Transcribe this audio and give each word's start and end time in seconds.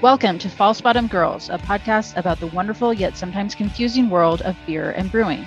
Welcome 0.00 0.38
to 0.38 0.48
False 0.48 0.80
Bottom 0.80 1.08
Girls, 1.08 1.50
a 1.50 1.58
podcast 1.58 2.16
about 2.16 2.38
the 2.38 2.46
wonderful 2.46 2.94
yet 2.94 3.16
sometimes 3.16 3.56
confusing 3.56 4.08
world 4.08 4.42
of 4.42 4.56
beer 4.64 4.92
and 4.92 5.10
brewing. 5.10 5.42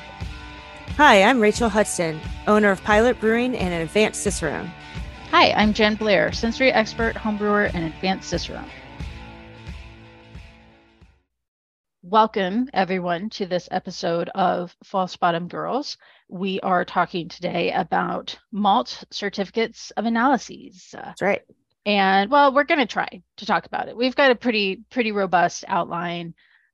Hi, 0.97 1.23
I'm 1.23 1.39
Rachael 1.39 1.69
Hudson, 1.69 2.19
owner 2.47 2.69
of 2.69 2.83
Pilot 2.83 3.17
Brewing 3.21 3.55
and 3.55 3.73
an 3.73 3.79
advanced 3.79 4.23
Cicerone. 4.23 4.69
Hi, 5.29 5.53
I'm 5.53 5.71
Jen 5.71 5.95
Blair, 5.95 6.33
sensory 6.33 6.69
expert, 6.69 7.15
homebrewer, 7.15 7.73
and 7.73 7.85
advanced 7.85 8.29
Cicerone. 8.29 8.69
Welcome, 12.03 12.67
everyone, 12.73 13.29
to 13.29 13.45
this 13.45 13.69
episode 13.71 14.27
of 14.35 14.75
False 14.83 15.15
Bottom 15.15 15.47
Girls. 15.47 15.95
We 16.27 16.59
are 16.59 16.83
talking 16.83 17.29
today 17.29 17.71
about 17.71 18.37
malt 18.51 19.05
certificates 19.11 19.91
of 19.91 20.03
analyses. 20.05 20.89
That's 20.91 21.21
right 21.21 21.41
and 21.85 22.29
well 22.29 22.53
we're 22.53 22.63
going 22.63 22.79
to 22.79 22.85
try 22.85 23.21
to 23.37 23.45
talk 23.45 23.65
about 23.65 23.87
it. 23.87 23.97
We've 23.97 24.15
got 24.15 24.31
a 24.31 24.35
pretty 24.35 24.81
pretty 24.89 25.11
robust 25.11 25.65
outline. 25.67 26.33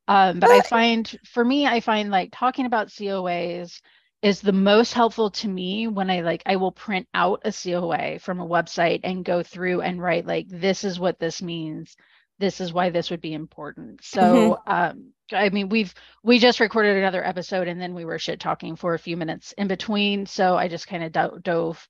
Um, 0.10 0.40
but 0.40 0.50
i 0.50 0.62
find 0.62 1.20
for 1.26 1.44
me 1.44 1.68
i 1.68 1.82
find 1.82 2.10
like 2.10 2.30
talking 2.32 2.66
about 2.66 2.88
coas 2.88 3.82
is 4.22 4.42
the 4.42 4.54
most 4.54 4.94
helpful 4.94 5.32
to 5.32 5.50
me 5.50 5.88
when 5.88 6.10
i 6.10 6.22
like 6.22 6.44
i 6.46 6.56
will 6.56 6.72
print 6.72 7.08
out 7.14 7.42
a 7.44 7.52
coa 7.52 8.18
from 8.20 8.40
a 8.40 8.48
website 8.48 9.02
and 9.04 9.26
go 9.26 9.44
through 9.44 9.82
and 9.82 10.02
write 10.02 10.26
like 10.26 10.48
this 10.48 10.84
is 10.84 11.00
what 11.00 11.20
this 11.20 11.42
means. 11.42 11.96
This 12.40 12.62
is 12.62 12.72
why 12.72 12.92
this 12.92 13.10
would 13.10 13.22
be 13.22 13.34
important. 13.34 14.04
So 14.04 14.22
mm-hmm. 14.22 14.72
um, 14.72 15.12
i 15.34 15.50
mean 15.50 15.68
we've 15.68 15.94
we 16.24 16.40
just 16.40 16.62
recorded 16.62 16.96
another 16.96 17.26
episode 17.26 17.68
and 17.68 17.82
then 17.82 17.94
we 17.94 18.06
were 18.06 18.20
shit 18.20 18.40
talking 18.40 18.78
for 18.78 18.94
a 18.94 19.00
few 19.00 19.18
minutes 19.18 19.54
in 19.58 19.68
between. 19.68 20.26
So 20.26 20.56
i 20.56 20.70
just 20.70 20.88
kind 20.88 21.04
of 21.04 21.12
do- 21.12 21.40
dove 21.42 21.86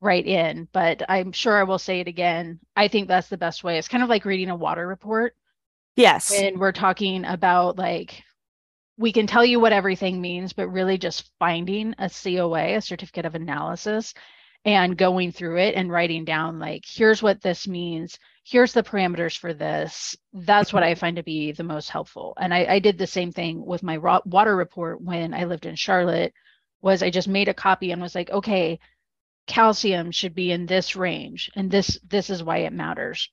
right 0.00 0.24
in, 0.24 0.68
but 0.72 1.02
I'm 1.08 1.32
sure 1.32 1.56
I 1.56 1.64
will 1.64 1.78
say 1.78 2.00
it 2.00 2.08
again. 2.08 2.60
I 2.76 2.88
think 2.88 3.08
that's 3.08 3.28
the 3.28 3.38
best 3.38 3.64
way. 3.64 3.78
It's 3.78 3.88
kind 3.88 4.02
of 4.02 4.10
like 4.10 4.24
reading 4.24 4.50
a 4.50 4.56
water 4.56 4.86
report. 4.86 5.34
Yes. 5.96 6.30
When 6.30 6.58
we're 6.58 6.72
talking 6.72 7.24
about 7.24 7.78
like 7.78 8.22
we 8.98 9.12
can 9.12 9.26
tell 9.26 9.44
you 9.44 9.60
what 9.60 9.72
everything 9.72 10.20
means, 10.20 10.52
but 10.52 10.68
really 10.68 10.98
just 10.98 11.30
finding 11.38 11.94
a 11.98 12.10
COA, 12.10 12.76
a 12.76 12.80
certificate 12.80 13.26
of 13.26 13.34
analysis, 13.34 14.14
and 14.66 14.98
going 14.98 15.30
through 15.30 15.58
it 15.58 15.76
and 15.76 15.92
writing 15.92 16.24
down 16.24 16.58
like 16.58 16.84
here's 16.84 17.22
what 17.22 17.40
this 17.40 17.68
means 17.68 18.18
here's 18.44 18.72
the 18.72 18.82
parameters 18.82 19.38
for 19.38 19.54
this 19.54 20.16
that's 20.32 20.72
what 20.72 20.82
i 20.82 20.90
mm-hmm. 20.90 20.98
find 20.98 21.16
to 21.16 21.22
be 21.22 21.52
the 21.52 21.62
most 21.62 21.88
helpful 21.88 22.34
and 22.38 22.52
i, 22.52 22.66
I 22.68 22.78
did 22.80 22.98
the 22.98 23.06
same 23.06 23.32
thing 23.32 23.64
with 23.64 23.84
my 23.84 23.96
water 23.96 24.54
report 24.54 25.00
when 25.00 25.32
i 25.32 25.44
lived 25.44 25.66
in 25.66 25.76
charlotte 25.76 26.34
was 26.82 27.02
i 27.02 27.10
just 27.10 27.28
made 27.28 27.48
a 27.48 27.54
copy 27.54 27.92
and 27.92 28.02
was 28.02 28.14
like 28.14 28.28
okay 28.30 28.78
calcium 29.46 30.10
should 30.10 30.34
be 30.34 30.50
in 30.50 30.66
this 30.66 30.96
range 30.96 31.50
and 31.54 31.70
this 31.70 31.98
this 32.08 32.30
is 32.30 32.42
why 32.42 32.58
it 32.58 32.72
matters 32.72 33.30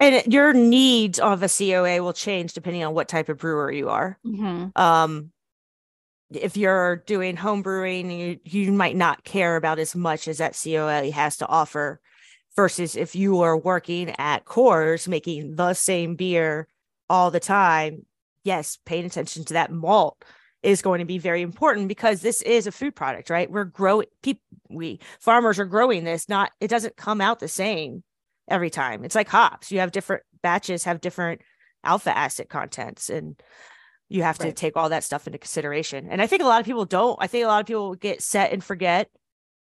and 0.00 0.32
your 0.32 0.52
needs 0.52 1.18
of 1.18 1.42
a 1.42 1.48
coa 1.48 2.02
will 2.02 2.12
change 2.12 2.52
depending 2.52 2.84
on 2.84 2.94
what 2.94 3.08
type 3.08 3.28
of 3.28 3.38
brewer 3.38 3.70
you 3.70 3.88
are 3.88 4.18
mm-hmm. 4.26 4.66
um 4.80 5.30
if 6.30 6.58
you're 6.58 6.96
doing 7.06 7.36
home 7.36 7.62
brewing 7.62 8.10
you, 8.10 8.38
you 8.44 8.72
might 8.72 8.96
not 8.96 9.24
care 9.24 9.56
about 9.56 9.78
as 9.78 9.94
much 9.94 10.28
as 10.28 10.38
that 10.38 10.54
coa 10.54 11.10
has 11.10 11.36
to 11.36 11.46
offer 11.46 12.00
versus 12.56 12.96
if 12.96 13.14
you 13.14 13.40
are 13.40 13.56
working 13.56 14.10
at 14.18 14.44
Coors 14.44 15.06
making 15.06 15.54
the 15.54 15.74
same 15.74 16.16
beer 16.16 16.66
all 17.08 17.30
the 17.30 17.40
time 17.40 18.04
yes 18.42 18.78
paying 18.84 19.04
attention 19.04 19.44
to 19.44 19.54
that 19.54 19.70
malt 19.70 20.24
is 20.62 20.82
going 20.82 20.98
to 20.98 21.04
be 21.04 21.18
very 21.18 21.42
important 21.42 21.88
because 21.88 22.20
this 22.20 22.42
is 22.42 22.66
a 22.66 22.72
food 22.72 22.96
product, 22.96 23.30
right? 23.30 23.50
We're 23.50 23.64
growing 23.64 24.06
people 24.22 24.42
we 24.70 25.00
farmers 25.20 25.58
are 25.58 25.64
growing 25.64 26.04
this, 26.04 26.28
not 26.28 26.50
it 26.60 26.68
doesn't 26.68 26.96
come 26.96 27.20
out 27.20 27.38
the 27.38 27.48
same 27.48 28.02
every 28.48 28.70
time. 28.70 29.04
It's 29.04 29.14
like 29.14 29.28
hops. 29.28 29.72
You 29.72 29.80
have 29.80 29.92
different 29.92 30.22
batches 30.42 30.84
have 30.84 31.00
different 31.00 31.40
alpha 31.84 32.16
acid 32.16 32.48
contents 32.48 33.08
and 33.08 33.40
you 34.08 34.22
have 34.22 34.38
to 34.38 34.52
take 34.52 34.76
all 34.76 34.88
that 34.88 35.04
stuff 35.04 35.26
into 35.26 35.38
consideration. 35.38 36.08
And 36.10 36.22
I 36.22 36.26
think 36.26 36.42
a 36.42 36.46
lot 36.46 36.60
of 36.60 36.66
people 36.66 36.86
don't. 36.86 37.18
I 37.20 37.26
think 37.26 37.44
a 37.44 37.48
lot 37.48 37.60
of 37.60 37.66
people 37.66 37.94
get 37.94 38.22
set 38.22 38.52
and 38.52 38.64
forget 38.64 39.10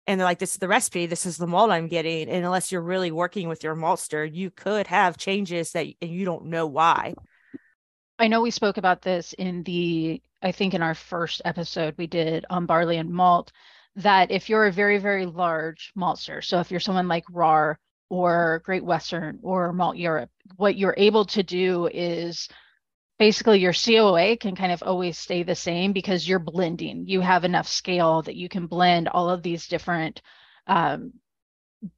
and 0.06 0.20
they're 0.20 0.26
like, 0.26 0.38
this 0.38 0.52
is 0.52 0.58
the 0.58 0.68
recipe, 0.68 1.06
this 1.06 1.26
is 1.26 1.36
the 1.36 1.48
malt 1.48 1.70
I'm 1.70 1.88
getting. 1.88 2.28
And 2.28 2.44
unless 2.44 2.70
you're 2.70 2.82
really 2.82 3.10
working 3.10 3.48
with 3.48 3.64
your 3.64 3.74
maltster, 3.74 4.28
you 4.32 4.50
could 4.50 4.86
have 4.86 5.16
changes 5.16 5.72
that 5.72 5.86
and 6.00 6.10
you 6.10 6.24
don't 6.24 6.46
know 6.46 6.66
why. 6.66 7.14
I 8.18 8.28
know 8.28 8.40
we 8.40 8.50
spoke 8.50 8.76
about 8.76 9.02
this 9.02 9.32
in 9.34 9.62
the 9.64 10.22
I 10.42 10.52
think 10.52 10.74
in 10.74 10.82
our 10.82 10.94
first 10.94 11.42
episode 11.44 11.94
we 11.96 12.06
did 12.06 12.44
on 12.50 12.66
barley 12.66 12.98
and 12.98 13.10
malt, 13.10 13.52
that 13.96 14.30
if 14.30 14.48
you're 14.48 14.66
a 14.66 14.72
very, 14.72 14.98
very 14.98 15.26
large 15.26 15.92
maltster, 15.96 16.44
so 16.44 16.60
if 16.60 16.70
you're 16.70 16.80
someone 16.80 17.08
like 17.08 17.24
Rahr 17.26 17.76
or 18.10 18.62
Great 18.64 18.84
Western 18.84 19.38
or 19.42 19.72
Malteurop, 19.72 20.28
what 20.56 20.76
you're 20.76 20.94
able 20.96 21.24
to 21.26 21.42
do 21.42 21.88
is 21.92 22.48
basically 23.18 23.60
your 23.60 23.72
COA 23.72 24.36
can 24.36 24.54
kind 24.54 24.72
of 24.72 24.82
always 24.82 25.18
stay 25.18 25.42
the 25.42 25.54
same 25.54 25.92
because 25.92 26.28
you're 26.28 26.38
blending. 26.38 27.06
You 27.06 27.20
have 27.22 27.44
enough 27.44 27.66
scale 27.66 28.22
that 28.22 28.36
you 28.36 28.48
can 28.48 28.66
blend 28.66 29.08
all 29.08 29.30
of 29.30 29.42
these 29.42 29.66
different 29.66 30.20
um, 30.66 31.12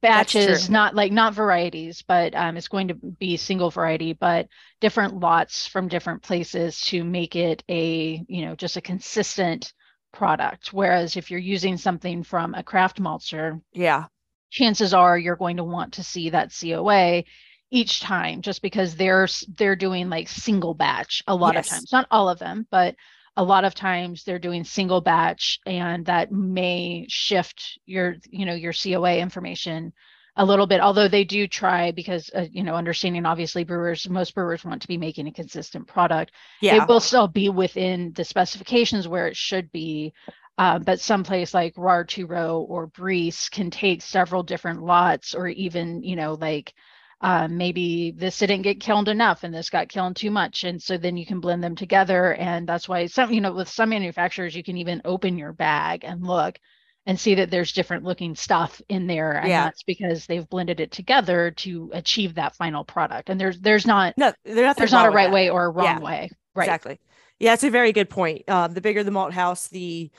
batches 0.01 0.69
not 0.69 0.93
like 0.93 1.11
not 1.11 1.33
varieties 1.33 2.03
but 2.07 2.35
um, 2.35 2.57
it's 2.57 2.67
going 2.67 2.89
to 2.89 2.93
be 2.93 3.37
single 3.37 3.71
variety 3.71 4.13
but 4.13 4.47
different 4.81 5.15
lots 5.15 5.65
from 5.65 5.87
different 5.87 6.21
places 6.21 6.79
to 6.81 7.03
make 7.03 7.35
it 7.35 7.63
a 7.69 8.23
you 8.27 8.45
know 8.45 8.55
just 8.55 8.77
a 8.77 8.81
consistent 8.81 9.73
product. 10.11 10.73
Whereas 10.73 11.15
if 11.15 11.31
you're 11.31 11.39
using 11.39 11.77
something 11.77 12.23
from 12.23 12.53
a 12.55 12.63
craft 12.63 13.01
maltster 13.01 13.61
yeah. 13.73 14.05
chances 14.49 14.93
are 14.93 15.17
you're 15.17 15.35
going 15.35 15.57
to 15.57 15.63
want 15.63 15.93
to 15.93 16.03
see 16.03 16.29
that 16.31 16.51
coa 16.51 17.23
each 17.71 17.99
time 17.99 18.41
just 18.41 18.61
because 18.61 18.95
they're 18.95 19.27
they're 19.55 19.75
doing 19.75 20.09
like 20.09 20.27
single 20.27 20.73
batch 20.73 21.21
a 21.27 21.35
lot 21.35 21.53
yes. 21.53 21.67
of 21.67 21.71
times. 21.71 21.91
Not 21.91 22.07
all 22.11 22.29
of 22.29 22.39
them 22.39 22.67
but 22.71 22.95
a 23.39 23.43
lot 23.43 23.63
of 23.63 23.73
times 23.73 24.25
they're 24.25 24.37
doing 24.37 24.65
single 24.65 24.99
batch 24.99 25.61
and 25.65 26.05
that 26.07 26.29
may 26.29 27.05
shift 27.07 27.79
your 27.85 28.17
you 28.29 28.45
know 28.45 28.53
your 28.53 28.73
coa 28.73 29.17
information 29.17 29.93
a 30.35 30.45
little 30.45 30.67
bit 30.67 30.81
although 30.81 31.07
they 31.07 31.23
do 31.23 31.47
try 31.47 31.91
because 31.91 32.29
uh, 32.35 32.45
you 32.51 32.63
know 32.63 32.75
understanding 32.75 33.25
obviously 33.25 33.63
brewers 33.63 34.09
most 34.09 34.35
brewers 34.35 34.65
want 34.65 34.81
to 34.81 34.89
be 34.89 34.97
making 34.97 35.25
a 35.25 35.31
consistent 35.31 35.87
product 35.87 36.33
yeah. 36.61 36.83
it 36.83 36.89
will 36.89 36.99
still 36.99 37.29
be 37.29 37.47
within 37.47 38.11
the 38.11 38.25
specifications 38.25 39.07
where 39.07 39.27
it 39.27 39.37
should 39.37 39.71
be 39.71 40.13
uh, 40.57 40.77
but 40.77 40.99
someplace 40.99 41.53
like 41.53 41.73
rahr 41.75 42.05
two 42.05 42.27
row 42.27 42.59
or 42.67 42.87
Briess 42.87 43.49
can 43.49 43.71
take 43.71 44.01
several 44.01 44.43
different 44.43 44.83
lots 44.83 45.33
or 45.33 45.47
even 45.47 46.03
you 46.03 46.17
know 46.17 46.33
like 46.33 46.73
uh, 47.21 47.47
maybe 47.49 48.11
this 48.11 48.39
didn't 48.39 48.61
get 48.61 48.79
kilned 48.79 49.09
enough 49.09 49.43
and 49.43 49.53
this 49.53 49.69
got 49.69 49.89
kilned 49.89 50.15
too 50.15 50.31
much. 50.31 50.63
And 50.63 50.81
so 50.81 50.97
then 50.97 51.17
you 51.17 51.25
can 51.25 51.41
blend 51.41 51.63
them 51.63 51.75
together. 51.75 52.33
And 52.33 52.67
that's 52.67 52.87
why 52.87 53.07
some 53.07 53.33
you 53.33 53.41
know 53.41 53.53
with 53.53 53.67
some 53.67 53.89
manufacturers 53.89 54.55
you 54.55 54.63
can 54.63 54.77
even 54.77 55.01
open 55.03 55.37
your 55.37 55.51
bag 55.51 56.03
and 56.05 56.25
look 56.25 56.57
and 57.05 57.19
see 57.19 57.35
that 57.35 57.49
there's 57.49 57.73
different 57.73 58.03
looking 58.03 58.35
stuff 58.35 58.81
in 58.87 59.07
there. 59.07 59.33
And 59.33 59.49
yeah. 59.49 59.65
that's 59.65 59.83
because 59.83 60.27
they've 60.27 60.47
blended 60.47 60.79
it 60.79 60.91
together 60.91 61.51
to 61.51 61.89
achieve 61.93 62.35
that 62.35 62.55
final 62.55 62.85
product. 62.85 63.29
And 63.29 63.39
there's 63.39 63.59
there's 63.59 63.85
not 63.85 64.17
no 64.17 64.31
there's 64.45 64.91
not 64.91 65.07
a 65.07 65.09
right 65.09 65.27
that. 65.27 65.33
way 65.33 65.49
or 65.49 65.65
a 65.65 65.69
wrong 65.69 65.85
yeah, 65.85 65.99
way. 65.99 66.31
Right. 66.55 66.65
exactly. 66.65 66.99
Yeah 67.37 67.53
it's 67.53 67.63
a 67.65 67.69
very 67.69 67.91
good 67.91 68.09
point. 68.09 68.49
Um, 68.49 68.73
the 68.73 68.81
bigger 68.81 69.03
the 69.03 69.11
malt 69.11 69.33
house 69.33 69.67
the 69.67 70.09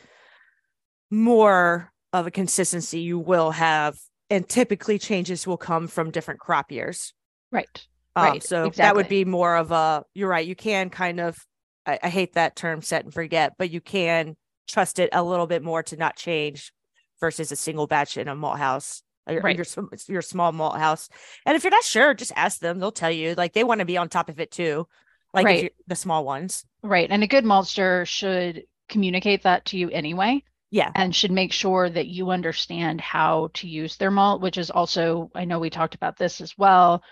more 1.10 1.90
of 2.12 2.26
a 2.26 2.30
consistency 2.30 3.00
you 3.00 3.18
will 3.18 3.52
have 3.52 3.96
and 4.30 4.48
typically 4.48 4.98
changes 4.98 5.46
will 5.46 5.56
come 5.56 5.88
from 5.88 6.10
different 6.10 6.40
crop 6.40 6.70
years. 6.70 7.12
Right. 7.50 7.86
Um, 8.16 8.24
right. 8.24 8.42
So 8.42 8.66
exactly. 8.66 8.82
that 8.82 8.96
would 8.96 9.08
be 9.08 9.24
more 9.24 9.56
of 9.56 9.72
a, 9.72 10.04
you're 10.14 10.28
right. 10.28 10.46
You 10.46 10.56
can 10.56 10.88
kind 10.88 11.20
of, 11.20 11.36
I, 11.84 11.98
I, 12.02 12.08
hate 12.08 12.34
that 12.34 12.56
term 12.56 12.82
set 12.82 13.04
and 13.04 13.12
forget, 13.12 13.54
but 13.58 13.70
you 13.70 13.80
can 13.80 14.36
trust 14.68 14.98
it 14.98 15.10
a 15.12 15.22
little 15.22 15.46
bit 15.46 15.62
more 15.62 15.82
to 15.84 15.96
not 15.96 16.16
change 16.16 16.72
versus 17.20 17.52
a 17.52 17.56
single 17.56 17.86
batch 17.86 18.16
in 18.16 18.28
a 18.28 18.34
malt 18.34 18.58
house. 18.58 19.02
Right. 19.28 19.56
Your, 19.56 19.88
your 20.08 20.22
small 20.22 20.50
malt 20.50 20.78
house. 20.78 21.08
And 21.46 21.56
if 21.56 21.62
you're 21.62 21.70
not 21.70 21.84
sure, 21.84 22.14
just 22.14 22.32
ask 22.34 22.58
them. 22.58 22.80
They'll 22.80 22.90
tell 22.90 23.12
you. 23.12 23.34
Like 23.36 23.52
they 23.52 23.62
want 23.62 23.78
to 23.78 23.84
be 23.84 23.96
on 23.96 24.08
top 24.08 24.28
of 24.28 24.40
it 24.40 24.50
too. 24.50 24.88
Like 25.32 25.44
right. 25.44 25.72
the 25.86 25.94
small 25.94 26.24
ones. 26.24 26.64
Right. 26.82 27.08
And 27.08 27.22
a 27.22 27.28
good 27.28 27.44
maltster 27.44 28.06
should 28.06 28.64
communicate 28.88 29.44
that 29.44 29.66
to 29.66 29.78
you 29.78 29.88
anyway. 29.90 30.42
Yeah. 30.70 30.90
And 30.94 31.14
should 31.14 31.32
make 31.32 31.52
sure 31.52 31.90
that 31.90 32.06
you 32.06 32.30
understand 32.30 33.00
how 33.00 33.50
to 33.54 33.68
use 33.68 33.96
their 33.96 34.10
malt, 34.10 34.40
which 34.40 34.56
is 34.56 34.70
also, 34.70 35.30
I 35.34 35.44
know 35.44 35.58
we 35.58 35.70
talked 35.70 35.94
about 35.96 36.16
this 36.16 36.40
as 36.40 36.56
well, 36.56 37.02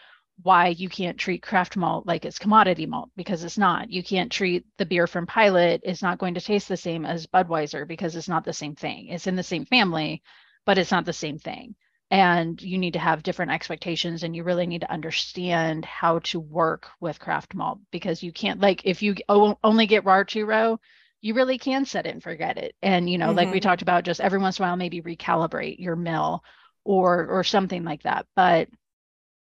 why 0.42 0.68
you 0.68 0.88
can't 0.88 1.18
treat 1.18 1.42
craft 1.42 1.76
malt 1.76 2.06
like 2.06 2.24
it's 2.24 2.38
commodity 2.38 2.86
malt 2.86 3.10
because 3.16 3.42
it's 3.42 3.58
not. 3.58 3.90
You 3.90 4.04
can't 4.04 4.30
treat 4.30 4.64
the 4.76 4.86
beer 4.86 5.08
from 5.08 5.26
Pilot, 5.26 5.80
it's 5.84 6.02
not 6.02 6.18
going 6.18 6.34
to 6.34 6.40
taste 6.40 6.68
the 6.68 6.76
same 6.76 7.04
as 7.04 7.26
Budweiser 7.26 7.86
because 7.86 8.14
it's 8.14 8.28
not 8.28 8.44
the 8.44 8.52
same 8.52 8.76
thing. 8.76 9.08
It's 9.08 9.26
in 9.26 9.34
the 9.34 9.42
same 9.42 9.64
family, 9.66 10.22
but 10.64 10.78
it's 10.78 10.92
not 10.92 11.04
the 11.04 11.12
same 11.12 11.38
thing. 11.38 11.74
And 12.10 12.62
you 12.62 12.78
need 12.78 12.92
to 12.92 13.00
have 13.00 13.24
different 13.24 13.50
expectations 13.50 14.22
and 14.22 14.34
you 14.36 14.44
really 14.44 14.66
need 14.68 14.82
to 14.82 14.92
understand 14.92 15.84
how 15.84 16.20
to 16.20 16.38
work 16.38 16.86
with 17.00 17.18
craft 17.18 17.54
malt 17.54 17.80
because 17.90 18.22
you 18.22 18.32
can't, 18.32 18.60
like, 18.60 18.82
if 18.84 19.02
you 19.02 19.16
only 19.28 19.86
get 19.86 20.04
Rahr 20.04 20.24
two 20.26 20.46
row, 20.46 20.78
you 21.20 21.34
really 21.34 21.58
can 21.58 21.84
set 21.84 22.06
it 22.06 22.12
and 22.12 22.22
forget 22.22 22.58
it. 22.58 22.74
And, 22.82 23.10
you 23.10 23.18
know, 23.18 23.28
mm-hmm. 23.28 23.36
like 23.36 23.48
we 23.48 23.58
mm-hmm. 23.58 23.68
talked 23.68 23.82
about, 23.82 24.04
just 24.04 24.20
every 24.20 24.38
once 24.38 24.58
in 24.58 24.64
a 24.64 24.68
while, 24.68 24.76
maybe 24.76 25.02
recalibrate 25.02 25.78
your 25.78 25.96
mill 25.96 26.42
or 26.84 27.26
or 27.26 27.44
something 27.44 27.84
like 27.84 28.04
that. 28.04 28.26
But 28.36 28.68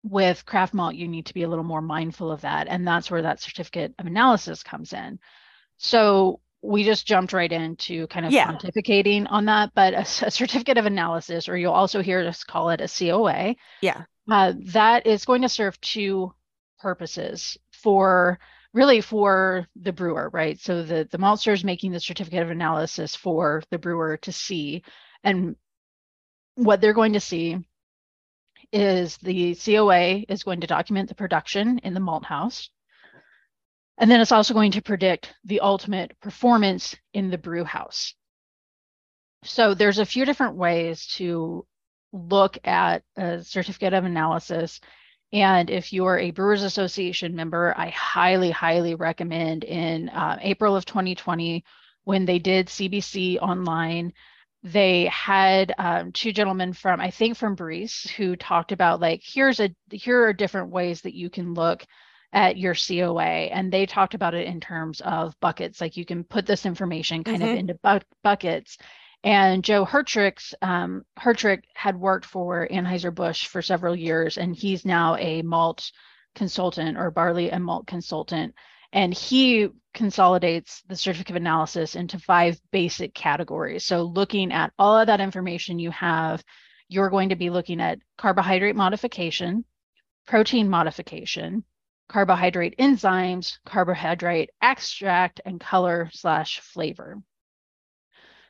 with 0.02 0.44
craft 0.44 0.74
malt, 0.74 0.94
you 0.94 1.06
need 1.06 1.26
to 1.26 1.34
be 1.34 1.44
a 1.44 1.48
little 1.48 1.64
more 1.64 1.80
mindful 1.80 2.32
of 2.32 2.40
that. 2.40 2.66
And 2.68 2.86
that's 2.86 3.10
where 3.10 3.22
that 3.22 3.40
certificate 3.40 3.94
of 3.98 4.06
analysis 4.06 4.62
comes 4.62 4.92
in. 4.92 5.18
So 5.76 6.40
we 6.62 6.84
just 6.84 7.06
jumped 7.06 7.32
right 7.32 7.50
into 7.50 8.06
kind 8.08 8.26
of 8.26 8.32
yeah. 8.32 8.50
pontificating 8.50 9.26
on 9.30 9.46
that, 9.46 9.70
but 9.74 9.94
a, 9.94 10.00
a, 10.26 10.30
certificate 10.30 10.78
of 10.78 10.86
analysis, 10.86 11.48
or 11.48 11.56
you'll 11.56 11.72
also 11.72 12.02
hear 12.02 12.20
us 12.20 12.44
call 12.44 12.70
it 12.70 12.80
a 12.80 12.88
COA. 12.88 13.56
Yeah. 13.80 14.02
Uh, 14.30 14.54
that 14.66 15.06
is 15.06 15.24
going 15.24 15.42
to 15.42 15.48
serve 15.48 15.80
two 15.80 16.32
purposes 16.80 17.56
for 17.72 18.38
really 18.74 19.00
for 19.00 19.66
the 19.76 19.92
brewer, 19.92 20.30
right? 20.32 20.58
So 20.60 20.82
the, 20.82 21.06
the 21.10 21.18
maltster 21.18 21.52
is 21.52 21.64
making 21.64 21.92
the 21.92 22.00
certificate 22.00 22.42
of 22.42 22.50
analysis 22.50 23.14
for 23.14 23.62
the 23.70 23.78
brewer 23.78 24.16
to 24.18 24.32
see. 24.32 24.82
And 25.22 25.56
what 26.54 26.80
they're 26.80 26.92
going 26.94 27.12
to 27.14 27.20
see 27.20 27.58
is 28.72 29.18
the 29.18 29.54
COA 29.54 30.24
is 30.28 30.42
going 30.42 30.60
to 30.60 30.66
document 30.66 31.08
the 31.08 31.14
production 31.14 31.78
in 31.80 31.94
the 31.94 32.00
malt 32.00 32.24
house. 32.24 32.70
And 33.98 34.10
then 34.10 34.20
it's 34.20 34.32
also 34.32 34.54
going 34.54 34.72
to 34.72 34.82
predict 34.82 35.34
the 35.44 35.60
ultimate 35.60 36.18
performance 36.20 36.96
in 37.12 37.30
the 37.30 37.38
brew 37.38 37.64
house. 37.64 38.14
So 39.44 39.74
there's 39.74 39.98
a 39.98 40.06
few 40.06 40.24
different 40.24 40.56
ways 40.56 41.06
to 41.16 41.66
look 42.12 42.58
at 42.64 43.02
a 43.16 43.42
certificate 43.42 43.92
of 43.92 44.04
analysis. 44.04 44.80
And 45.32 45.70
if 45.70 45.92
you're 45.92 46.18
a 46.18 46.30
Brewers 46.30 46.62
Association 46.62 47.34
member, 47.34 47.74
I 47.76 47.88
highly, 47.90 48.50
highly 48.50 48.94
recommend 48.94 49.64
in 49.64 50.08
uh, 50.10 50.38
April 50.42 50.76
of 50.76 50.84
2020, 50.84 51.64
when 52.04 52.24
they 52.26 52.38
did 52.38 52.66
CBC 52.66 53.38
online, 53.40 54.12
they 54.62 55.06
had 55.06 55.74
um, 55.78 56.12
two 56.12 56.30
gentlemen 56.30 56.72
from 56.72 57.00
i 57.00 57.10
think 57.10 57.36
from 57.36 57.56
Briess 57.56 58.08
who 58.10 58.36
talked 58.36 58.70
about 58.70 59.00
like 59.00 59.20
here's 59.24 59.58
a 59.58 59.74
here 59.90 60.24
are 60.24 60.32
different 60.32 60.70
ways 60.70 61.00
that 61.00 61.14
you 61.14 61.28
can 61.28 61.52
look 61.52 61.84
at 62.32 62.56
your 62.56 62.74
coa 62.74 63.18
and 63.20 63.72
they 63.72 63.86
talked 63.86 64.14
about 64.14 64.34
it 64.34 64.46
in 64.46 64.60
terms 64.60 65.00
of 65.02 65.38
buckets. 65.40 65.80
Like 65.80 65.96
you 65.96 66.04
can 66.04 66.24
put 66.24 66.46
this 66.46 66.64
information 66.64 67.24
kind 67.24 67.42
mm-hmm. 67.42 67.52
of 67.52 67.58
into 67.58 67.74
bu- 67.82 68.06
buckets 68.22 68.78
and 69.24 69.64
joe 69.64 69.84
hertrich 69.84 70.52
um, 70.62 71.04
hertrich 71.18 71.62
had 71.74 71.96
worked 71.96 72.24
for 72.24 72.66
anheuser-busch 72.70 73.46
for 73.46 73.62
several 73.62 73.94
years 73.94 74.38
and 74.38 74.56
he's 74.56 74.84
now 74.84 75.16
a 75.16 75.42
malt 75.42 75.90
consultant 76.34 76.96
or 76.96 77.10
barley 77.10 77.50
and 77.50 77.64
malt 77.64 77.86
consultant 77.86 78.54
and 78.92 79.14
he 79.14 79.68
consolidates 79.94 80.82
the 80.88 80.96
certificate 80.96 81.30
of 81.30 81.36
analysis 81.36 81.94
into 81.94 82.18
five 82.18 82.60
basic 82.70 83.14
categories. 83.14 83.84
So, 83.84 84.02
looking 84.02 84.52
at 84.52 84.72
all 84.78 84.98
of 84.98 85.06
that 85.06 85.20
information 85.20 85.78
you 85.78 85.90
have, 85.90 86.42
you're 86.88 87.10
going 87.10 87.30
to 87.30 87.36
be 87.36 87.50
looking 87.50 87.80
at 87.80 87.98
carbohydrate 88.18 88.76
modification, 88.76 89.64
protein 90.26 90.68
modification, 90.68 91.64
carbohydrate 92.08 92.76
enzymes, 92.78 93.58
carbohydrate 93.64 94.50
extract, 94.60 95.40
and 95.44 95.60
color 95.60 96.10
slash 96.12 96.60
flavor. 96.60 97.18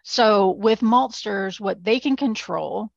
So, 0.02 0.50
with 0.50 0.80
maltsters, 0.80 1.60
what 1.60 1.82
they 1.82 2.00
can 2.00 2.16
control 2.16 2.90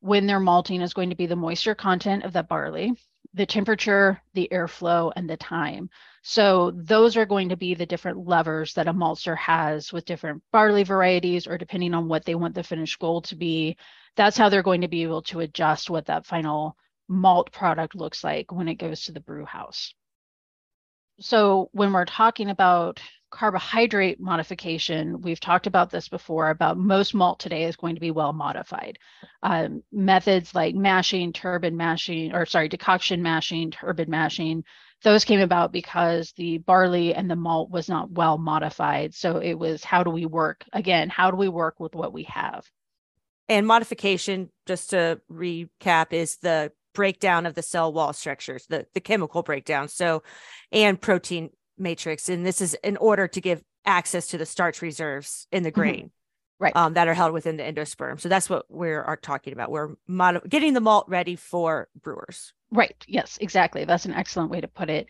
when 0.00 0.26
they're 0.26 0.40
malting 0.40 0.80
is 0.80 0.94
going 0.94 1.10
to 1.10 1.16
be 1.16 1.26
the 1.26 1.36
moisture 1.36 1.74
content 1.74 2.24
of 2.24 2.32
the 2.32 2.42
barley, 2.42 2.92
the 3.34 3.46
temperature, 3.46 4.20
the 4.34 4.48
airflow, 4.52 5.12
and 5.14 5.28
the 5.28 5.36
time. 5.36 5.88
So 6.22 6.72
those 6.74 7.16
are 7.16 7.26
going 7.26 7.48
to 7.48 7.56
be 7.56 7.74
the 7.74 7.86
different 7.86 8.26
levers 8.26 8.74
that 8.74 8.88
a 8.88 8.92
maltster 8.92 9.36
has 9.38 9.92
with 9.92 10.04
different 10.04 10.42
barley 10.52 10.82
varieties 10.82 11.46
or 11.46 11.58
depending 11.58 11.94
on 11.94 12.08
what 12.08 12.24
they 12.24 12.34
want 12.34 12.54
the 12.54 12.62
finished 12.62 12.98
goal 12.98 13.22
to 13.22 13.36
be. 13.36 13.76
That's 14.16 14.36
how 14.36 14.48
they're 14.48 14.62
going 14.62 14.82
to 14.82 14.88
be 14.88 15.02
able 15.02 15.22
to 15.22 15.40
adjust 15.40 15.88
what 15.88 16.06
that 16.06 16.26
final 16.26 16.76
malt 17.08 17.50
product 17.52 17.94
looks 17.94 18.22
like 18.22 18.52
when 18.52 18.68
it 18.68 18.74
goes 18.74 19.04
to 19.04 19.12
the 19.12 19.20
brew 19.20 19.44
house. 19.44 19.94
So 21.20 21.70
when 21.72 21.92
we're 21.92 22.04
talking 22.04 22.50
about 22.50 23.00
carbohydrate 23.32 24.20
modification, 24.20 25.22
we've 25.22 25.40
talked 25.40 25.66
about 25.66 25.90
this 25.90 26.08
before 26.08 26.50
about 26.50 26.78
most 26.78 27.14
malt 27.14 27.40
today 27.40 27.64
is 27.64 27.76
going 27.76 27.96
to 27.96 28.00
be 28.00 28.10
well 28.10 28.32
modified. 28.32 28.98
Um, 29.42 29.82
methods 29.90 30.54
like 30.54 30.74
mashing, 30.74 31.32
turbid 31.32 31.74
mashing, 31.74 32.34
or 32.34 32.46
sorry, 32.46 32.68
decoction 32.68 33.22
mashing, 33.22 33.72
turbid 33.72 34.08
mashing, 34.08 34.64
those 35.02 35.24
came 35.24 35.40
about 35.40 35.72
because 35.72 36.32
the 36.36 36.58
barley 36.58 37.14
and 37.14 37.28
the 37.28 37.34
malt 37.34 37.70
was 37.70 37.88
not 37.88 38.12
well 38.12 38.38
modified. 38.38 39.14
So 39.14 39.38
it 39.38 39.54
was 39.54 39.82
how 39.82 40.04
do 40.04 40.10
we 40.10 40.26
work? 40.26 40.64
Again, 40.72 41.08
how 41.08 41.30
do 41.30 41.36
we 41.36 41.48
work 41.48 41.80
with 41.80 41.94
what 41.94 42.12
we 42.12 42.24
have? 42.24 42.64
And 43.48 43.66
modification, 43.66 44.50
just 44.66 44.90
to 44.90 45.20
recap, 45.30 46.12
is 46.12 46.36
the 46.36 46.70
breakdown 46.94 47.46
of 47.46 47.54
the 47.54 47.62
cell 47.62 47.92
wall 47.92 48.12
structures, 48.12 48.66
the, 48.68 48.86
the 48.94 49.00
chemical 49.00 49.42
breakdown. 49.42 49.88
So, 49.88 50.22
and 50.70 51.00
protein 51.00 51.50
matrix. 51.78 52.28
And 52.28 52.46
this 52.46 52.60
is 52.60 52.74
in 52.82 52.96
order 52.96 53.28
to 53.28 53.40
give 53.40 53.62
access 53.84 54.28
to 54.28 54.38
the 54.38 54.46
starch 54.46 54.82
reserves 54.82 55.46
in 55.50 55.62
the 55.62 55.70
mm-hmm. 55.70 55.80
grain. 55.80 55.96
Mm-hmm. 55.96 56.06
Right. 56.58 56.76
Um, 56.76 56.94
that 56.94 57.08
are 57.08 57.14
held 57.14 57.32
within 57.32 57.56
the 57.56 57.64
endosperm. 57.64 58.20
So 58.20 58.28
that's 58.28 58.48
what 58.48 58.66
we 58.70 58.88
are 58.92 59.18
talking 59.20 59.52
about. 59.52 59.72
We're 59.72 59.96
mod- 60.06 60.48
getting 60.48 60.74
the 60.74 60.80
malt 60.80 61.06
ready 61.08 61.34
for 61.34 61.88
brewers. 62.00 62.52
Right. 62.70 62.94
Yes, 63.08 63.36
exactly. 63.40 63.84
That's 63.84 64.04
an 64.04 64.14
excellent 64.14 64.50
way 64.50 64.60
to 64.60 64.68
put 64.68 64.88
it. 64.88 65.08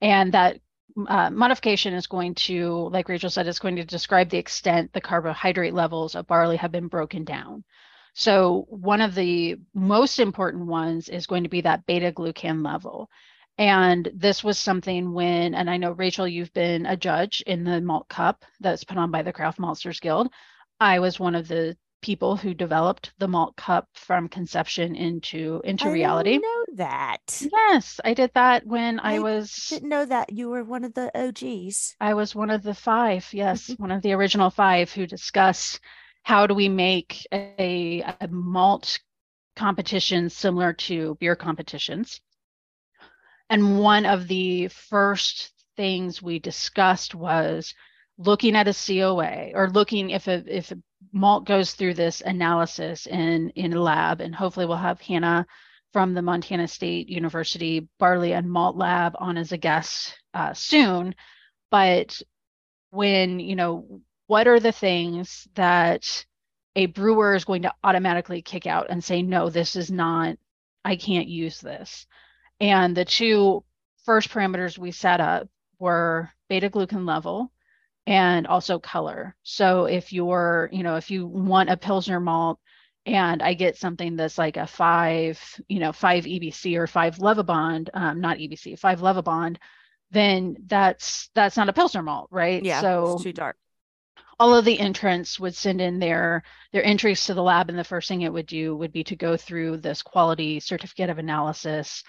And 0.00 0.32
that 0.32 0.60
uh, 1.06 1.28
modification 1.28 1.92
is 1.92 2.06
going 2.06 2.36
to, 2.36 2.88
like 2.90 3.10
Rachael 3.10 3.28
said, 3.28 3.46
it's 3.46 3.58
going 3.58 3.76
to 3.76 3.84
describe 3.84 4.30
the 4.30 4.38
extent 4.38 4.94
the 4.94 5.00
carbohydrate 5.02 5.74
levels 5.74 6.14
of 6.14 6.26
barley 6.26 6.56
have 6.56 6.72
been 6.72 6.88
broken 6.88 7.24
down. 7.24 7.64
So 8.14 8.64
one 8.68 9.00
of 9.00 9.14
the 9.14 9.56
most 9.74 10.18
important 10.18 10.66
ones 10.66 11.08
is 11.08 11.26
going 11.26 11.42
to 11.42 11.48
be 11.50 11.62
that 11.62 11.84
beta 11.84 12.12
glucan 12.12 12.64
level. 12.64 13.10
And 13.56 14.10
this 14.14 14.42
was 14.42 14.58
something 14.58 15.12
when, 15.12 15.54
and 15.54 15.70
I 15.70 15.76
know 15.76 15.92
Rachael, 15.92 16.26
you've 16.26 16.52
been 16.52 16.86
a 16.86 16.96
judge 16.96 17.42
in 17.46 17.64
the 17.64 17.80
malt 17.80 18.08
cup 18.08 18.44
that's 18.60 18.84
put 18.84 18.98
on 18.98 19.10
by 19.10 19.22
the 19.22 19.32
Craft 19.32 19.58
Maltsters 19.58 20.00
Guild. 20.00 20.28
I 20.80 20.98
was 20.98 21.20
one 21.20 21.36
of 21.36 21.46
the 21.46 21.76
people 22.02 22.36
who 22.36 22.52
developed 22.52 23.12
the 23.18 23.26
malt 23.28 23.56
cup 23.56 23.88
from 23.94 24.28
conception 24.28 24.94
into 24.94 25.62
into 25.64 25.86
I 25.86 25.92
reality. 25.92 26.36
know 26.36 26.64
that. 26.74 27.18
Yes, 27.40 27.98
I 28.04 28.12
did 28.12 28.30
that 28.34 28.66
when 28.66 29.00
I, 29.00 29.14
I, 29.14 29.18
was 29.20 29.68
didn't 29.70 29.88
know 29.88 30.04
that 30.04 30.30
you 30.30 30.50
were 30.50 30.64
one 30.64 30.84
of 30.84 30.92
the 30.92 31.10
OGs. 31.18 31.96
I 32.00 32.12
was 32.12 32.34
one 32.34 32.50
of 32.50 32.62
the 32.62 32.74
five, 32.74 33.26
yes, 33.32 33.70
one 33.78 33.90
of 33.90 34.02
the 34.02 34.12
original 34.12 34.50
five 34.50 34.92
who 34.92 35.06
discussed 35.06 35.80
how 36.24 36.46
do 36.46 36.54
we 36.54 36.68
make 36.68 37.26
a, 37.32 38.02
a 38.20 38.28
malt 38.28 38.98
competition 39.56 40.28
similar 40.28 40.72
to 40.72 41.16
beer 41.20 41.36
competitions. 41.36 42.20
And 43.50 43.78
one 43.78 44.06
of 44.06 44.28
the 44.28 44.68
first 44.68 45.52
things 45.76 46.22
we 46.22 46.38
discussed 46.38 47.14
was 47.14 47.74
looking 48.18 48.56
at 48.56 48.68
a 48.68 48.74
COA 48.74 49.50
or 49.54 49.70
looking 49.70 50.10
if 50.10 50.28
a 50.28 50.42
if 50.46 50.70
a 50.72 50.78
malt 51.12 51.46
goes 51.46 51.72
through 51.72 51.94
this 51.94 52.20
analysis 52.20 53.06
in 53.06 53.50
in 53.50 53.72
a 53.72 53.80
lab, 53.80 54.20
and 54.20 54.34
hopefully 54.34 54.66
we'll 54.66 54.76
have 54.76 55.00
Hannah 55.00 55.46
from 55.92 56.14
the 56.14 56.22
Montana 56.22 56.66
State 56.66 57.08
University 57.08 57.88
Barley 57.98 58.32
and 58.32 58.50
Malt 58.50 58.76
Lab 58.76 59.14
on 59.18 59.36
as 59.36 59.52
a 59.52 59.56
guest 59.58 60.18
uh, 60.32 60.52
soon. 60.54 61.14
But 61.70 62.20
when 62.90 63.40
you 63.40 63.56
know 63.56 64.00
what 64.26 64.46
are 64.48 64.60
the 64.60 64.72
things 64.72 65.46
that 65.54 66.24
a 66.76 66.86
brewer 66.86 67.34
is 67.34 67.44
going 67.44 67.62
to 67.62 67.74
automatically 67.82 68.42
kick 68.42 68.66
out 68.66 68.86
and 68.88 69.02
say 69.02 69.20
no 69.22 69.50
this 69.50 69.74
is 69.76 69.90
not 69.90 70.36
i 70.84 70.94
can't 70.96 71.28
use 71.28 71.60
this 71.60 72.06
and 72.60 72.96
the 72.96 73.04
two 73.04 73.64
first 74.04 74.30
parameters 74.30 74.78
we 74.78 74.90
set 74.90 75.20
up 75.20 75.48
were 75.78 76.30
beta 76.48 76.70
glucan 76.70 77.06
level 77.06 77.50
and 78.06 78.46
also 78.46 78.78
color. 78.78 79.34
So 79.42 79.86
if 79.86 80.12
you're, 80.12 80.68
you 80.72 80.82
know, 80.82 80.96
if 80.96 81.10
you 81.10 81.26
want 81.26 81.70
a 81.70 81.76
Pilsner 81.76 82.20
malt 82.20 82.58
and 83.06 83.42
I 83.42 83.54
get 83.54 83.76
something 83.76 84.16
that's 84.16 84.38
like 84.38 84.56
a 84.56 84.66
five, 84.66 85.40
you 85.68 85.80
know, 85.80 85.92
five 85.92 86.24
EBC 86.24 86.76
or 86.76 86.86
five 86.86 87.16
Lovibond, 87.16 87.88
um, 87.94 88.20
not 88.20 88.38
EBC, 88.38 88.78
five 88.78 89.00
Lovibond, 89.00 89.56
then 90.10 90.56
that's 90.66 91.30
that's 91.34 91.56
not 91.56 91.68
a 91.68 91.72
Pilsner 91.72 92.02
malt, 92.02 92.28
right? 92.30 92.62
Yeah. 92.62 92.80
So 92.80 93.18
too 93.20 93.32
dark. 93.32 93.56
All 94.38 94.54
of 94.54 94.64
the 94.64 94.78
entrants 94.78 95.38
would 95.38 95.54
send 95.54 95.80
in 95.80 95.98
their 95.98 96.42
their 96.72 96.84
entries 96.84 97.24
to 97.26 97.34
the 97.34 97.42
lab, 97.42 97.68
and 97.68 97.78
the 97.78 97.84
first 97.84 98.08
thing 98.08 98.22
it 98.22 98.32
would 98.32 98.46
do 98.46 98.76
would 98.76 98.92
be 98.92 99.04
to 99.04 99.16
go 99.16 99.36
through 99.36 99.78
this 99.78 100.02
quality 100.02 100.60
certificate 100.60 101.08
of 101.08 101.18
analysis 101.18 102.02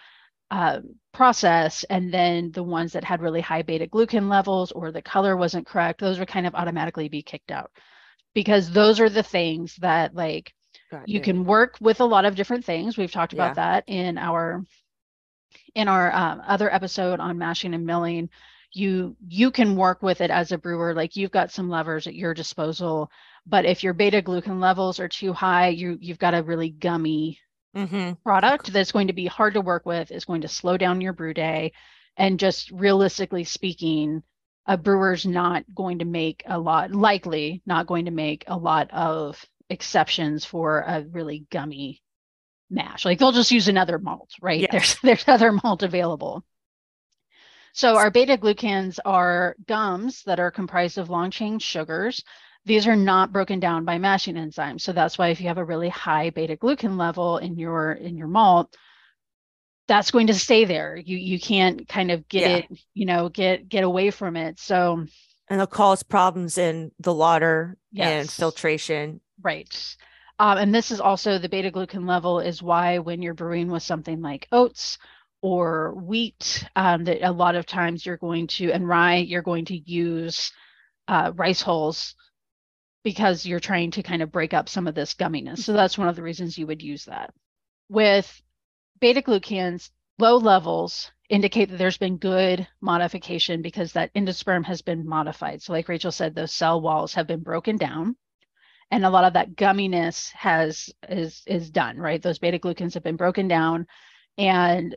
uh, 0.52 0.80
process 1.12 1.84
and 1.90 2.14
then 2.14 2.52
the 2.52 2.64
ones 2.64 2.94
that 2.94 3.04
had 3.04 3.22
really 3.22 3.42
high 3.42 3.62
beta 3.62 3.88
glucan 3.88 4.30
levels 4.30 4.72
or 4.72 4.92
the 4.92 5.02
color 5.02 5.36
wasn't 5.36 5.66
correct 5.66 6.00
those 6.00 6.20
would 6.20 6.28
kind 6.28 6.46
of 6.46 6.54
automatically 6.54 7.08
be 7.08 7.22
kicked 7.22 7.52
out 7.52 7.72
because 8.34 8.70
those 8.70 9.00
are 9.00 9.10
the 9.10 9.24
things 9.24 9.76
that 9.78 10.14
like 10.14 10.54
Got 10.92 11.08
you 11.08 11.20
it. 11.20 11.24
can 11.24 11.46
work 11.46 11.78
with 11.80 12.00
a 12.02 12.06
lot 12.06 12.26
of 12.26 12.36
different 12.36 12.66
things 12.66 12.98
we've 12.98 13.12
talked 13.12 13.34
about 13.34 13.52
yeah. 13.52 13.54
that 13.54 13.84
in 13.88 14.18
our 14.18 14.64
in 15.74 15.88
our 15.88 16.14
um, 16.14 16.42
other 16.46 16.72
episode 16.72 17.20
on 17.20 17.38
mashing 17.38 17.74
and 17.74 17.86
milling 17.86 18.30
you 18.74 19.16
you 19.28 19.52
can 19.52 19.76
work 19.76 20.04
with 20.04 20.20
it 20.20 20.30
as 20.30 20.52
a 20.52 20.58
brewer 20.58 20.94
like 20.94 21.16
you've 21.16 21.32
got 21.32 21.52
some 21.52 21.70
levers 21.70 22.08
at 22.08 22.16
your 22.16 22.34
disposal 22.34 23.10
but 23.48 23.66
if 23.66 23.84
your 23.84 23.94
beta 23.94 24.22
glucan 24.22 24.60
levels 24.60 25.00
are 25.00 25.08
too 25.08 25.32
high 25.32 25.70
you 25.70 25.98
you've 26.02 26.20
got 26.20 26.36
a 26.36 26.44
really 26.44 26.70
gummy 26.70 27.40
mm-hmm. 27.76 28.14
product 28.24 28.72
that's 28.72 28.92
going 28.92 29.08
to 29.08 29.14
be 29.14 29.26
hard 29.26 29.54
to 29.56 29.62
work 29.62 29.86
with, 29.86 30.12
is 30.12 30.26
going 30.26 30.42
to 30.42 30.48
slow 30.48 30.78
down 30.78 31.02
your 31.02 31.14
brew 31.14 31.34
day. 31.34 31.74
And 32.18 32.40
just 32.40 32.72
realistically 32.72 33.44
speaking, 33.44 34.24
a 34.66 34.78
brewer's 34.78 35.26
not 35.26 35.64
going 35.74 36.00
to 36.00 36.06
make 36.06 36.44
a 36.46 36.58
lot, 36.58 36.92
likely 36.92 37.62
not 37.66 37.88
going 37.88 38.06
to 38.06 38.12
make 38.12 38.46
a 38.48 38.58
lot 38.58 38.90
of 38.92 39.46
exceptions 39.70 40.46
for 40.46 40.80
a 40.80 41.04
really 41.04 41.46
gummy 41.52 42.02
mash. 42.70 43.06
Like 43.06 43.20
they'll 43.20 43.32
just 43.32 43.52
use 43.52 43.68
another 43.68 44.00
malt, 44.00 44.32
right? 44.42 44.62
Yes. 44.62 44.72
There's 44.72 44.98
there's 45.04 45.28
other 45.28 45.52
malt 45.52 45.84
available. 45.84 46.44
So 47.74 47.98
our 47.98 48.10
beta 48.10 48.38
glucans 48.38 49.00
are 49.04 49.56
gums 49.68 50.24
that 50.24 50.40
are 50.40 50.52
comprised 50.52 50.98
of 50.98 51.10
long 51.10 51.30
chain 51.30 51.60
sugars. 51.60 52.24
These 52.66 52.88
are 52.88 52.96
not 52.96 53.32
broken 53.32 53.60
down 53.60 53.86
by 53.86 53.98
mashing 53.98 54.36
enzymes. 54.36 54.82
So 54.82 54.92
that's 54.92 55.18
why 55.18 55.30
if 55.30 55.40
you 55.40 55.48
have 55.48 55.58
a 55.58 55.66
really 55.66 55.90
high 55.90 56.32
beta 56.32 56.58
glucan 56.58 56.98
level 56.98 57.38
in 57.38 57.58
your 57.58 57.94
in 57.94 58.18
your 58.18 58.28
malt, 58.28 58.76
that's 59.88 60.12
going 60.12 60.28
to 60.28 60.34
stay 60.34 60.66
there. 60.66 60.96
You 60.96 61.18
you 61.18 61.40
can't 61.40 61.88
kind 61.88 62.12
of 62.12 62.28
get 62.28 62.42
yeah. 62.42 62.58
it, 62.58 62.66
you 62.94 63.06
know, 63.06 63.30
get 63.30 63.70
get 63.70 63.84
away 63.84 64.10
from 64.12 64.36
it. 64.36 64.60
So 64.60 64.94
and 65.48 65.62
it'll 65.62 65.68
cause 65.68 66.02
problems 66.02 66.58
in 66.58 66.92
the 67.00 67.14
water 67.14 67.78
yes. 67.92 68.08
and 68.22 68.32
filtration. 68.32 69.22
Right. 69.42 69.96
Um, 70.40 70.58
and 70.58 70.76
this 70.76 70.92
is 70.92 71.00
also 71.00 71.38
the 71.38 71.50
beta 71.50 71.72
glucan 71.72 72.08
level 72.08 72.40
is 72.40 72.62
why 72.62 73.00
when 73.00 73.22
you're 73.22 73.34
brewing 73.34 73.70
with 73.70 73.84
something 73.84 74.22
like 74.22 74.48
oats 74.52 74.98
or 75.42 75.94
wheat 75.94 76.68
um, 76.76 77.04
that 77.06 77.26
a 77.26 77.32
lot 77.32 77.56
of 77.56 77.66
times 77.66 78.06
you're 78.06 78.18
going 78.18 78.48
to 78.48 78.72
and 78.72 78.88
rye 78.88 79.18
you're 79.18 79.42
going 79.42 79.66
to 79.66 79.78
use 79.78 80.52
uh, 81.08 81.32
rice 81.36 81.62
hulls 81.62 82.16
because 83.06 83.46
you're 83.46 83.60
trying 83.60 83.92
to 83.92 84.02
kind 84.02 84.24
of 84.24 84.32
break 84.32 84.54
up 84.54 84.68
some 84.68 84.88
of 84.88 84.96
this 84.96 85.14
gumminess. 85.14 85.60
So 85.60 85.72
mm-hmm. 85.72 85.78
that's 85.78 85.98
one 85.98 86.10
of 86.10 86.16
the 86.16 86.24
reasons 86.24 86.58
you 86.58 86.66
would 86.66 86.82
use 86.82 87.06
that. 87.06 87.34
With 87.88 88.42
beta 89.00 89.22
glucans 89.22 89.92
low 90.18 90.38
levels 90.38 91.12
indicate 91.30 91.70
that 91.70 91.78
there's 91.78 92.00
been 92.00 92.18
good 92.18 92.68
modification 92.82 93.62
because 93.62 93.94
that 93.94 94.14
endosperm 94.16 94.66
has 94.66 94.82
been 94.82 95.08
modified. 95.08 95.62
So 95.62 95.72
like 95.72 95.88
rachael 95.88 96.12
said 96.12 96.34
those 96.34 96.52
cell 96.52 96.82
walls 96.82 97.14
have 97.14 97.28
been 97.28 97.44
broken 97.44 97.78
down 97.78 98.16
and 98.90 99.06
a 99.06 99.10
lot 99.10 99.26
of 99.26 99.34
that 99.34 99.56
gumminess 99.56 100.32
has 100.32 100.90
is 101.08 101.44
is 101.46 101.70
done 101.70 101.98
right? 101.98 102.22
Those 102.22 102.40
beta 102.40 102.58
glucans 102.58 102.96
have 102.96 103.04
been 103.04 103.18
broken 103.18 103.48
down. 103.48 103.86
And 104.38 104.96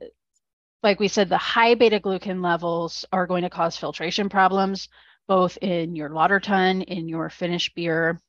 like 0.82 0.98
we 0.98 1.08
said, 1.08 1.28
the 1.28 1.36
high 1.36 1.74
beta 1.74 2.00
glucan 2.00 2.42
levels 2.42 3.04
are 3.12 3.26
going 3.26 3.42
to 3.42 3.50
cause 3.50 3.76
filtration 3.76 4.30
problems, 4.30 4.88
both 5.28 5.58
in 5.58 5.94
your 5.94 6.08
lauter 6.08 6.40
tun, 6.40 6.82
in 6.82 7.08
your 7.08 7.30
finished 7.30 7.74
beer. 7.74 8.20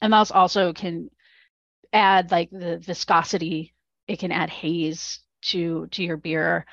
And 0.00 0.12
those 0.12 0.30
also 0.30 0.72
can 0.72 1.10
add 1.92 2.30
like 2.30 2.50
the 2.50 2.78
viscosity, 2.78 3.74
it 4.06 4.18
can 4.18 4.30
add 4.30 4.50
haze 4.50 5.20
to, 5.42 5.86
to 5.88 6.02
your 6.02 6.16
beer. 6.16 6.66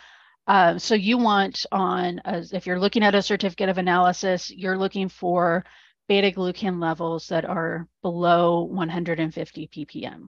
Uh, 0.45 0.77
so 0.77 0.95
you 0.95 1.17
want 1.17 1.65
on, 1.71 2.19
as 2.25 2.53
if 2.53 2.65
you're 2.65 2.79
looking 2.79 3.03
at 3.03 3.15
a 3.15 3.21
certificate 3.21 3.69
of 3.69 3.77
analysis, 3.77 4.51
you're 4.51 4.77
looking 4.77 5.07
for 5.07 5.63
beta 6.07 6.31
glucan 6.31 6.81
levels 6.81 7.27
that 7.27 7.45
are 7.45 7.87
below 8.01 8.63
150 8.63 9.67
ppm. 9.67 10.27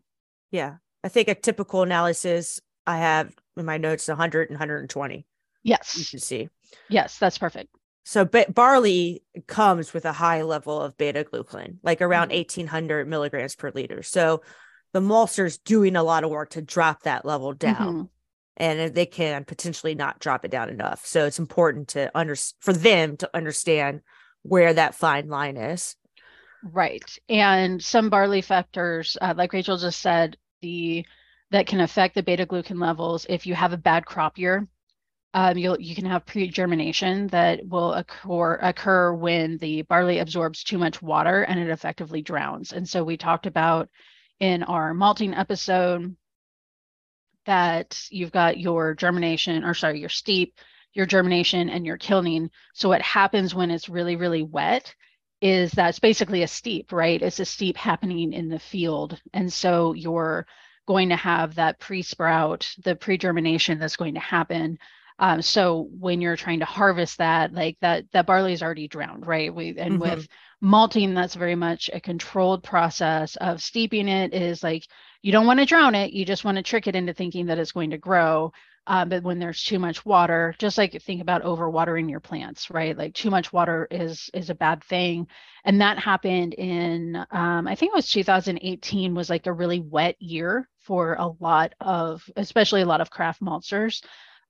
Yeah. 0.52 0.76
I 1.04 1.10
think 1.10 1.28
a 1.28 1.36
typical 1.36 1.82
analysis 1.82 2.62
I 2.86 2.98
have 2.98 3.34
in 3.58 3.66
my 3.66 3.78
notes 3.78 4.08
100 4.08 4.50
and 4.50 4.60
120. 4.60 5.26
Yes. 5.64 5.98
You 5.98 6.04
should 6.04 6.22
see. 6.22 6.50
Yes, 6.88 7.18
that's 7.18 7.38
perfect. 7.38 7.76
So 8.04 8.26
barley 8.26 9.24
comes 9.48 9.94
with 9.94 10.06
a 10.06 10.12
high 10.12 10.42
level 10.42 10.82
of 10.82 10.98
beta 10.98 11.24
glucan, 11.24 11.78
like 11.84 12.02
around 12.02 12.30
mm-hmm. 12.30 12.38
1800 12.38 13.08
milligrams 13.08 13.56
per 13.56 13.72
liter. 13.74 14.02
So 14.04 14.42
the 14.94 15.02
maltster's 15.02 15.58
doing 15.60 15.96
a 15.96 16.04
lot 16.04 16.24
of 16.24 16.30
work 16.30 16.52
to 16.52 16.62
drop 16.62 17.04
that 17.04 17.26
level 17.26 17.54
down. 17.54 17.76
Mm-hmm. 17.76 18.02
And 18.58 18.94
they 18.94 19.06
can 19.06 19.46
potentially 19.46 19.96
not 19.96 20.20
drop 20.20 20.46
it 20.46 20.52
down 20.52 20.70
enough. 20.70 21.06
So 21.06 21.26
it's 21.26 21.40
important 21.40 21.90
to 21.90 22.12
under 22.14 22.36
for 22.60 22.74
them 22.74 23.18
to 23.18 23.30
understand 23.34 24.02
where 24.44 24.74
that 24.74 24.94
fine 24.94 25.30
line 25.30 25.58
is. 25.58 25.96
Right. 26.64 27.18
And 27.28 27.82
some 27.82 28.10
barley 28.10 28.42
factors, 28.42 29.18
uh, 29.20 29.34
like 29.36 29.54
Rachael 29.54 29.78
just 29.78 30.00
said, 30.00 30.38
the 30.62 31.06
that 31.52 31.68
can 31.68 31.82
affect 31.82 32.16
the 32.16 32.24
beta 32.24 32.46
glucan 32.46 32.80
levels 32.80 33.26
if 33.30 33.46
you 33.46 33.56
have 33.56 33.74
a 33.74 33.78
bad 33.78 34.06
crop 34.06 34.38
year. 34.38 34.68
Um, 35.34 35.58
you'll 35.58 35.80
you 35.80 35.96
can 35.96 36.06
have 36.06 36.26
pre-germination 36.26 37.28
that 37.28 37.66
will 37.66 37.94
occur 37.94 38.56
occur 38.62 39.14
when 39.14 39.58
the 39.58 39.84
barley 39.84 40.20
absorbs 40.20 40.64
too 40.64 40.78
much 40.78 41.02
water 41.02 41.44
and 41.44 41.58
it 41.60 41.70
effectively 41.70 42.22
drowns. 42.22 42.74
And 42.74 42.88
so 42.88 43.04
we 43.04 43.16
talked 43.16 43.46
about 43.46 43.90
in 44.42 44.64
our 44.64 44.94
malting 44.94 45.34
episode 45.34 46.16
that 47.46 48.06
you've 48.10 48.32
got 48.32 48.60
your 48.60 48.94
germination 48.94 49.64
or 49.64 49.74
sorry 49.74 50.00
your 50.02 50.10
steep, 50.10 50.60
your 50.94 51.06
germination 51.06 51.70
and 51.70 51.86
your 51.86 51.98
kilning. 51.98 52.50
So 52.74 52.90
what 52.90 53.02
happens 53.02 53.56
when 53.56 53.72
it's 53.72 53.88
really 53.88 54.18
really 54.18 54.44
wet 54.44 54.94
is 55.42 55.72
that's 55.72 56.00
basically 56.00 56.44
a 56.44 56.48
steep, 56.48 56.92
right? 56.92 57.22
It's 57.22 57.40
a 57.40 57.46
steep 57.46 57.78
happening 57.78 58.34
in 58.34 58.50
the 58.50 58.60
field, 58.60 59.20
and 59.34 59.52
so 59.52 59.94
you're 59.94 60.46
going 60.88 61.10
to 61.10 61.16
have 61.16 61.56
that 61.56 61.80
pre-sprout, 61.80 62.70
the 62.84 62.96
pre-germination 62.96 63.80
that's 63.80 63.96
going 63.96 64.16
to 64.16 64.20
happen. 64.20 64.78
Um, 65.20 65.42
so 65.42 65.88
when 66.00 66.22
you're 66.22 66.36
trying 66.36 66.60
to 66.60 66.66
harvest 66.66 67.18
that, 67.20 67.54
like 67.54 67.78
that, 67.82 68.06
that 68.12 68.26
barley 68.26 68.54
is 68.54 68.64
already 68.64 68.88
drowned, 68.88 69.28
right? 69.28 69.54
We 69.54 69.78
and 69.78 70.00
mm-hmm. 70.00 70.16
with 70.16 70.28
malting, 70.62 71.14
that's 71.14 71.36
very 71.36 71.56
much 71.56 71.90
a 71.94 72.00
controlled 72.00 72.64
process 72.64 73.36
of 73.38 73.62
steeping 73.62 74.08
it. 74.08 74.34
Is 74.34 74.64
like 74.64 74.88
you 75.22 75.32
don't 75.32 75.46
want 75.46 75.60
to 75.60 75.66
drown 75.66 75.96
it, 75.96 76.14
you 76.14 76.26
just 76.26 76.44
want 76.44 76.58
to 76.58 76.64
trick 76.64 76.88
it 76.88 76.96
into 76.96 77.14
thinking 77.14 77.48
that 77.48 77.60
it's 77.60 77.72
going 77.72 77.92
to 77.92 77.98
grow. 77.98 78.52
Um, 78.88 79.10
but 79.10 79.22
when 79.22 79.38
there's 79.38 79.64
too 79.64 79.78
much 79.78 80.04
water, 80.06 80.56
just 80.58 80.78
like 80.78 81.00
think 81.04 81.22
about 81.22 81.44
overwatering 81.44 82.10
your 82.10 82.20
plants, 82.20 82.72
right? 82.72 82.98
Like 82.98 83.14
too 83.14 83.30
much 83.30 83.54
water 83.54 83.88
is 83.92 84.30
is 84.34 84.50
a 84.50 84.56
bad 84.56 84.84
thing, 84.84 85.28
and 85.64 85.82
that 85.82 86.00
happened 86.00 86.56
in 86.56 87.16
um, 87.30 87.68
I 87.68 87.76
think 87.76 87.92
it 87.92 87.96
was 87.96 88.10
2018 88.10 89.14
was 89.14 89.30
like 89.30 89.46
a 89.46 89.54
really 89.54 89.80
wet 89.80 90.20
year 90.20 90.68
for 90.80 91.14
a 91.14 91.28
lot 91.40 91.74
of, 91.80 92.28
especially 92.36 92.82
a 92.82 92.88
lot 92.88 93.02
of 93.02 93.12
craft 93.12 93.42
maltsters. 93.42 94.04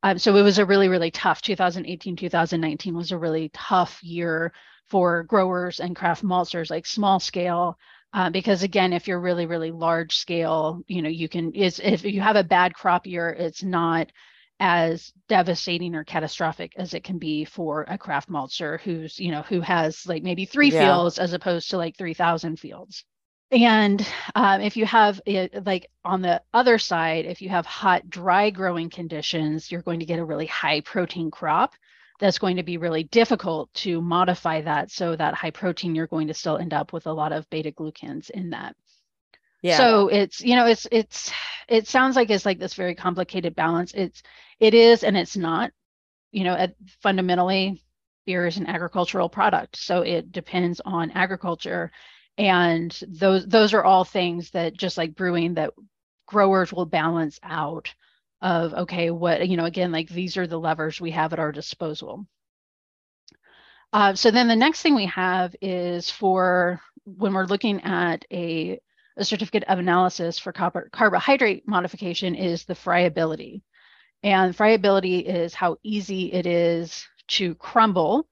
Um, 0.04 0.18
so 0.18 0.36
it 0.36 0.42
was 0.42 0.58
a 0.58 0.66
really 0.66 0.88
really 0.88 1.12
tough 1.12 1.42
2018 1.42 2.16
2019 2.16 2.96
was 2.96 3.12
a 3.12 3.18
really 3.18 3.50
tough 3.54 4.02
year 4.04 4.52
for 4.90 5.24
growers 5.24 5.80
and 5.80 5.96
craft 5.96 6.24
maltsters, 6.24 6.70
like 6.70 6.86
small 6.86 7.20
scale 7.20 7.78
uh, 8.14 8.30
because 8.30 8.64
again 8.64 8.94
if 8.94 9.08
you're 9.08 9.20
really 9.20 9.46
really 9.46 9.72
large 9.72 10.16
scale 10.18 10.82
you 10.88 11.02
know 11.02 11.10
you 11.10 11.30
can 11.30 11.54
is 11.54 11.80
if 11.80 12.04
you 12.04 12.22
have 12.22 12.36
a 12.36 12.44
bad 12.44 12.74
crop 12.74 13.06
year 13.06 13.30
it's 13.30 13.64
not 13.64 14.12
as 14.60 15.12
devastating 15.28 15.96
or 15.96 16.04
catastrophic 16.04 16.74
as 16.78 16.94
it 16.94 17.04
can 17.04 17.18
be 17.18 17.46
for 17.46 17.86
a 17.88 17.98
craft 17.98 18.30
maltster 18.30 18.80
who's 18.82 19.20
you 19.20 19.32
know 19.32 19.42
who 19.42 19.62
has 19.62 20.06
like 20.06 20.24
maybe 20.24 20.46
three 20.46 20.70
yeah. 20.70 20.86
fields 20.86 21.18
as 21.20 21.34
opposed 21.34 21.70
to 21.70 21.78
like 21.78 21.98
3000 21.98 22.60
fields 22.60 23.06
and 23.52 24.06
um, 24.36 24.62
if 24.62 24.78
you 24.78 24.86
have 24.86 25.20
it 25.26 25.66
like 25.66 25.90
on 26.06 26.22
the 26.22 26.42
other 26.54 26.78
side 26.78 27.26
if 27.26 27.42
you 27.42 27.50
have 27.50 27.66
hot 27.66 28.10
dry 28.10 28.50
growing 28.50 28.90
conditions 28.90 29.72
you're 29.72 29.82
going 29.82 30.00
to 30.00 30.06
get 30.06 30.20
a 30.20 30.26
really 30.26 30.46
high 30.46 30.82
protein 30.82 31.30
crop 31.30 31.74
that's 32.22 32.38
going 32.38 32.58
to 32.58 32.64
be 32.64 32.78
really 32.78 33.04
difficult 33.04 33.74
to 33.74 34.00
modify 34.00 34.62
that 34.62 34.92
so 34.92 35.16
that 35.16 35.34
high 35.34 35.50
protein 35.50 35.96
you're 35.96 36.08
going 36.08 36.28
to 36.28 36.36
still 36.36 36.58
end 36.58 36.72
up 36.72 36.94
with 36.94 37.08
a 37.08 37.12
lot 37.12 37.34
of 37.34 37.50
beta 37.50 37.72
glucans 37.72 38.30
in 38.30 38.52
that. 38.52 38.76
Yeah. 39.64 39.78
So 39.78 40.08
it's 40.08 40.40
you 40.40 40.56
know 40.56 40.68
it's 40.68 40.88
it's 40.92 41.32
it 41.68 41.88
sounds 41.88 42.16
like 42.16 42.30
it's 42.30 42.46
like 42.46 42.60
this 42.60 42.76
very 42.76 42.94
complicated 42.94 43.56
balance. 43.56 43.92
It's 43.94 44.22
it 44.60 44.74
is 44.74 45.04
and 45.04 45.18
it's 45.18 45.36
not. 45.36 45.72
You 46.32 46.46
know 46.46 46.54
at, 46.54 46.76
fundamentally 47.02 47.84
beer 48.26 48.46
is 48.46 48.58
an 48.58 48.68
agricultural 48.68 49.28
product 49.28 49.76
so 49.76 50.02
it 50.02 50.32
depends 50.32 50.80
on 50.86 51.10
agriculture 51.12 51.92
and 52.38 53.00
those 53.08 53.46
those 53.46 53.74
are 53.74 53.84
all 53.84 54.04
things 54.04 54.52
that 54.52 54.78
just 54.78 54.98
like 54.98 55.16
brewing 55.16 55.56
that 55.56 55.72
growers 56.28 56.72
will 56.74 56.86
balance 56.86 57.40
out 57.44 57.94
of 58.42 58.74
okay 58.74 59.12
what 59.12 59.48
you 59.48 59.58
know 59.58 59.66
again 59.66 59.92
like 59.92 60.10
these 60.10 60.38
are 60.38 60.48
the 60.48 60.60
levers 60.60 61.00
we 61.02 61.12
have 61.12 61.34
at 61.34 61.40
our 61.40 61.52
disposal. 61.52 62.26
Uh, 63.94 64.16
so 64.16 64.32
then 64.32 64.48
the 64.48 64.56
next 64.56 64.82
thing 64.82 64.96
we 64.96 65.06
have 65.08 65.56
is 65.62 66.10
for 66.10 66.80
when 67.06 67.34
we're 67.34 67.46
looking 67.46 67.82
at 67.84 68.24
a, 68.32 68.80
a 69.18 69.26
certificate 69.26 69.64
of 69.66 69.80
analysis 69.80 70.40
for 70.40 70.54
copper, 70.54 70.90
carbohydrate 70.94 71.68
modification 71.68 72.36
is 72.36 72.64
the 72.64 72.76
friability. 72.76 73.64
And 74.24 74.56
friability 74.56 75.20
is 75.20 75.54
how 75.54 75.78
easy 75.84 76.32
it 76.32 76.46
is 76.46 77.06
to 77.30 77.56
crumble 77.56 78.28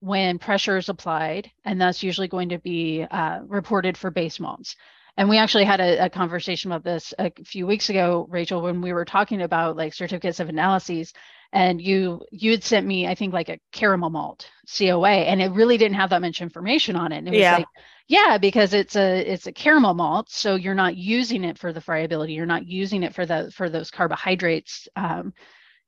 when 0.00 0.38
pressure 0.38 0.76
is 0.76 0.88
applied 0.88 1.50
and 1.64 1.80
that's 1.80 2.02
usually 2.02 2.28
going 2.28 2.50
to 2.50 2.58
be 2.58 3.04
uh, 3.10 3.40
reported 3.46 3.96
for 3.96 4.10
base 4.10 4.38
malts 4.38 4.76
and 5.16 5.28
we 5.28 5.36
actually 5.38 5.64
had 5.64 5.80
a, 5.80 6.04
a, 6.04 6.10
conversation 6.10 6.70
about 6.70 6.84
this 6.84 7.12
a 7.18 7.32
few 7.44 7.66
weeks 7.66 7.90
ago 7.90 8.26
rachael 8.30 8.62
when 8.62 8.80
we 8.80 8.92
were 8.92 9.04
talking 9.04 9.42
about 9.42 9.76
like 9.76 9.92
certificates 9.92 10.40
of 10.40 10.48
analyses 10.48 11.12
and 11.52 11.80
you 11.80 12.20
you 12.30 12.52
had 12.52 12.62
sent 12.62 12.86
me 12.86 13.06
i 13.06 13.14
think 13.14 13.32
like 13.32 13.48
a 13.48 13.58
caramel 13.72 14.10
malt 14.10 14.48
coa 14.68 15.06
and 15.06 15.42
it 15.42 15.50
really 15.52 15.76
didn't 15.76 15.96
have 15.96 16.10
that 16.10 16.22
much 16.22 16.40
information 16.40 16.94
on 16.94 17.12
it 17.12 17.18
and 17.18 17.28
it 17.28 17.32
was 17.32 17.40
Yeah. 17.40 17.56
like 17.56 17.66
yeah 18.06 18.38
because 18.38 18.74
it's 18.74 18.96
a 18.96 19.18
it's 19.32 19.46
a 19.46 19.52
caramel 19.52 19.94
malt 19.94 20.30
so 20.30 20.54
you're 20.54 20.74
not 20.74 20.96
using 20.96 21.44
it 21.44 21.58
for 21.58 21.72
the 21.72 21.80
friability 21.80 22.34
you're 22.34 22.46
not 22.46 22.66
using 22.66 23.02
it 23.02 23.14
for 23.14 23.26
the 23.26 23.50
for 23.50 23.68
those 23.68 23.90
carbohydrates 23.90 24.88
um 24.96 25.32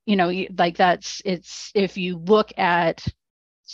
you 0.06 0.16
know 0.16 0.32
like 0.58 0.76
that's 0.76 1.22
it's 1.24 1.70
if 1.74 1.96
you 1.96 2.16
look 2.16 2.52
at 2.58 3.06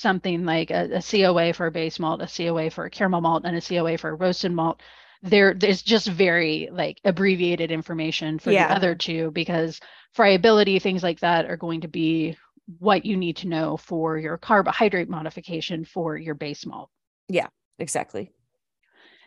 something 0.00 0.45
like 0.45 0.71
a, 0.71 0.91
a 0.97 1.03
coa 1.03 1.53
for 1.53 1.67
a 1.67 1.71
base 1.71 1.99
malt 1.99 2.21
a 2.23 2.26
coa 2.26 2.71
for 2.71 2.85
a 2.87 2.91
caramel 2.91 3.21
malt 3.21 3.43
and 3.45 3.57
a 3.57 3.61
coa 3.61 3.97
for 3.97 4.11
a 4.11 4.15
roasted 4.15 4.53
malt 4.53 4.81
there 5.23 5.55
there's 5.55 5.83
just 5.83 6.07
very 6.09 6.69
like 6.73 7.00
abbreviated 7.05 7.71
information 7.71 8.38
for 8.38 8.50
Yeah. 8.50 8.69
the 8.69 8.75
other 8.76 8.95
two 8.95 9.31
because 9.33 9.81
friability 10.12 10.79
things 10.79 11.03
like 11.03 11.21
that 11.21 11.47
are 11.47 11.57
going 11.57 11.81
to 11.83 11.88
be 11.88 12.37
what 12.79 13.05
you 13.07 13.17
need 13.17 13.37
to 13.38 13.49
know 13.49 13.76
for 13.76 14.19
your 14.19 14.37
carbohydrate 14.37 15.09
modification 15.09 15.85
for 15.85 16.17
your 16.17 16.35
base 16.35 16.67
malt 16.67 16.91
Yeah, 17.29 17.49
Exactly. 17.79 18.31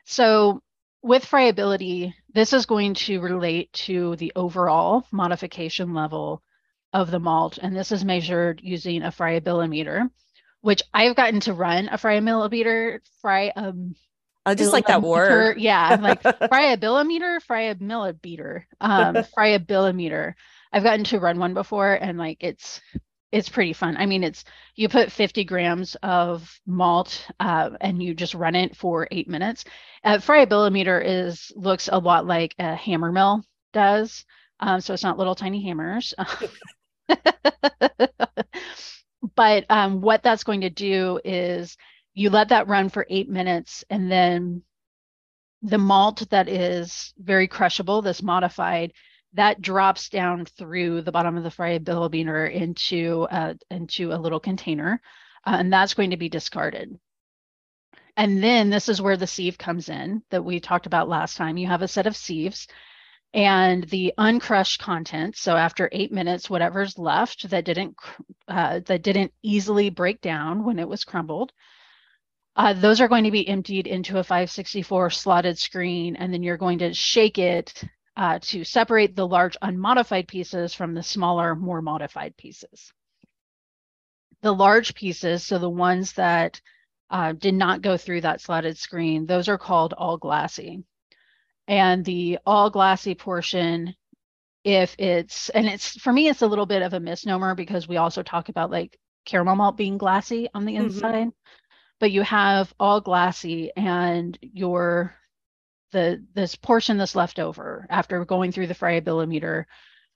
so 0.06 0.62
with 1.02 1.24
friability, 1.26 2.14
this 2.34 2.52
is 2.52 2.66
going 2.66 2.94
to 2.94 3.22
relate 3.22 3.72
to 3.72 4.16
the 4.18 4.34
overall 4.36 5.06
modification 5.12 5.94
level 5.94 6.44
of 6.92 7.10
the 7.10 7.20
malt. 7.20 7.58
And 7.62 7.74
this 7.76 7.92
is 7.94 8.04
measured 8.04 8.60
using 8.62 9.04
a 9.04 9.12
friabilimeter, 9.12 10.10
which 10.62 10.82
I've 10.94 11.16
gotten 11.16 11.39
to 11.42 11.54
run 11.54 11.89
a 11.89 11.98
friabilimeter, 11.98 13.00
fry 13.22 13.50
um 13.56 13.96
I 14.46 14.56
just 14.56 14.74
like 14.74 14.88
that 14.88 15.01
word. 15.04 15.60
Yeah, 15.60 15.80
I'm 15.80 16.01
like 16.01 16.24
friabilimeter, 16.51 17.39
friabilimeter, 17.50 18.63
um, 18.82 19.24
friabilimeter. 19.38 20.34
I've 20.72 20.84
gotten 20.84 21.04
to 21.06 21.20
run 21.20 21.39
one 21.39 21.54
before 21.54 21.94
and 21.94 22.18
like 22.18 22.38
it's 22.42 22.82
it's 23.32 23.50
pretty 23.50 23.74
fun. 23.74 23.96
I 23.98 24.06
mean, 24.08 24.24
it's 24.24 24.44
you 24.75 24.89
put 24.89 25.12
50 25.12 25.44
grams 25.44 25.96
of 26.01 26.51
malt 26.66 27.28
uh, 27.39 27.72
and 27.80 28.01
you 28.01 28.16
just 28.16 28.34
run 28.34 28.56
it 28.56 28.75
for 28.75 29.08
eight 29.12 29.28
minutes. 29.30 29.66
Uh, 30.04 30.18
friabilimeter 30.18 31.01
is 31.06 31.51
looks 31.56 31.89
a 31.92 32.00
lot 32.00 32.25
like 32.25 32.56
a 32.60 32.75
hammer 32.75 33.12
mill 33.12 33.44
does. 33.74 34.25
Um, 34.60 34.82
so 34.82 34.94
it's 34.94 35.04
not 35.04 35.18
little 35.18 35.36
tiny 35.36 35.63
hammers. 35.63 36.13
but 39.36 39.66
um, 39.70 40.02
what 40.02 40.24
that's 40.24 40.44
going 40.44 40.62
to 40.62 40.70
do 40.70 41.20
is 41.24 41.78
you 42.14 42.30
let 42.30 42.50
that 42.50 42.68
run 42.68 42.90
for 42.90 43.06
eight 43.10 43.30
minutes 43.30 43.84
and 43.90 44.12
then 44.12 44.64
the 45.62 45.78
malt 45.78 46.24
that 46.30 46.48
is 46.48 47.14
very 47.18 47.48
crushable, 47.48 48.02
this 48.02 48.24
modified, 48.24 48.94
that 49.34 49.62
drops 49.62 50.10
down 50.10 50.46
through 50.46 51.02
the 51.02 51.12
bottom 51.12 51.38
of 51.38 51.44
the 51.44 51.50
friabilimeter 51.50 52.52
into 52.52 53.28
uh, 53.30 53.54
into 53.70 54.12
a 54.12 54.18
little 54.18 54.40
container, 54.40 55.02
uh, 55.46 55.58
and 55.60 55.72
that's 55.72 55.94
going 55.94 56.12
to 56.12 56.18
be 56.18 56.30
discarded. 56.30 56.98
And 58.18 58.44
then 58.44 58.70
this 58.70 58.90
is 58.90 59.02
where 59.02 59.18
the 59.18 59.28
sieve 59.28 59.58
comes 59.58 59.88
in 59.88 60.24
that 60.30 60.44
we 60.44 60.60
talked 60.60 60.88
about 60.88 61.10
last 61.10 61.38
time. 61.38 61.58
You 61.58 61.68
have 61.68 61.82
a 61.82 61.88
set 61.88 62.08
of 62.08 62.18
sieves 62.18 62.68
and 63.33 63.83
the 63.86 64.13
uncrushed 64.17 64.79
content. 64.81 65.38
So 65.38 65.55
after 65.55 65.89
eight 65.91 66.12
minutes, 66.12 66.50
whatever's 66.50 66.98
left 66.98 67.50
that 67.50 67.65
didn't 67.65 67.95
uh, 68.48 68.81
that 68.86 69.03
didn't 69.03 69.33
easily 69.43 69.89
break 69.89 70.21
down 70.21 70.63
when 70.63 70.79
it 70.79 70.88
was 70.88 71.03
crumbled, 71.03 71.51
uh, 72.55 72.74
those 72.74 73.00
are 73.00 73.07
going 73.07 73.24
to 73.24 73.31
be 73.31 73.48
emptied 73.48 73.88
into 73.88 74.17
a 74.17 74.24
564 74.24 75.12
slotted 75.12 75.57
screen, 75.57 76.15
and 76.15 76.33
then 76.33 76.43
you're 76.43 76.57
going 76.57 76.79
to 76.79 76.93
shake 76.93 77.38
it 77.38 77.83
uh, 78.17 78.39
to 78.41 78.63
separate 78.63 79.15
the 79.15 79.27
large 79.27 79.55
unmodified 79.62 80.27
pieces 80.27 80.74
from 80.74 80.93
the 80.93 81.03
smaller, 81.03 81.55
more 81.55 81.81
modified 81.81 82.36
pieces. 82.36 82.91
The 84.41 84.53
large 84.53 84.93
pieces, 84.93 85.45
so 85.45 85.57
the 85.57 85.69
ones 85.69 86.13
that 86.13 86.59
uh, 87.09 87.33
did 87.33 87.53
not 87.53 87.81
go 87.81 87.95
through 87.95 88.21
that 88.21 88.41
slotted 88.41 88.77
screen, 88.77 89.25
those 89.25 89.48
are 89.48 89.57
called 89.57 89.93
all 89.93 90.17
glassy. 90.17 90.83
And 91.70 92.04
the 92.04 92.40
all 92.46 92.70
glassy 92.70 93.16
portion, 93.16 93.96
if 94.66 94.96
it's, 95.00 95.50
and 95.50 95.68
it's, 95.68 95.98
for 96.02 96.12
me, 96.12 96.28
it's 96.28 96.42
a 96.42 96.48
little 96.48 96.66
bit 96.66 96.82
of 96.82 96.94
a 96.94 97.00
misnomer 97.00 97.56
because 97.56 97.88
we 97.88 97.98
also 97.98 98.24
talk 98.24 98.50
about 98.50 98.72
like 98.72 99.00
caramel 99.26 99.56
malt 99.56 99.78
being 99.78 99.98
glassy 99.98 100.50
on 100.54 100.66
the 100.66 100.76
Mhm. 100.76 100.82
inside 100.82 101.30
but 102.00 102.12
you 102.12 102.22
have 102.22 102.74
all 102.80 103.02
glassy 103.02 103.72
and 103.76 104.38
your 104.42 105.16
the 105.92 106.24
this 106.34 106.55
portion 106.55 106.98
that's 106.98 107.16
left 107.16 107.40
over 107.40 107.88
after 107.90 108.24
going 108.25 108.51
through 108.51 108.68
the 108.68 108.75
friabilimeter 108.75 109.66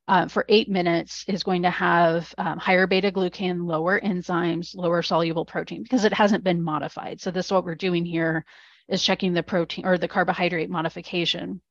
uh, 0.07 0.27
for 0.27 0.45
eight 0.49 0.69
minutes 0.69 1.25
is 1.27 1.43
going 1.43 1.63
to 1.63 1.69
have 1.69 2.33
um, 2.37 2.57
higher 2.59 2.87
beta 2.87 3.11
glucan, 3.11 3.65
lower 3.65 3.99
enzymes, 4.01 4.75
lower 4.75 5.01
soluble 5.01 5.45
protein 5.45 5.81
because 5.83 6.05
it 6.05 6.13
hasn't 6.13 6.43
been 6.43 6.61
modified. 6.61 7.21
So 7.21 7.31
this 7.31 7.47
is 7.47 7.51
what 7.51 7.65
we're 7.65 7.75
doing 7.75 8.05
here 8.05 8.45
is 8.87 9.03
checking 9.03 9.33
the 9.33 9.43
protein 9.43 9.85
or 9.85 9.97
the 9.97 10.07
carbohydrate 10.07 10.69
modification. 10.69 11.61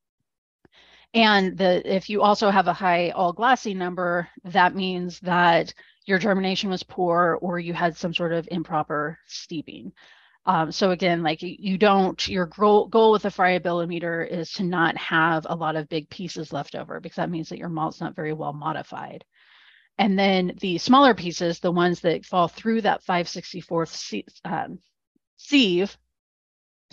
And 1.14 1.58
the 1.58 1.82
if 1.84 2.08
you 2.08 2.22
also 2.22 2.50
have 2.50 2.68
a 2.68 2.72
high 2.72 3.10
all 3.10 3.32
glassy 3.32 3.74
number, 3.74 4.28
that 4.44 4.74
means 4.74 5.20
that 5.20 5.74
your 6.06 6.18
germination 6.18 6.70
was 6.70 6.82
poor 6.82 7.38
or 7.42 7.58
you 7.58 7.74
had 7.74 7.96
some 7.96 8.14
sort 8.14 8.32
of 8.32 8.48
improper 8.50 9.18
steeping. 9.26 9.92
Um, 10.44 10.72
so 10.72 10.90
again, 10.90 11.22
like 11.22 11.40
you, 11.40 11.78
don't, 11.78 12.26
your 12.26 12.46
goal, 12.46 12.88
goal 12.88 13.12
with 13.12 13.22
the 13.22 13.28
friabilimeter 13.28 14.26
is 14.28 14.50
to 14.54 14.64
not 14.64 14.96
have 14.96 15.46
a 15.48 15.54
lot 15.54 15.76
of 15.76 15.88
big 15.88 16.10
pieces 16.10 16.52
left 16.52 16.74
over 16.74 16.98
because 16.98 17.16
that 17.16 17.30
means 17.30 17.48
that 17.50 17.58
your 17.58 17.68
malt's 17.68 18.00
not 18.00 18.16
very 18.16 18.32
well 18.32 18.52
modified. 18.52 19.24
And 19.98 20.18
then 20.18 20.54
the 20.60 20.78
smaller 20.78 21.14
pieces, 21.14 21.60
the 21.60 21.70
ones 21.70 22.00
that 22.00 22.24
fall 22.26 22.48
through 22.48 22.80
that 22.80 23.04
564th 23.04 23.94
sie- 23.94 24.26
um, 24.44 24.80
sieve 25.36 25.96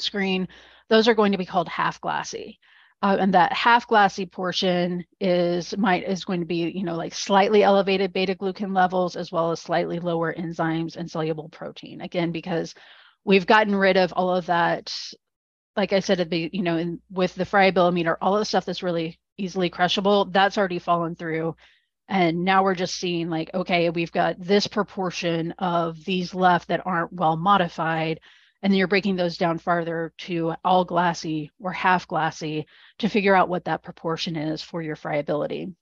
screen, 0.02 0.48
those 0.90 1.08
are 1.08 1.16
going 1.16 1.32
to 1.32 1.38
be 1.38 1.46
called 1.46 1.70
half 1.70 2.02
glassy. 2.02 2.60
Uh, 3.02 3.16
and 3.20 3.34
that 3.34 3.54
half 3.54 3.88
glassy 3.88 4.26
portion 4.26 5.06
is 5.22 5.76
might 5.78 6.04
is 6.04 6.26
going 6.26 6.42
to 6.42 6.46
be 6.46 6.70
you 6.76 6.84
know 6.84 6.96
like 6.96 7.14
slightly 7.14 7.64
elevated 7.64 8.12
beta 8.12 8.36
glucan 8.36 8.76
levels 8.76 9.16
as 9.16 9.32
well 9.32 9.52
as 9.52 9.62
slightly 9.62 10.00
lower 10.00 10.34
enzymes 10.34 10.98
and 10.98 11.10
soluble 11.10 11.48
protein. 11.50 12.02
Again 12.02 12.32
because 12.34 12.76
we've 13.24 13.48
gotten 13.48 13.74
rid 13.76 13.96
of 13.96 14.12
all 14.14 14.36
of 14.36 14.48
that 14.48 14.94
like 15.76 15.94
i 15.94 16.00
said 16.00 16.20
at 16.20 16.30
the 16.30 16.50
you 16.52 16.64
know 16.64 16.78
in, 16.78 17.00
with 17.10 17.34
the 17.36 17.46
friabilimeter 17.46 18.16
all 18.22 18.36
of 18.36 18.40
the 18.40 18.46
stuff 18.46 18.66
that's 18.66 18.84
really 18.84 19.20
easily 19.38 19.70
crushable 19.70 20.26
that's 20.26 20.58
already 20.58 20.80
fallen 20.80 21.16
through. 21.16 21.56
And 22.08 22.44
now 22.44 22.64
we're 22.64 22.76
just 22.76 22.96
seeing 22.96 23.30
like 23.30 23.50
okay 23.54 23.90
we've 23.90 24.12
got 24.12 24.40
this 24.40 24.68
proportion 24.68 25.54
of 25.60 26.04
these 26.04 26.34
left 26.34 26.68
that 26.68 26.86
aren't 26.86 27.14
well 27.14 27.38
modified 27.38 28.20
and 28.62 28.72
then 28.72 28.78
you're 28.78 28.88
breaking 28.88 29.16
those 29.16 29.38
down 29.38 29.58
farther 29.58 30.14
to 30.18 30.54
all 30.66 30.84
glassy 30.84 31.52
or 31.60 31.72
half 31.72 32.08
glassy 32.08 32.68
to 33.00 33.10
figure 33.10 33.36
out 33.36 33.50
what 33.50 33.66
that 33.66 33.84
proportion 33.84 34.36
is 34.36 34.62
for 34.62 34.82
your 34.82 34.96
friability. 34.96 35.74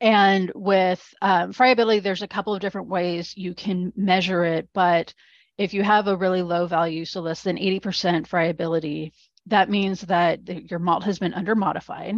And 0.00 0.52
with 0.54 1.02
um, 1.22 1.52
friability, 1.52 2.00
there's 2.00 2.22
a 2.22 2.28
couple 2.28 2.54
of 2.54 2.60
different 2.60 2.88
ways 2.88 3.34
you 3.36 3.54
can 3.54 3.92
measure 3.96 4.44
it, 4.44 4.68
but 4.74 5.14
if 5.56 5.72
you 5.72 5.82
have 5.82 6.08
a 6.08 6.16
really 6.16 6.42
low 6.42 6.66
value, 6.66 7.04
so 7.04 7.20
less 7.20 7.42
than 7.42 7.56
80% 7.56 8.26
friability, 8.26 9.12
that 9.46 9.70
means 9.70 10.02
that 10.02 10.46
your 10.70 10.80
malt 10.80 11.04
has 11.04 11.18
been 11.18 11.34
under 11.34 11.54
modified. 11.54 12.16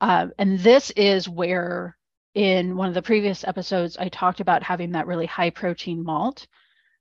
Uh, 0.00 0.28
and 0.38 0.58
this 0.60 0.90
is 0.90 1.28
where 1.28 1.96
in 2.34 2.76
one 2.76 2.88
of 2.88 2.94
the 2.94 3.02
previous 3.02 3.42
episodes, 3.42 3.96
I 3.96 4.08
talked 4.10 4.40
about 4.40 4.62
having 4.62 4.92
that 4.92 5.06
really 5.06 5.26
high 5.26 5.50
protein 5.50 6.04
malt 6.04 6.46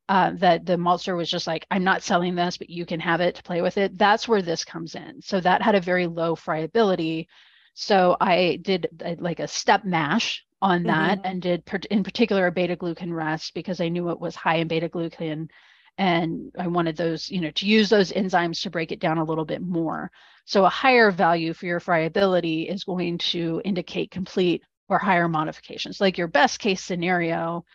uh, 0.09 0.31
that 0.35 0.65
the 0.65 0.77
maltster 0.77 1.15
was 1.17 1.29
just 1.29 1.47
like, 1.47 1.65
I'm 1.69 1.83
not 1.83 2.03
selling 2.03 2.35
this, 2.35 2.57
but 2.57 2.69
you 2.69 2.85
can 2.85 2.99
have 2.99 3.21
it 3.21 3.35
to 3.35 3.43
play 3.43 3.61
with 3.61 3.77
it. 3.77 3.97
That's 3.97 4.27
where 4.27 4.41
this 4.41 4.63
comes 4.63 4.95
in. 4.95 5.21
So 5.21 5.39
that 5.41 5.61
had 5.61 5.75
a 5.75 5.81
very 5.81 6.07
low 6.07 6.35
friability. 6.35 7.27
So 7.73 8.15
I 8.19 8.59
did 8.61 8.87
uh, 9.03 9.15
like 9.19 9.39
a 9.39 9.47
step 9.47 9.83
mash 9.83 10.45
on 10.61 10.83
that 10.83 11.19
and 11.23 11.41
did 11.41 11.65
per- 11.65 11.79
in 11.91 12.03
particular 12.03 12.47
a 12.47 12.51
beta 12.51 12.75
glucan 12.75 13.13
rest 13.13 13.53
because 13.53 13.79
I 13.81 13.89
knew 13.89 14.09
it 14.09 14.19
was 14.19 14.35
high 14.35 14.55
in 14.55 14.67
beta 14.67 14.89
glucan 14.89 15.49
and 15.97 16.51
I 16.57 16.67
wanted 16.67 16.95
those, 16.95 17.29
you 17.29 17.41
know, 17.41 17.51
to 17.51 17.65
use 17.65 17.89
those 17.89 18.11
enzymes 18.11 18.61
to 18.61 18.69
break 18.69 18.91
it 18.91 18.99
down 18.99 19.17
a 19.17 19.23
little 19.23 19.45
bit 19.45 19.61
more. 19.61 20.11
So 20.45 20.63
a 20.63 20.69
higher 20.69 21.11
value 21.11 21.53
for 21.53 21.65
your 21.65 21.79
friability 21.79 22.69
is 22.69 22.83
going 22.83 23.17
to 23.19 23.61
indicate 23.65 24.11
complete 24.11 24.63
or 24.89 24.99
higher 24.99 25.27
modifications. 25.27 25.99
Like 25.99 26.17
your 26.17 26.27
best 26.27 26.59
case 26.59 26.83
scenario 26.83 27.65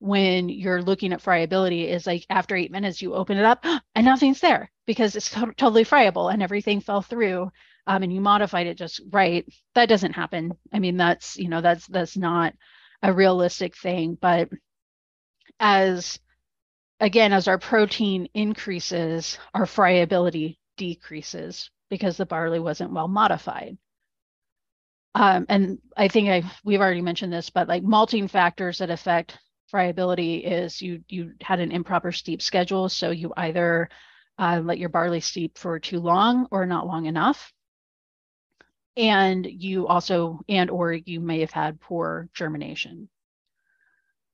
when 0.00 0.48
you're 0.48 0.82
looking 0.82 1.12
at 1.12 1.20
friability 1.20 1.86
is 1.86 2.06
like 2.06 2.24
after 2.30 2.56
eight 2.56 2.72
minutes 2.72 3.02
you 3.02 3.14
open 3.14 3.36
it 3.38 3.44
up 3.44 3.64
and 3.94 4.04
nothing's 4.04 4.40
there 4.40 4.70
because 4.86 5.14
it's 5.14 5.30
to- 5.30 5.52
totally 5.56 5.84
friable 5.84 6.28
and 6.30 6.42
everything 6.42 6.80
fell 6.80 7.02
through 7.02 7.50
um, 7.86 8.02
and 8.02 8.12
you 8.12 8.20
modified 8.20 8.66
it 8.66 8.76
just 8.78 9.00
right. 9.10 9.46
That 9.74 9.88
doesn't 9.88 10.12
happen. 10.12 10.52
I 10.72 10.78
mean 10.78 10.96
that's 10.96 11.36
you 11.38 11.48
know 11.48 11.60
that's 11.60 11.86
that's 11.86 12.16
not 12.16 12.54
a 13.02 13.12
realistic 13.12 13.76
thing 13.76 14.16
but 14.20 14.48
as 15.58 16.18
again 16.98 17.32
as 17.32 17.48
our 17.48 17.58
protein 17.58 18.28
increases 18.34 19.38
our 19.54 19.66
friability 19.66 20.58
decreases 20.76 21.70
because 21.90 22.16
the 22.16 22.26
barley 22.26 22.58
wasn't 22.58 22.92
well 22.92 23.08
modified. 23.08 23.76
Um, 25.14 25.44
and 25.48 25.78
I 25.96 26.08
think 26.08 26.28
I 26.30 26.50
we've 26.64 26.80
already 26.80 27.02
mentioned 27.02 27.32
this, 27.32 27.50
but 27.50 27.68
like 27.68 27.82
malting 27.82 28.28
factors 28.28 28.78
that 28.78 28.90
affect 28.90 29.38
friability 29.70 30.38
is 30.38 30.82
you 30.82 31.02
you 31.08 31.32
had 31.40 31.60
an 31.60 31.72
improper 31.72 32.12
steep 32.12 32.42
schedule, 32.42 32.88
so 32.88 33.10
you 33.10 33.32
either 33.36 33.88
uh, 34.38 34.60
let 34.64 34.78
your 34.78 34.88
barley 34.88 35.20
steep 35.20 35.58
for 35.58 35.78
too 35.78 36.00
long 36.00 36.46
or 36.50 36.66
not 36.66 36.86
long 36.86 37.06
enough, 37.06 37.52
and 38.96 39.46
you 39.46 39.86
also 39.86 40.40
and 40.48 40.70
or 40.70 40.92
you 40.92 41.20
may 41.20 41.40
have 41.40 41.52
had 41.52 41.80
poor 41.80 42.28
germination. 42.34 43.08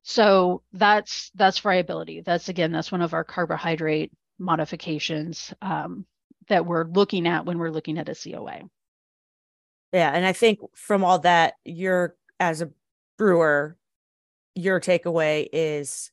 So 0.02 0.62
that's 0.72 1.30
that's 1.34 1.58
friability. 1.58 2.20
That's 2.20 2.48
again 2.48 2.72
that's 2.72 2.92
one 2.92 3.02
of 3.02 3.12
our 3.12 3.24
carbohydrate 3.24 4.12
modifications 4.38 5.52
um, 5.60 6.06
that 6.48 6.66
we're 6.66 6.84
looking 6.84 7.26
at 7.26 7.44
when 7.44 7.58
we're 7.58 7.70
looking 7.70 7.98
at 7.98 8.08
a 8.08 8.14
COA. 8.14 8.62
Yeah, 9.92 10.10
and 10.12 10.26
I 10.26 10.32
think 10.32 10.60
from 10.74 11.04
all 11.04 11.20
that, 11.20 11.54
you're 11.64 12.14
as 12.38 12.60
a 12.60 12.70
brewer, 13.16 13.76
your 14.56 14.80
takeaway 14.80 15.46
is 15.52 16.10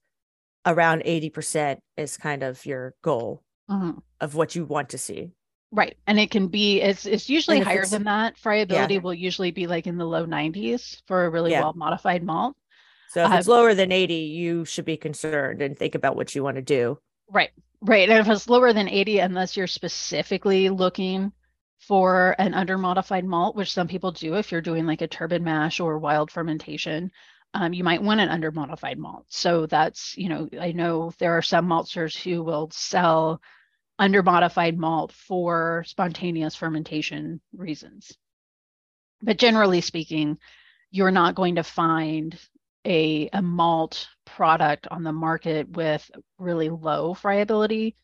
around 0.65 1.03
80% 1.03 1.77
is 1.97 2.17
kind 2.17 2.43
of 2.43 2.65
your 2.65 2.93
goal 3.01 3.43
mm-hmm. 3.69 3.99
of 4.21 4.35
what 4.35 4.55
you 4.55 4.65
want 4.65 4.89
to 4.89 4.97
see. 4.97 5.31
Right. 5.71 5.97
And 6.05 6.19
it 6.19 6.29
can 6.29 6.49
be 6.49 6.81
it's 6.81 7.07
it's 7.07 7.29
usually 7.29 7.59
higher 7.59 7.81
it's, 7.81 7.89
than 7.89 8.03
that. 8.03 8.37
Friability 8.37 8.95
yeah. 8.95 8.99
will 8.99 9.13
usually 9.13 9.49
be 9.49 9.65
like 9.65 9.87
in 9.87 9.97
the 9.97 10.05
low 10.05 10.27
90s 10.27 11.01
for 11.07 11.25
a 11.25 11.29
really 11.29 11.49
yeah. 11.49 11.61
well 11.61 11.73
modified 11.73 12.23
malt. 12.23 12.55
So 13.09 13.25
if 13.25 13.31
it's 13.31 13.47
um, 13.47 13.55
lower 13.55 13.73
than 13.73 13.91
80, 13.91 14.13
you 14.13 14.65
should 14.65 14.85
be 14.85 14.97
concerned 14.97 15.61
and 15.61 15.77
think 15.77 15.95
about 15.95 16.15
what 16.15 16.35
you 16.35 16.43
want 16.43 16.57
to 16.57 16.61
do. 16.61 16.99
Right. 17.27 17.49
Right. 17.81 18.07
And 18.07 18.19
if 18.19 18.27
it's 18.27 18.47
lower 18.47 18.71
than 18.71 18.87
80, 18.87 19.19
unless 19.19 19.57
you're 19.57 19.67
specifically 19.67 20.69
looking 20.69 21.31
for 21.79 22.35
an 22.37 22.53
under 22.53 22.77
modified 22.77 23.25
malt, 23.25 23.55
which 23.55 23.73
some 23.73 23.87
people 23.87 24.11
do 24.11 24.35
if 24.35 24.51
you're 24.51 24.61
doing 24.61 24.85
like 24.85 25.01
a 25.01 25.07
turbid 25.07 25.41
mash 25.41 25.79
or 25.79 25.97
wild 25.97 26.31
fermentation, 26.31 27.11
um, 27.53 27.73
you 27.73 27.83
might 27.83 28.01
want 28.01 28.19
an 28.19 28.29
under 28.29 28.51
modified 28.51 28.97
malt. 28.97 29.25
So 29.29 29.65
that's, 29.65 30.17
you 30.17 30.29
know, 30.29 30.49
I 30.59 30.71
know 30.71 31.13
there 31.19 31.37
are 31.37 31.41
some 31.41 31.67
maltsters 31.67 32.15
who 32.15 32.43
will 32.43 32.69
sell 32.71 33.41
under 33.99 34.23
modified 34.23 34.77
malt 34.77 35.11
for 35.11 35.83
spontaneous 35.87 36.55
fermentation 36.55 37.41
reasons. 37.55 38.17
But 39.21 39.37
generally 39.37 39.81
speaking, 39.81 40.39
you're 40.89 41.11
not 41.11 41.35
going 41.35 41.55
to 41.55 41.63
find 41.63 42.37
a, 42.85 43.29
a 43.31 43.41
malt 43.41 44.09
product 44.25 44.87
on 44.89 45.03
the 45.03 45.13
market 45.13 45.69
with 45.69 46.09
really 46.37 46.69
low 46.69 47.13
friability 47.13 47.95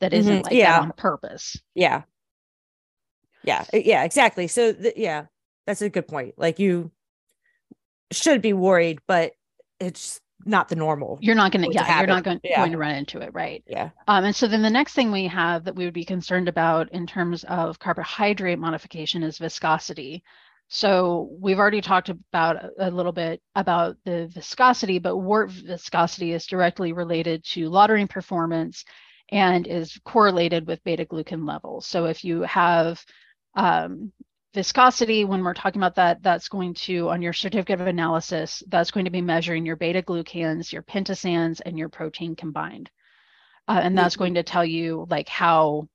that 0.00 0.12
isn't 0.12 0.32
mm-hmm. 0.32 0.44
like 0.44 0.52
yeah. 0.54 0.80
on 0.80 0.92
purpose. 0.92 1.60
Yeah. 1.74 2.02
Yeah. 3.42 3.64
Yeah, 3.72 4.04
exactly. 4.04 4.46
So 4.46 4.72
th- 4.72 4.94
yeah, 4.96 5.24
that's 5.66 5.82
a 5.82 5.88
good 5.88 6.06
point. 6.06 6.34
Like 6.36 6.58
you 6.58 6.92
should 8.12 8.42
be 8.42 8.52
worried, 8.52 9.00
but 9.06 9.32
it's 9.80 10.20
not 10.44 10.68
the 10.68 10.76
normal. 10.76 11.18
You're 11.20 11.34
not 11.34 11.52
going 11.52 11.68
to, 11.68 11.74
yeah, 11.74 11.98
you're 11.98 12.06
not 12.06 12.24
going, 12.24 12.40
yeah. 12.44 12.58
going 12.58 12.72
to 12.72 12.78
run 12.78 12.94
into 12.94 13.20
it. 13.20 13.30
Right. 13.34 13.62
Yeah. 13.66 13.90
Um, 14.06 14.24
and 14.24 14.34
so 14.34 14.46
then 14.46 14.62
the 14.62 14.70
next 14.70 14.94
thing 14.94 15.10
we 15.10 15.26
have 15.26 15.64
that 15.64 15.74
we 15.74 15.84
would 15.84 15.94
be 15.94 16.04
concerned 16.04 16.48
about 16.48 16.90
in 16.92 17.06
terms 17.06 17.44
of 17.44 17.78
carbohydrate 17.78 18.58
modification 18.58 19.22
is 19.22 19.38
viscosity. 19.38 20.22
So 20.68 21.30
we've 21.40 21.58
already 21.58 21.80
talked 21.80 22.10
about 22.10 22.56
a 22.78 22.90
little 22.90 23.12
bit 23.12 23.40
about 23.54 23.96
the 24.04 24.28
viscosity, 24.28 24.98
but 24.98 25.16
wort 25.16 25.50
viscosity 25.50 26.32
is 26.32 26.46
directly 26.46 26.92
related 26.92 27.42
to 27.52 27.70
lautering 27.70 28.08
performance 28.08 28.84
and 29.30 29.66
is 29.66 29.98
correlated 30.04 30.66
with 30.66 30.84
beta 30.84 31.04
glucan 31.04 31.46
levels. 31.46 31.86
So 31.86 32.04
if 32.04 32.22
you 32.22 32.42
have 32.42 33.02
um, 33.54 34.12
viscosity, 34.54 35.24
when 35.24 35.42
we're 35.42 35.54
talking 35.54 35.80
about 35.80 35.96
that, 35.96 36.22
that's 36.22 36.48
going 36.48 36.74
to, 36.74 37.08
on 37.10 37.22
your 37.22 37.32
certificate 37.32 37.80
of 37.80 37.86
analysis, 37.86 38.62
that's 38.68 38.90
going 38.90 39.04
to 39.04 39.10
be 39.10 39.20
measuring 39.20 39.66
your 39.66 39.76
beta 39.76 40.02
glucans, 40.02 40.72
your 40.72 40.82
pentosans, 40.82 41.60
and 41.60 41.78
your 41.78 41.88
protein 41.88 42.34
combined. 42.34 42.90
Uh, 43.66 43.80
and 43.82 43.98
that's 43.98 44.16
going 44.16 44.34
to 44.34 44.42
tell 44.42 44.64
you 44.64 45.06
like 45.10 45.28
how 45.28 45.86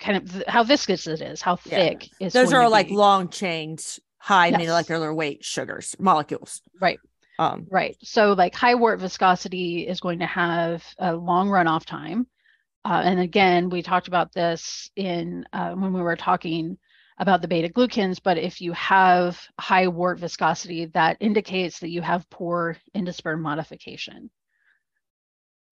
kind 0.00 0.16
of 0.16 0.44
how 0.48 0.64
viscous 0.64 1.06
it 1.06 1.20
is, 1.20 1.42
how 1.42 1.56
thick 1.56 2.08
yeah. 2.18 2.26
is. 2.26 2.32
Those 2.32 2.54
are 2.54 2.68
like 2.68 2.90
long 2.90 3.28
chains 3.28 4.00
high 4.18 4.48
yes. 4.48 4.58
molecular 4.58 5.14
weight 5.14 5.44
sugars 5.44 5.96
molecules 5.98 6.60
right 6.80 6.98
um, 7.38 7.66
right 7.70 7.96
so 8.02 8.32
like 8.32 8.54
high 8.54 8.74
wort 8.74 9.00
viscosity 9.00 9.86
is 9.86 10.00
going 10.00 10.18
to 10.18 10.26
have 10.26 10.84
a 10.98 11.14
long 11.14 11.48
runoff 11.48 11.84
time 11.84 12.26
uh, 12.84 13.00
and 13.04 13.20
again 13.20 13.70
we 13.70 13.80
talked 13.80 14.08
about 14.08 14.32
this 14.32 14.90
in 14.96 15.44
uh, 15.52 15.70
when 15.72 15.92
we 15.92 16.02
were 16.02 16.16
talking 16.16 16.76
about 17.18 17.42
the 17.42 17.48
beta 17.48 17.68
glucans 17.68 18.20
but 18.22 18.38
if 18.38 18.60
you 18.60 18.72
have 18.72 19.40
high 19.58 19.88
wort 19.88 20.18
viscosity 20.18 20.86
that 20.86 21.16
indicates 21.20 21.80
that 21.80 21.90
you 21.90 22.02
have 22.02 22.28
poor 22.30 22.76
endosperm 22.96 23.40
modification 23.40 24.30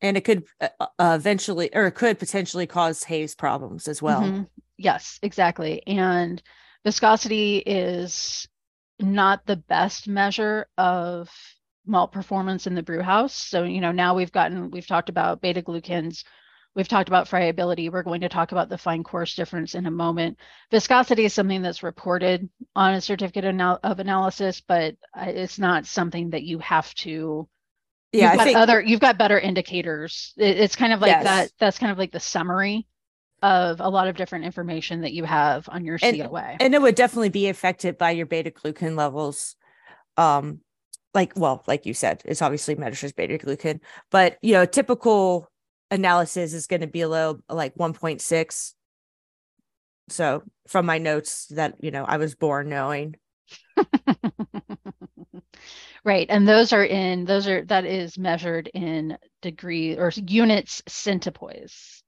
and 0.03 0.17
it 0.17 0.25
could 0.25 0.45
uh, 0.61 0.69
uh 0.99 1.15
eventually 1.15 1.75
or 1.75 1.87
it 1.87 1.93
could 1.93 2.19
potentially 2.19 2.67
cause 2.67 3.05
haze 3.05 3.35
problems 3.35 3.89
as 3.89 4.03
well 4.03 4.23
mm-hmm. 4.23 4.43
yes 4.77 5.19
exactly 5.23 5.83
and 5.87 6.43
viscosity 6.85 7.59
is 7.59 8.49
not 8.99 9.45
the 9.47 9.57
best 9.57 10.09
measure 10.09 10.67
of 10.79 11.31
malt 11.87 12.13
performance 12.13 12.67
in 12.67 12.75
the 12.75 12.83
brew 12.83 13.03
house. 13.03 13.35
So, 13.35 13.63
you 13.65 13.81
know, 13.81 13.93
now 13.93 14.15
we've 14.15 14.33
gotten, 14.33 14.71
we've 14.71 14.87
talked 14.87 15.09
about 15.09 15.41
beta 15.41 15.63
glucans, 15.63 16.25
we've 16.77 16.87
talked 16.87 17.09
about 17.09 17.27
friability. 17.27 17.89
We're 17.89 18.03
going 18.03 18.21
to 18.21 18.29
talk 18.29 18.53
about 18.53 18.69
the 18.69 18.79
fine 18.79 19.03
coarse 19.03 19.35
difference 19.35 19.75
in 19.75 19.87
a 19.87 19.91
moment. 19.91 20.39
Viscosity 20.71 21.25
is 21.25 21.33
something 21.33 21.63
that's 21.63 21.83
reported 21.83 22.49
on 22.77 22.95
a 22.95 23.01
certificate 23.01 23.47
of 23.47 23.99
analysis, 23.99 24.61
but 24.61 24.95
it's 25.17 25.59
not 25.59 25.87
something 25.87 26.31
that 26.31 26.43
you 26.43 26.59
have 26.61 26.95
to. 26.97 27.49
Yeah, 28.13 28.31
you've 28.31 28.39
got 28.39 28.45
think, 28.45 28.59
other. 28.59 28.81
You've 28.81 29.01
got 29.01 29.19
better 29.19 29.41
indicators. 29.41 30.35
it's 30.37 30.77
kind 30.77 30.93
of 30.93 31.01
like 31.01 31.11
yes. 31.11 31.25
that. 31.25 31.51
That's 31.59 31.79
kind 31.79 31.91
of 31.91 31.99
like 31.99 32.13
the 32.13 32.21
summary 32.21 32.87
of 33.43 33.81
a 33.81 33.89
lot 33.89 34.09
of 34.09 34.17
different 34.17 34.45
information 34.45 35.01
that 35.01 35.13
you 35.13 35.25
have 35.25 35.69
on 35.71 35.85
your 35.85 35.99
and, 36.03 36.17
COA. 36.17 36.57
And 36.61 36.75
it 36.75 36.81
would 36.81 36.95
definitely 36.95 37.29
be 37.31 37.49
affected 37.49 37.99
by 37.99 38.13
your 38.13 38.27
beta 38.27 38.51
glucan 38.51 38.97
levels. 38.97 39.57
Um, 40.17 40.61
like, 41.15 41.33
well, 41.37 41.65
like 41.67 41.87
you 41.87 41.95
said, 41.95 42.23
it's 42.27 42.43
obviously 42.43 42.75
measures 42.75 43.13
beta 43.13 43.39
glucan, 43.39 43.81
but 44.11 44.39
you 44.43 44.53
know, 44.53 44.67
typical 44.67 45.51
analysis 45.91 46.53
is 46.53 46.67
going 46.67 46.81
to 46.81 46.87
be 46.87 47.03
a 47.03 47.09
little 47.09 47.41
like 47.49 47.75
1.6. 47.75 48.73
So 50.09 50.43
from 50.69 50.87
my 50.87 50.99
notes 50.99 51.47
that, 51.47 51.75
you 51.81 51.91
know, 51.91 52.05
I 52.05 52.17
was 52.17 52.35
born 52.35 52.69
knowing. 52.69 53.17
right. 56.05 56.27
And 56.29 56.47
those 56.49 56.73
are 56.73 56.85
in, 56.85 57.25
those 57.25 57.49
are, 57.49 57.65
that 57.67 57.85
is 57.85 58.19
measured 58.19 58.69
in 58.73 59.19
degree 59.43 59.97
or 59.97 60.11
units 60.15 60.83
centipoise. 60.89 62.03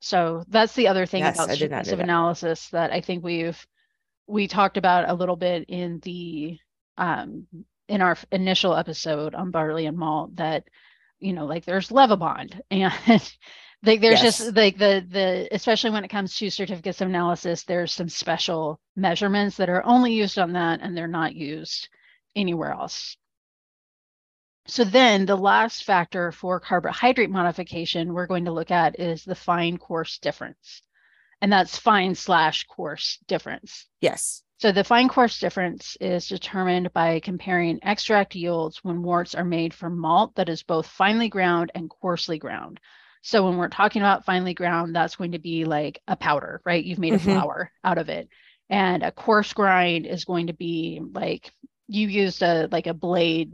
So 0.00 0.44
that's 0.48 0.74
the 0.74 0.88
other 0.88 1.06
thing 1.06 1.22
yes, 1.22 1.34
about 1.34 1.50
statistical 1.50 2.04
analysis 2.04 2.68
that 2.68 2.92
I 2.92 3.00
think 3.00 3.24
we've 3.24 3.66
we 4.28 4.48
talked 4.48 4.76
about 4.76 5.08
a 5.08 5.14
little 5.14 5.36
bit 5.36 5.64
in 5.68 6.00
the 6.00 6.58
um, 6.98 7.46
in 7.88 8.00
our 8.00 8.16
initial 8.32 8.74
episode 8.74 9.34
on 9.34 9.50
barley 9.50 9.86
and 9.86 9.98
malt 9.98 10.36
that 10.36 10.64
you 11.20 11.32
know 11.32 11.46
like 11.46 11.64
there's 11.64 11.88
Lovibond 11.88 12.60
and 12.70 12.92
like 13.84 14.00
there's 14.00 14.22
yes. 14.22 14.38
just 14.38 14.56
like 14.56 14.78
the 14.78 15.06
the 15.08 15.48
especially 15.52 15.90
when 15.90 16.04
it 16.04 16.08
comes 16.08 16.36
to 16.36 16.50
certificates 16.50 17.00
of 17.00 17.08
analysis 17.08 17.64
there's 17.64 17.92
some 17.92 18.08
special 18.08 18.80
measurements 18.96 19.56
that 19.56 19.68
are 19.68 19.84
only 19.84 20.12
used 20.12 20.38
on 20.38 20.52
that 20.52 20.80
and 20.82 20.96
they're 20.96 21.06
not 21.06 21.34
used 21.34 21.88
anywhere 22.34 22.72
else 22.72 23.16
so 24.68 24.82
then 24.82 25.26
the 25.26 25.36
last 25.36 25.84
factor 25.84 26.32
for 26.32 26.58
carbohydrate 26.58 27.30
modification 27.30 28.12
we're 28.12 28.26
going 28.26 28.46
to 28.46 28.52
look 28.52 28.72
at 28.72 28.98
is 28.98 29.24
the 29.24 29.36
fine 29.36 29.78
coarse 29.78 30.18
difference. 30.18 30.82
And 31.40 31.52
that's 31.52 31.78
fine 31.78 32.14
slash 32.14 32.64
coarse 32.64 33.18
difference. 33.28 33.86
Yes. 34.00 34.42
So 34.58 34.72
the 34.72 34.84
fine 34.84 35.08
coarse 35.08 35.38
difference 35.38 35.96
is 36.00 36.28
determined 36.28 36.92
by 36.94 37.20
comparing 37.20 37.78
extract 37.82 38.34
yields 38.34 38.82
when 38.82 39.02
worts 39.02 39.34
are 39.34 39.44
made 39.44 39.74
from 39.74 39.98
malt 39.98 40.34
that 40.36 40.48
is 40.48 40.62
both 40.62 40.86
finely 40.86 41.28
ground 41.28 41.72
and 41.74 41.90
coarsely 41.90 42.38
ground. 42.38 42.80
So 43.20 43.44
when 43.44 43.58
we're 43.58 43.68
talking 43.68 44.02
about 44.02 44.24
finely 44.24 44.54
ground, 44.54 44.96
that's 44.96 45.16
going 45.16 45.32
to 45.32 45.38
be 45.38 45.64
like 45.64 46.00
a 46.08 46.16
powder, 46.16 46.62
right? 46.64 46.82
You've 46.82 46.98
made 46.98 47.12
mm-hmm. 47.12 47.30
a 47.30 47.34
flour 47.34 47.72
out 47.84 47.98
of 47.98 48.08
it. 48.08 48.28
And 48.70 49.02
a 49.02 49.12
coarse 49.12 49.52
grind 49.52 50.06
is 50.06 50.24
going 50.24 50.46
to 50.46 50.52
be 50.52 51.00
like 51.12 51.52
you 51.88 52.08
used 52.08 52.42
a 52.42 52.68
like 52.72 52.86
a 52.86 52.94
blade 52.94 53.52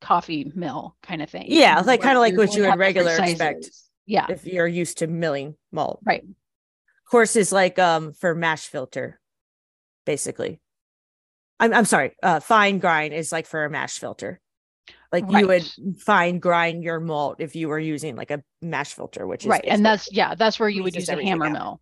coffee 0.00 0.52
mill 0.54 0.96
kind 1.02 1.22
of 1.22 1.30
thing. 1.30 1.46
Yeah, 1.48 1.80
like 1.80 2.02
kind 2.02 2.16
of 2.16 2.20
like 2.20 2.36
what 2.36 2.54
you 2.54 2.62
would 2.62 2.78
regular 2.78 3.16
expect. 3.16 3.70
Yeah. 4.06 4.26
If 4.28 4.44
you're 4.44 4.66
used 4.66 4.98
to 4.98 5.06
milling 5.06 5.56
malt. 5.70 6.00
Right. 6.04 6.24
Coarse 7.10 7.36
is 7.36 7.52
like 7.52 7.78
um 7.78 8.12
for 8.12 8.34
mash 8.34 8.66
filter, 8.66 9.20
basically. 10.04 10.60
I'm 11.60 11.72
I'm 11.72 11.84
sorry. 11.84 12.16
Uh 12.22 12.40
fine 12.40 12.78
grind 12.78 13.14
is 13.14 13.32
like 13.32 13.46
for 13.46 13.64
a 13.64 13.70
mash 13.70 13.98
filter. 13.98 14.40
Like 15.12 15.24
right. 15.28 15.40
you 15.40 15.46
would 15.48 16.00
fine 16.00 16.38
grind 16.38 16.82
your 16.82 16.98
malt 16.98 17.36
if 17.38 17.54
you 17.54 17.68
were 17.68 17.78
using 17.78 18.16
like 18.16 18.30
a 18.30 18.42
mash 18.62 18.94
filter, 18.94 19.26
which 19.26 19.44
is 19.44 19.50
right. 19.50 19.64
And 19.66 19.84
that's 19.84 20.10
yeah, 20.12 20.34
that's 20.34 20.58
where 20.58 20.68
you 20.68 20.82
would 20.82 20.94
use 20.94 21.08
a 21.08 21.22
hammer 21.22 21.46
out. 21.46 21.52
mill. 21.52 21.80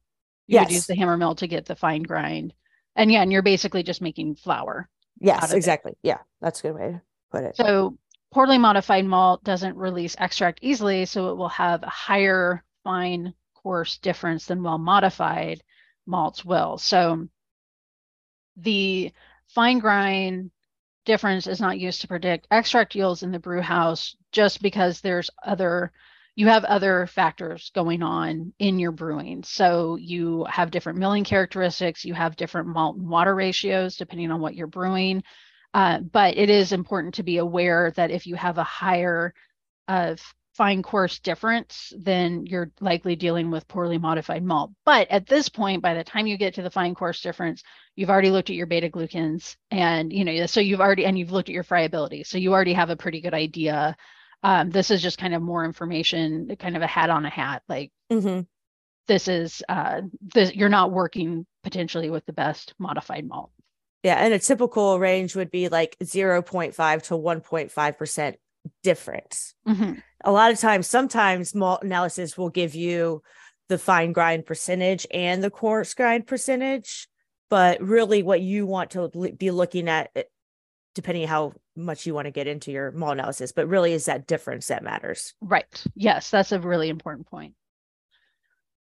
You 0.48 0.54
yes. 0.54 0.66
would 0.66 0.74
use 0.74 0.86
the 0.86 0.96
hammer 0.96 1.16
mill 1.16 1.36
to 1.36 1.46
get 1.46 1.66
the 1.66 1.76
fine 1.76 2.02
grind 2.02 2.52
And 2.96 3.12
yeah, 3.12 3.22
and 3.22 3.32
you're 3.32 3.42
basically 3.42 3.84
just 3.84 4.02
making 4.02 4.34
flour. 4.34 4.88
Yes, 5.20 5.52
exactly. 5.52 5.92
It. 5.92 5.98
Yeah, 6.02 6.18
that's 6.40 6.58
a 6.60 6.62
good 6.64 6.74
way 6.74 6.92
to 6.92 7.02
put 7.30 7.44
it. 7.44 7.56
So 7.56 7.96
poorly 8.32 8.58
modified 8.58 9.04
malt 9.04 9.44
doesn't 9.44 9.76
release 9.76 10.16
extract 10.18 10.58
easily, 10.62 11.04
so 11.06 11.30
it 11.30 11.36
will 11.36 11.48
have 11.50 11.84
a 11.84 11.88
higher 11.88 12.64
fine 12.82 13.32
coarse 13.54 13.98
difference 13.98 14.46
than 14.46 14.62
well 14.62 14.78
modified 14.78 15.62
malts 16.06 16.44
will. 16.44 16.78
So 16.78 17.28
the 18.62 19.12
fine 19.48 19.78
grind 19.78 20.50
difference 21.04 21.46
is 21.46 21.60
not 21.60 21.78
used 21.78 22.00
to 22.02 22.08
predict 22.08 22.46
extract 22.50 22.94
yields 22.94 23.22
in 23.22 23.32
the 23.32 23.38
brew 23.38 23.60
house 23.60 24.16
just 24.32 24.62
because 24.62 25.00
there's 25.00 25.30
other 25.44 25.92
you 26.36 26.46
have 26.46 26.64
other 26.64 27.06
factors 27.06 27.70
going 27.74 28.02
on 28.02 28.52
in 28.58 28.78
your 28.78 28.92
brewing. 28.92 29.42
So 29.42 29.96
you 29.96 30.46
have 30.48 30.70
different 30.70 30.98
milling 30.98 31.24
characteristics, 31.24 32.04
you 32.04 32.14
have 32.14 32.36
different 32.36 32.68
malt 32.68 32.96
and 32.96 33.08
water 33.08 33.34
ratios 33.34 33.96
depending 33.96 34.30
on 34.30 34.40
what 34.40 34.54
you're 34.54 34.66
brewing. 34.66 35.22
Uh, 35.74 36.00
but 36.00 36.36
it 36.36 36.50
is 36.50 36.72
important 36.72 37.14
to 37.14 37.22
be 37.22 37.38
aware 37.38 37.92
that 37.96 38.10
if 38.10 38.26
you 38.26 38.36
have 38.36 38.58
a 38.58 38.64
higher 38.64 39.34
of 39.88 40.20
fine 40.54 40.82
coarse 40.82 41.18
difference, 41.20 41.92
then 41.96 42.44
you're 42.46 42.70
likely 42.80 43.16
dealing 43.16 43.50
with 43.50 43.68
poorly 43.68 43.98
modified 43.98 44.42
malt. 44.42 44.70
But 44.84 45.10
at 45.10 45.26
this 45.26 45.48
point, 45.48 45.82
by 45.82 45.94
the 45.94 46.04
time 46.04 46.26
you 46.26 46.36
get 46.36 46.54
to 46.54 46.62
the 46.62 46.70
fine 46.70 46.94
coarse 46.94 47.20
difference, 47.20 47.62
you've 47.96 48.10
already 48.10 48.30
looked 48.30 48.50
at 48.50 48.56
your 48.56 48.66
beta 48.66 48.88
glucans 48.88 49.56
and 49.70 50.12
you 50.12 50.24
know, 50.24 50.46
so 50.46 50.60
you've 50.60 50.80
already 50.80 51.04
and 51.04 51.18
you've 51.18 51.32
looked 51.32 51.48
at 51.48 51.54
your 51.54 51.64
friability. 51.64 52.24
So 52.24 52.38
you 52.38 52.52
already 52.52 52.72
have 52.72 52.90
a 52.90 52.96
pretty 52.96 53.20
good 53.20 53.34
idea. 53.34 53.96
Um, 54.42 54.70
this 54.70 54.90
is 54.90 55.02
just 55.02 55.18
kind 55.18 55.34
of 55.34 55.42
more 55.42 55.64
information, 55.64 56.54
kind 56.58 56.76
of 56.76 56.82
a 56.82 56.86
hat 56.86 57.10
on 57.10 57.26
a 57.26 57.30
hat. 57.30 57.62
Like 57.68 57.92
mm-hmm. 58.10 58.42
this 59.06 59.28
is 59.28 59.62
uh 59.68 60.02
this 60.34 60.54
you're 60.54 60.68
not 60.68 60.92
working 60.92 61.46
potentially 61.62 62.10
with 62.10 62.24
the 62.26 62.32
best 62.32 62.74
modified 62.78 63.26
malt. 63.26 63.50
Yeah, 64.02 64.16
and 64.16 64.32
a 64.32 64.38
typical 64.38 64.98
range 64.98 65.36
would 65.36 65.50
be 65.50 65.68
like 65.68 65.96
0.5 66.02 67.02
to 67.02 67.14
1.5% 67.14 68.34
difference. 68.82 69.54
Mm-hmm. 69.68 69.92
A 70.24 70.32
lot 70.32 70.52
of 70.52 70.58
times, 70.58 70.86
sometimes 70.86 71.54
malt 71.54 71.82
analysis 71.82 72.36
will 72.38 72.48
give 72.48 72.74
you 72.74 73.22
the 73.68 73.78
fine 73.78 74.12
grind 74.12 74.46
percentage 74.46 75.06
and 75.12 75.42
the 75.42 75.50
coarse 75.50 75.94
grind 75.94 76.26
percentage. 76.26 77.08
But 77.50 77.82
really, 77.82 78.22
what 78.22 78.40
you 78.40 78.64
want 78.64 78.92
to 78.92 79.08
be 79.36 79.50
looking 79.50 79.88
at, 79.88 80.10
eh, 80.14 80.22
depending 80.94 81.26
how 81.28 81.52
much 81.76 82.06
you 82.06 82.14
want 82.14 82.26
to 82.26 82.30
get 82.30 82.46
into 82.46 82.70
your 82.70 82.92
malt 82.92 83.14
analysis, 83.14 83.52
but 83.52 83.68
really 83.68 83.92
is 83.92 84.06
that 84.06 84.26
difference 84.26 84.68
that 84.68 84.82
matters. 84.82 85.34
Right. 85.40 85.84
Yes, 85.94 86.30
that's 86.30 86.52
a 86.52 86.60
really 86.60 86.88
important 86.88 87.26
point. 87.26 87.54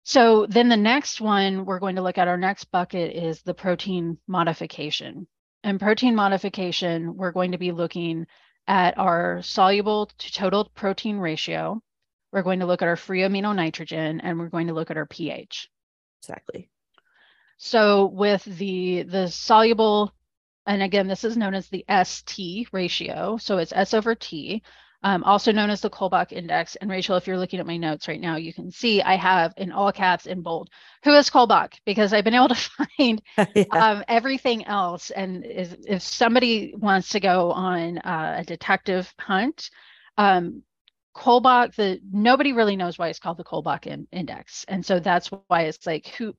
So 0.05 0.47
then 0.47 0.69
the 0.69 0.77
next 0.77 1.21
one 1.21 1.67
we're 1.67 1.81
going 1.81 1.97
to 1.97 2.03
look 2.03 2.19
at, 2.19 2.29
our 2.29 2.39
next 2.39 2.65
bucket 2.65 3.15
is 3.15 3.43
the 3.43 3.55
protein 3.55 4.19
modification. 4.27 5.27
And 5.63 5.79
protein 5.79 6.15
modification, 6.15 7.17
we're 7.17 7.33
going 7.33 7.53
to 7.53 7.59
be 7.59 7.73
looking 7.73 8.27
at 8.67 8.97
our 8.99 9.43
soluble 9.43 10.07
to 10.07 10.33
total 10.33 10.71
protein 10.75 11.19
ratio. 11.19 11.83
We're 12.33 12.43
going 12.43 12.61
to 12.61 12.67
look 12.67 12.81
at 12.81 12.89
our 12.89 12.97
free 12.97 13.21
amino 13.21 13.55
nitrogen 13.55 14.21
and 14.21 14.39
we're 14.39 14.49
going 14.49 14.69
to 14.69 14.75
look 14.75 14.91
at 14.91 14.97
our 14.97 15.07
pH. 15.07 15.69
Exactly. 16.23 16.71
So 17.59 18.07
with 18.07 18.45
the 18.45 19.03
the 19.03 19.29
soluble, 19.29 20.13
and 20.67 20.83
again, 20.83 21.07
this 21.07 21.25
is 21.25 21.37
known 21.37 21.55
as 21.55 21.69
the 21.69 21.85
ST 22.05 22.69
ratio. 22.73 23.37
So 23.37 23.59
it's 23.59 23.73
S 23.75 23.95
over 23.95 24.15
T 24.15 24.63
um, 25.03 25.23
also 25.25 25.53
known 25.53 25.71
as 25.71 25.81
the 25.81 25.91
Kolbach 25.91 26.33
Index. 26.33 26.77
And 26.77 26.91
Rachael, 26.91 27.17
if 27.17 27.27
you're 27.27 27.39
looking 27.39 27.61
at 27.61 27.67
my 27.67 27.77
notes 27.77 28.09
right 28.09 28.21
now, 28.21 28.37
you 28.37 28.53
can 28.53 28.71
see 28.71 29.01
I 29.01 29.17
have 29.17 29.55
in 29.57 29.71
all 29.71 29.93
caps 29.93 30.27
in 30.27 30.43
bold, 30.43 30.71
who 31.05 31.15
is 31.15 31.31
Kolbach? 31.31 31.75
Because 31.85 32.13
I've 32.13 32.25
been 32.25 32.35
able 32.35 32.49
to 32.49 32.55
find 32.97 33.23
yeah. 33.55 33.65
um, 33.71 34.05
everything 34.09 34.65
else. 34.65 35.11
And 35.11 35.45
is, 35.45 35.77
if 35.87 36.03
somebody 36.03 36.75
wants 36.77 37.11
to 37.11 37.21
go 37.21 37.53
on 37.53 37.99
uh, 37.99 38.37
a 38.39 38.45
detective 38.45 39.13
hunt, 39.19 39.71
um, 40.17 40.63
Kolbach, 41.15 41.75
the 41.75 42.01
nobody 42.13 42.53
really 42.53 42.77
knows 42.77 42.99
why 42.99 43.09
it's 43.09 43.19
called 43.19 43.39
the 43.39 43.45
Kolbach 43.45 43.87
in, 43.87 44.07
Index. 44.13 44.65
And 44.69 44.85
so 44.85 44.99
that's 45.01 45.31
why 45.47 45.63
it's 45.63 45.87
like 45.87 46.09
who 46.09 46.35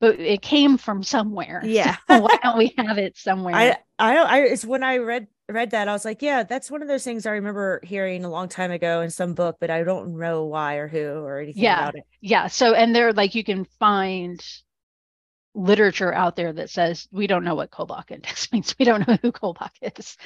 but 0.00 0.18
it 0.18 0.42
came 0.42 0.78
from 0.78 1.02
somewhere. 1.02 1.62
Yeah. 1.70 1.96
So 2.08 2.20
why 2.20 2.36
don't 2.42 2.58
we 2.58 2.74
have 2.78 2.98
it 2.98 3.16
somewhere? 3.16 3.54
I 3.54 3.76
I 3.98 4.16
I 4.16 4.38
it's 4.40 4.64
when 4.64 4.82
I 4.82 4.98
read 4.98 5.28
read 5.52 5.70
that, 5.70 5.88
I 5.88 5.92
was 5.92 6.04
like, 6.04 6.22
yeah, 6.22 6.42
that's 6.42 6.70
one 6.70 6.82
of 6.82 6.88
those 6.88 7.04
things 7.04 7.26
I 7.26 7.32
remember 7.32 7.80
hearing 7.82 8.24
a 8.24 8.30
long 8.30 8.48
time 8.48 8.70
ago 8.70 9.00
in 9.00 9.10
some 9.10 9.34
book, 9.34 9.56
but 9.60 9.70
I 9.70 9.82
don't 9.82 10.18
know 10.18 10.44
why 10.44 10.76
or 10.76 10.88
who 10.88 11.20
or 11.20 11.38
anything 11.38 11.62
yeah. 11.62 11.80
about 11.80 11.96
it. 11.96 12.04
Yeah. 12.20 12.46
So, 12.46 12.74
and 12.74 12.94
there, 12.94 13.12
like, 13.12 13.34
you 13.34 13.44
can 13.44 13.64
find 13.78 14.42
literature 15.54 16.14
out 16.14 16.36
there 16.36 16.52
that 16.52 16.70
says 16.70 17.08
we 17.10 17.26
don't 17.26 17.44
know 17.44 17.56
what 17.56 17.70
Kolbach 17.70 18.10
index 18.10 18.50
means. 18.52 18.74
We 18.78 18.84
don't 18.84 19.06
know 19.06 19.18
who 19.20 19.32
Kolbach 19.32 19.70
is. 19.82 20.16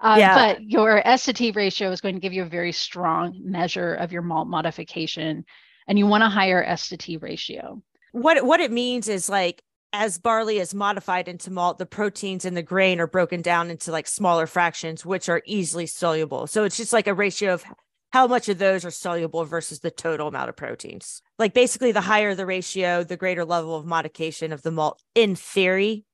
Uh, 0.00 0.16
yeah. 0.18 0.34
But 0.34 0.62
your 0.62 1.06
S 1.06 1.24
to 1.24 1.32
T 1.32 1.50
ratio 1.50 1.90
is 1.90 2.00
going 2.00 2.14
to 2.14 2.20
give 2.20 2.32
you 2.32 2.42
a 2.42 2.46
very 2.48 2.72
strong 2.72 3.40
measure 3.42 3.94
of 3.94 4.12
your 4.12 4.22
malt 4.22 4.48
modification, 4.48 5.44
and 5.86 5.98
you 5.98 6.06
want 6.06 6.24
a 6.24 6.28
higher 6.28 6.62
S 6.62 6.88
to 6.88 6.96
T 6.96 7.16
ratio. 7.16 7.82
What 8.14 8.46
what 8.46 8.60
it 8.60 8.70
means 8.70 9.08
is 9.08 9.28
like 9.28 9.60
as 9.92 10.18
barley 10.18 10.60
is 10.60 10.72
modified 10.72 11.26
into 11.26 11.50
malt, 11.50 11.78
the 11.78 11.86
proteins 11.86 12.44
in 12.44 12.54
the 12.54 12.62
grain 12.62 13.00
are 13.00 13.08
broken 13.08 13.42
down 13.42 13.70
into 13.70 13.90
like 13.90 14.06
smaller 14.06 14.46
fractions, 14.46 15.04
which 15.04 15.28
are 15.28 15.42
easily 15.46 15.86
soluble. 15.86 16.46
So 16.46 16.62
it's 16.62 16.76
just 16.76 16.92
like 16.92 17.08
a 17.08 17.14
ratio 17.14 17.54
of 17.54 17.64
how 18.12 18.28
much 18.28 18.48
of 18.48 18.58
those 18.58 18.84
are 18.84 18.92
soluble 18.92 19.44
versus 19.44 19.80
the 19.80 19.90
total 19.90 20.28
amount 20.28 20.48
of 20.48 20.54
proteins. 20.54 21.22
Like 21.40 21.54
basically, 21.54 21.90
the 21.90 22.00
higher 22.00 22.36
the 22.36 22.46
ratio, 22.46 23.02
the 23.02 23.16
greater 23.16 23.44
level 23.44 23.74
of 23.74 23.84
modification 23.84 24.52
of 24.52 24.62
the 24.62 24.70
malt 24.70 25.02
in 25.16 25.34
theory. 25.34 26.04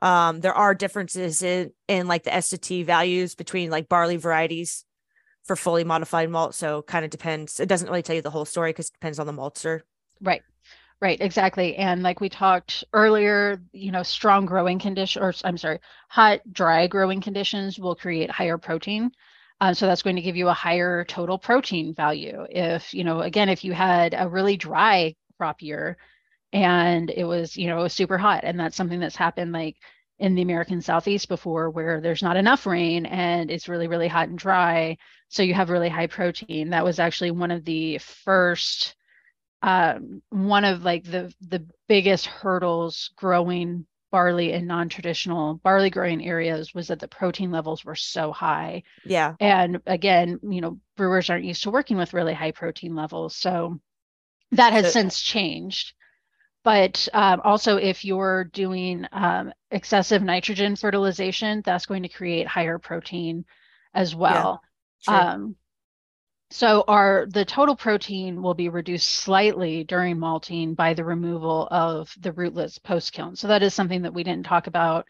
Um, 0.00 0.38
there 0.38 0.54
are 0.54 0.72
differences 0.72 1.42
in, 1.42 1.72
in 1.88 2.06
like 2.06 2.22
the 2.22 2.32
S 2.32 2.50
to 2.50 2.58
T 2.58 2.84
values 2.84 3.34
between 3.34 3.70
like 3.70 3.88
barley 3.88 4.18
varieties 4.18 4.84
for 5.42 5.56
fully 5.56 5.82
modified 5.82 6.30
malt. 6.30 6.54
So 6.54 6.82
kind 6.82 7.04
of 7.04 7.10
depends. 7.10 7.58
It 7.58 7.68
doesn't 7.68 7.88
really 7.88 8.02
tell 8.02 8.14
you 8.14 8.22
the 8.22 8.30
whole 8.30 8.44
story 8.44 8.70
because 8.70 8.86
it 8.86 8.94
depends 8.94 9.18
on 9.18 9.26
the 9.26 9.32
maltster. 9.32 9.80
Right. 10.20 10.42
Right, 11.00 11.18
exactly. 11.20 11.76
And 11.76 12.02
like 12.02 12.20
we 12.20 12.28
talked 12.28 12.84
earlier, 12.92 13.62
you 13.72 13.90
know, 13.90 14.02
strong 14.02 14.44
growing 14.44 14.78
condition, 14.78 15.22
or 15.22 15.32
I'm 15.44 15.56
sorry, 15.56 15.80
hot, 16.10 16.40
dry 16.52 16.86
growing 16.88 17.22
conditions 17.22 17.78
will 17.78 17.94
create 17.94 18.30
higher 18.30 18.58
protein. 18.58 19.10
Um, 19.62 19.72
so 19.74 19.86
that's 19.86 20.02
going 20.02 20.16
to 20.16 20.22
give 20.22 20.36
you 20.36 20.48
a 20.48 20.52
higher 20.54 21.04
total 21.04 21.38
protein 21.38 21.94
value. 21.94 22.46
If, 22.50 22.92
you 22.92 23.04
know, 23.04 23.20
again, 23.20 23.48
if 23.48 23.64
you 23.64 23.72
had 23.72 24.14
a 24.16 24.28
really 24.28 24.56
dry 24.58 25.14
crop 25.38 25.62
year 25.62 25.96
and 26.52 27.10
it 27.10 27.24
was, 27.24 27.56
you 27.56 27.68
know, 27.68 27.88
super 27.88 28.18
hot, 28.18 28.42
and 28.44 28.58
that's 28.60 28.76
something 28.76 29.00
that's 29.00 29.16
happened 29.16 29.52
like 29.52 29.76
in 30.18 30.34
the 30.34 30.42
American 30.42 30.82
Southeast 30.82 31.28
before 31.28 31.70
where 31.70 32.00
there's 32.00 32.22
not 32.22 32.36
enough 32.36 32.66
rain 32.66 33.06
and 33.06 33.50
it's 33.50 33.68
really, 33.68 33.88
really 33.88 34.08
hot 34.08 34.28
and 34.30 34.38
dry. 34.38 34.96
So 35.28 35.42
you 35.42 35.54
have 35.54 35.70
really 35.70 35.88
high 35.90 36.08
protein. 36.08 36.70
That 36.70 36.84
was 36.84 36.98
actually 37.00 37.32
one 37.32 37.50
of 37.52 37.64
the 37.64 37.98
first 37.98 38.96
um, 39.62 40.22
one 40.30 40.64
of 40.64 40.82
like 40.84 41.04
the 41.04 41.32
the 41.40 41.66
biggest 41.88 42.26
hurdles 42.26 43.10
growing 43.16 43.86
barley 44.10 44.52
in 44.52 44.66
non-traditional 44.66 45.54
barley 45.62 45.90
growing 45.90 46.26
areas 46.26 46.74
was 46.74 46.88
that 46.88 46.98
the 46.98 47.06
protein 47.06 47.52
levels 47.52 47.84
were 47.84 47.94
so 47.94 48.32
high. 48.32 48.82
Yeah. 49.04 49.34
And 49.38 49.80
again, 49.86 50.40
you 50.42 50.60
know, 50.60 50.80
brewers 50.96 51.30
aren't 51.30 51.44
used 51.44 51.62
to 51.62 51.70
working 51.70 51.96
with 51.96 52.12
really 52.12 52.34
high 52.34 52.50
protein 52.50 52.94
levels. 52.96 53.36
So 53.36 53.80
that 54.52 54.72
has 54.72 54.86
so, 54.86 54.90
since 54.90 55.20
changed. 55.20 55.94
But 56.62 57.08
um, 57.14 57.40
also, 57.42 57.76
if 57.76 58.04
you're 58.04 58.44
doing 58.44 59.06
um, 59.12 59.52
excessive 59.70 60.22
nitrogen 60.22 60.76
fertilization, 60.76 61.62
that's 61.64 61.86
going 61.86 62.02
to 62.02 62.08
create 62.08 62.46
higher 62.46 62.78
protein 62.78 63.44
as 63.94 64.14
well. 64.14 64.60
Yeah, 65.08 65.32
um, 65.32 65.56
so 66.50 66.84
our 66.88 67.26
the 67.30 67.44
total 67.44 67.76
protein 67.76 68.42
will 68.42 68.54
be 68.54 68.68
reduced 68.68 69.08
slightly 69.10 69.84
during 69.84 70.18
malting 70.18 70.74
by 70.74 70.94
the 70.94 71.04
removal 71.04 71.68
of 71.70 72.12
the 72.20 72.32
rootlets 72.32 72.78
post 72.78 73.12
kiln. 73.12 73.36
So 73.36 73.48
that 73.48 73.62
is 73.62 73.74
something 73.74 74.02
that 74.02 74.14
we 74.14 74.24
didn't 74.24 74.46
talk 74.46 74.66
about 74.66 75.06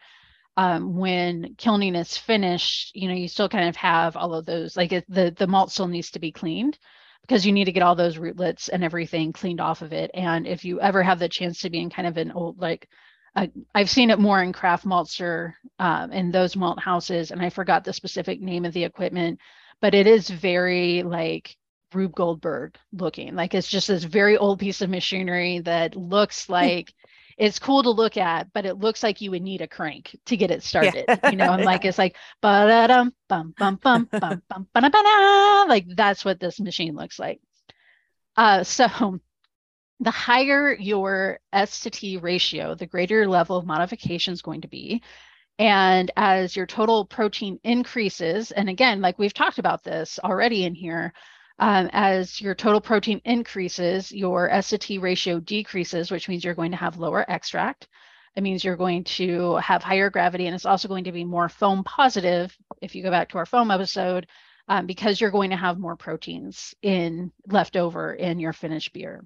um, 0.57 0.95
when 0.97 1.55
kilning 1.57 1.95
is 1.95 2.17
finished. 2.17 2.95
You 2.95 3.07
know, 3.07 3.15
you 3.15 3.27
still 3.27 3.49
kind 3.49 3.69
of 3.69 3.75
have 3.77 4.15
all 4.15 4.35
of 4.35 4.45
those 4.45 4.77
like 4.77 4.91
it, 4.91 5.05
the 5.09 5.33
the 5.37 5.47
malt 5.47 5.71
still 5.71 5.87
needs 5.87 6.11
to 6.11 6.19
be 6.19 6.31
cleaned 6.31 6.77
because 7.21 7.45
you 7.45 7.53
need 7.53 7.65
to 7.65 7.71
get 7.71 7.83
all 7.83 7.95
those 7.95 8.17
rootlets 8.17 8.69
and 8.69 8.83
everything 8.83 9.33
cleaned 9.33 9.61
off 9.61 9.81
of 9.81 9.93
it. 9.93 10.11
And 10.13 10.45
if 10.47 10.63
you 10.65 10.79
ever 10.81 11.01
have 11.03 11.19
the 11.19 11.29
chance 11.29 11.61
to 11.61 11.69
be 11.69 11.79
in 11.79 11.89
kind 11.89 12.07
of 12.07 12.17
an 12.17 12.31
old 12.31 12.59
like 12.59 12.87
uh, 13.35 13.47
I've 13.73 13.89
seen 13.89 14.09
it 14.09 14.19
more 14.19 14.43
in 14.43 14.53
craft 14.53 14.85
maltster 14.85 15.53
um, 15.79 16.11
in 16.11 16.31
those 16.31 16.55
malt 16.55 16.79
houses, 16.79 17.31
and 17.31 17.41
I 17.41 17.49
forgot 17.49 17.83
the 17.83 17.93
specific 17.93 18.41
name 18.41 18.65
of 18.65 18.73
the 18.73 18.83
equipment 18.83 19.39
but 19.81 19.93
it 19.93 20.07
is 20.07 20.29
very 20.29 21.03
like 21.03 21.55
Rube 21.93 22.15
Goldberg 22.15 22.77
looking. 22.93 23.35
Like 23.35 23.53
it's 23.53 23.67
just 23.67 23.87
this 23.87 24.03
very 24.03 24.37
old 24.37 24.59
piece 24.59 24.81
of 24.81 24.89
machinery 24.89 25.59
that 25.59 25.95
looks 25.95 26.49
like 26.49 26.93
it's 27.37 27.59
cool 27.59 27.81
to 27.83 27.89
look 27.89 28.17
at, 28.17 28.53
but 28.53 28.65
it 28.65 28.75
looks 28.75 29.01
like 29.01 29.19
you 29.19 29.31
would 29.31 29.41
need 29.41 29.61
a 29.61 29.67
crank 29.67 30.15
to 30.27 30.37
get 30.37 30.51
it 30.51 30.63
started. 30.63 31.05
Yeah. 31.07 31.31
You 31.31 31.37
know, 31.37 31.53
and 31.53 31.63
like 31.63 31.85
it's 31.85 31.97
like 31.97 32.15
ba-da-dum, 32.41 33.13
bum 33.27 33.53
bum 33.57 33.75
bum 33.81 34.09
bum 34.11 34.41
bum 34.47 34.67
ba 34.73 35.65
like 35.67 35.85
that's 35.95 36.23
what 36.23 36.39
this 36.39 36.59
machine 36.59 36.95
looks 36.95 37.17
like. 37.17 37.41
Uh 38.37 38.63
so 38.63 39.19
the 39.99 40.11
higher 40.11 40.73
your 40.73 41.39
S 41.53 41.81
to 41.81 41.89
T 41.89 42.17
ratio, 42.17 42.75
the 42.75 42.87
greater 42.87 43.15
your 43.15 43.27
level 43.27 43.57
of 43.57 43.65
modification 43.65 44.33
is 44.33 44.41
going 44.41 44.61
to 44.61 44.67
be. 44.67 45.01
And 45.59 46.09
as 46.15 46.55
your 46.55 46.65
total 46.65 47.05
protein 47.05 47.59
increases, 47.63 48.51
and 48.51 48.69
again, 48.69 49.01
like 49.01 49.19
we've 49.19 49.33
talked 49.33 49.59
about 49.59 49.83
this 49.83 50.19
already 50.23 50.65
in 50.65 50.73
here, 50.73 51.13
um, 51.59 51.89
as 51.93 52.41
your 52.41 52.55
total 52.55 52.81
protein 52.81 53.21
increases, 53.23 54.11
your 54.11 54.49
S 54.49 54.69
to 54.69 54.77
T 54.79 54.97
ratio 54.97 55.39
decreases, 55.39 56.09
which 56.09 56.27
means 56.27 56.43
you're 56.43 56.55
going 56.55 56.71
to 56.71 56.77
have 56.77 56.97
lower 56.97 57.23
extract. 57.29 57.87
It 58.35 58.41
means 58.41 58.63
you're 58.63 58.77
going 58.77 59.03
to 59.03 59.57
have 59.57 59.83
higher 59.83 60.09
gravity, 60.09 60.47
and 60.47 60.55
it's 60.55 60.65
also 60.65 60.87
going 60.87 61.03
to 61.03 61.11
be 61.11 61.25
more 61.25 61.49
foam 61.49 61.83
positive. 61.83 62.57
If 62.81 62.95
you 62.95 63.03
go 63.03 63.11
back 63.11 63.29
to 63.29 63.37
our 63.37 63.45
foam 63.45 63.69
episode, 63.69 64.27
um, 64.67 64.87
because 64.87 65.19
you're 65.19 65.31
going 65.31 65.49
to 65.49 65.57
have 65.57 65.77
more 65.77 65.97
proteins 65.97 66.73
in 66.81 67.31
left 67.47 67.75
over 67.75 68.13
in 68.13 68.39
your 68.39 68.53
finished 68.53 68.93
beer. 68.93 69.25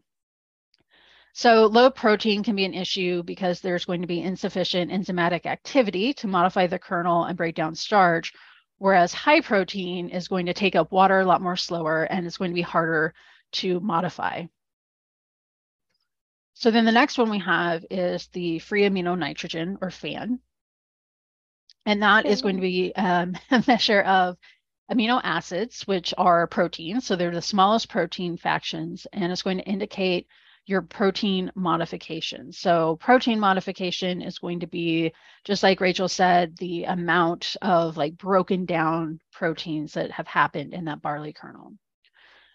So 1.37 1.65
low 1.65 1.89
protein 1.89 2.43
can 2.43 2.55
be 2.55 2.63
an 2.63 2.73
issue 2.73 3.21
because 3.21 3.59
there's 3.59 3.83
going 3.83 3.99
to 3.99 4.07
be 4.07 4.21
insufficient 4.21 4.89
enzymatic 4.89 5.45
activity 5.45 6.13
to 6.13 6.27
modify 6.27 6.65
the 6.67 6.79
kernel 6.79 7.25
and 7.25 7.35
break 7.35 7.55
down 7.55 7.75
starch, 7.75 8.31
whereas 8.77 9.11
high 9.11 9.41
protein 9.41 10.07
is 10.07 10.29
going 10.29 10.45
to 10.45 10.53
take 10.53 10.77
up 10.77 10.93
water 10.93 11.19
a 11.19 11.25
lot 11.25 11.41
more 11.41 11.57
slower 11.57 12.03
and 12.03 12.25
it's 12.25 12.37
going 12.37 12.51
to 12.51 12.55
be 12.55 12.61
harder 12.61 13.13
to 13.51 13.81
modify. 13.81 14.45
So 16.53 16.71
then 16.71 16.85
the 16.85 16.93
next 16.93 17.17
one 17.17 17.29
we 17.29 17.39
have 17.39 17.85
is 17.91 18.27
the 18.27 18.59
free 18.59 18.83
amino 18.83 19.19
nitrogen 19.19 19.77
or 19.81 19.91
FAN. 19.91 20.39
And 21.85 22.01
that 22.01 22.25
is 22.25 22.41
going 22.41 22.55
to 22.55 22.61
be 22.61 22.95
um, 22.95 23.35
a 23.51 23.61
measure 23.67 24.03
of 24.03 24.37
amino 24.89 25.19
acids, 25.21 25.85
which 25.85 26.13
are 26.17 26.47
proteins. 26.47 27.05
So 27.05 27.17
they're 27.17 27.29
the 27.31 27.41
smallest 27.41 27.89
protein 27.89 28.37
fractions, 28.37 29.05
and 29.11 29.33
it's 29.33 29.41
going 29.43 29.57
to 29.57 29.65
indicate 29.65 30.27
your 30.65 30.81
protein 30.81 31.51
modification. 31.55 32.51
So 32.51 32.97
protein 32.97 33.39
modification 33.39 34.21
is 34.21 34.39
going 34.39 34.61
to 34.61 34.67
be, 34.67 35.13
just 35.43 35.61
like 35.61 35.79
Rachael 35.79 36.09
said, 36.09 36.57
the 36.57 36.85
amount 36.85 37.55
of 37.61 37.97
like 37.97 38.17
broken 38.17 38.65
down 38.65 39.19
proteins 39.31 39.93
that 39.93 40.11
have 40.11 40.27
happened 40.27 40.73
in 40.73 40.85
that 40.85 41.01
barley 41.01 41.33
kernel. 41.33 41.73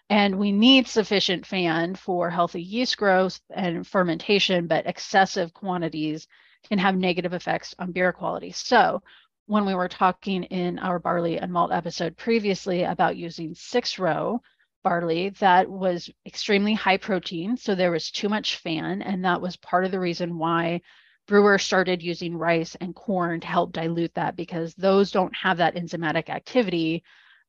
And 0.09 0.37
we 0.37 0.51
need 0.51 0.87
sufficient 0.87 1.45
FAN 1.45 1.95
for 1.95 2.29
healthy 2.29 2.61
yeast 2.61 2.97
growth 2.97 3.39
and 3.49 3.87
fermentation, 3.87 4.67
but 4.67 4.85
excessive 4.85 5.53
quantities 5.53 6.27
can 6.67 6.79
have 6.79 6.97
negative 6.97 7.33
effects 7.33 7.73
on 7.79 7.93
beer 7.93 8.11
quality. 8.11 8.51
So 8.51 9.01
when 9.45 9.65
we 9.65 9.73
were 9.73 9.87
talking 9.87 10.43
in 10.43 10.79
our 10.79 10.99
barley 10.99 11.37
and 11.39 11.51
malt 11.51 11.71
episode 11.71 12.17
previously 12.17 12.83
about 12.83 13.15
using 13.15 13.55
six 13.55 13.97
row 13.97 14.41
barley 14.83 15.29
that 15.39 15.69
was 15.69 16.09
extremely 16.25 16.73
high 16.73 16.97
protein. 16.97 17.57
So 17.57 17.75
there 17.75 17.91
was 17.91 18.11
too 18.11 18.29
much 18.29 18.57
FAN. 18.57 19.01
And 19.01 19.25
that 19.25 19.41
was 19.41 19.57
part 19.57 19.85
of 19.85 19.91
the 19.91 19.99
reason 19.99 20.37
why 20.37 20.81
brewers 21.27 21.63
started 21.63 22.01
using 22.01 22.37
rice 22.37 22.75
and 22.81 22.95
corn 22.95 23.39
to 23.39 23.47
help 23.47 23.71
dilute 23.71 24.13
that 24.15 24.35
because 24.35 24.73
those 24.75 25.11
don't 25.11 25.35
have 25.35 25.57
that 25.57 25.75
enzymatic 25.75 26.29
activity 26.29 27.03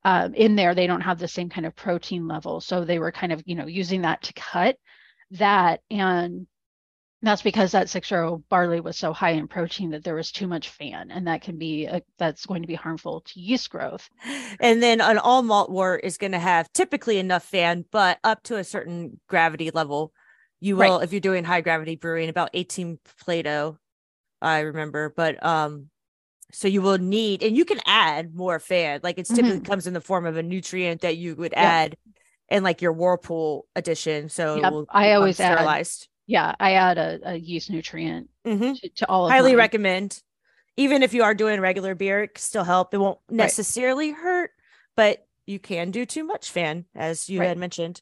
um, 0.05 0.35
in 0.35 0.57
there. 0.57 0.75
They 0.75 0.87
don't 0.87 1.01
have 1.01 1.18
the 1.18 1.29
same 1.29 1.49
kind 1.49 1.66
of 1.66 1.75
protein 1.75 2.29
level. 2.29 2.61
So 2.61 2.85
they 2.85 2.99
were 2.99 3.12
kind 3.12 3.33
of, 3.33 3.42
you 3.47 3.55
know, 3.55 3.66
using 3.66 4.03
that 4.03 4.23
to 4.23 4.33
cut 4.35 4.77
that. 5.33 5.81
And 5.90 6.47
that's 7.22 7.42
because 7.42 7.72
that 7.72 7.88
six 7.88 8.11
row 8.11 8.42
barley 8.48 8.80
was 8.80 8.98
so 8.98 9.12
high 9.12 9.30
in 9.30 9.46
protein 9.46 9.90
that 9.90 10.02
there 10.02 10.14
was 10.14 10.32
too 10.32 10.48
much 10.48 10.70
FAN, 10.70 11.11
and 11.11 11.28
that 11.28 11.42
can 11.42 11.56
be 11.56 11.87
a, 11.87 12.02
that's 12.18 12.46
going 12.46 12.62
to 12.62 12.68
be 12.68 12.74
harmful 12.74 13.20
to 13.20 13.40
yeast 13.40 13.70
growth. 13.70 14.08
And 14.58 14.82
then 14.82 15.00
an 15.00 15.18
all 15.18 15.42
malt 15.42 15.70
wort 15.70 16.04
is 16.04 16.18
going 16.18 16.32
to 16.32 16.38
have 16.38 16.72
typically 16.72 17.18
enough 17.18 17.44
FAN, 17.44 17.85
but 17.92 18.18
up 18.24 18.42
to 18.44 18.56
a 18.56 18.64
certain 18.64 19.20
gravity 19.28 19.70
level, 19.70 20.12
you 20.61 20.76
will 20.76 20.98
right. 20.98 21.04
if 21.04 21.12
you're 21.12 21.20
doing 21.20 21.44
high 21.44 21.61
gravity 21.61 21.96
brewing 21.96 22.28
about 22.28 22.50
18 22.54 22.98
Plato, 23.20 23.78
I 24.40 24.61
remember. 24.61 25.12
But 25.16 25.44
um, 25.44 25.90
so 26.52 26.66
you 26.68 26.82
will 26.82 26.98
need, 26.98 27.42
and 27.42 27.56
you 27.56 27.64
can 27.64 27.80
add 27.87 28.35
more 28.35 28.58
FAN. 28.58 29.00
Like 29.02 29.18
it's 29.18 29.30
typically 29.30 29.58
mm-hmm. 29.58 29.64
comes 29.64 29.87
in 29.87 29.94
the 29.94 30.00
form 30.00 30.26
of 30.26 30.37
a 30.37 30.42
nutrient 30.42 31.02
that 31.02 31.16
you 31.16 31.37
would 31.37 31.54
add 31.54 31.96
in 32.48 32.62
like 32.62 32.82
your 32.82 32.92
whirlpool 32.92 33.66
edition. 33.76 34.28
So 34.28 34.56
yep. 34.56 34.72
I 34.90 35.12
always 35.12 35.37
sterilized. 35.37 36.02
Add 36.02 36.12
yeah, 36.26 36.54
I 36.58 36.72
add 36.72 36.98
a, 36.98 37.20
a 37.24 37.37
yeast 37.37 37.70
nutrient 37.70 38.28
mm-hmm. 38.46 38.72
to, 38.74 38.88
to, 38.96 39.08
all 39.08 39.26
of 39.26 39.32
Highly 39.32 39.52
mine. 39.52 39.58
recommend. 39.58 40.22
Even 40.76 41.02
if 41.02 41.12
you 41.12 41.22
are 41.22 41.35
doing 41.35 41.61
regular 41.61 41.94
beer, 41.94 42.22
it 42.22 42.35
can 42.35 42.42
still 42.42 42.64
help. 42.64 42.94
It 42.94 42.98
won't 42.98 43.18
necessarily 43.28 44.12
right. 44.12 44.20
hurt, 44.20 44.50
but 44.96 45.26
you 45.46 45.58
can 45.58 45.90
do 45.90 46.06
too 46.06 46.24
much 46.24 46.50
FAN, 46.50 46.87
as 46.94 47.28
you 47.28 47.40
right. 47.40 47.48
had 47.48 47.58
mentioned. 47.58 48.00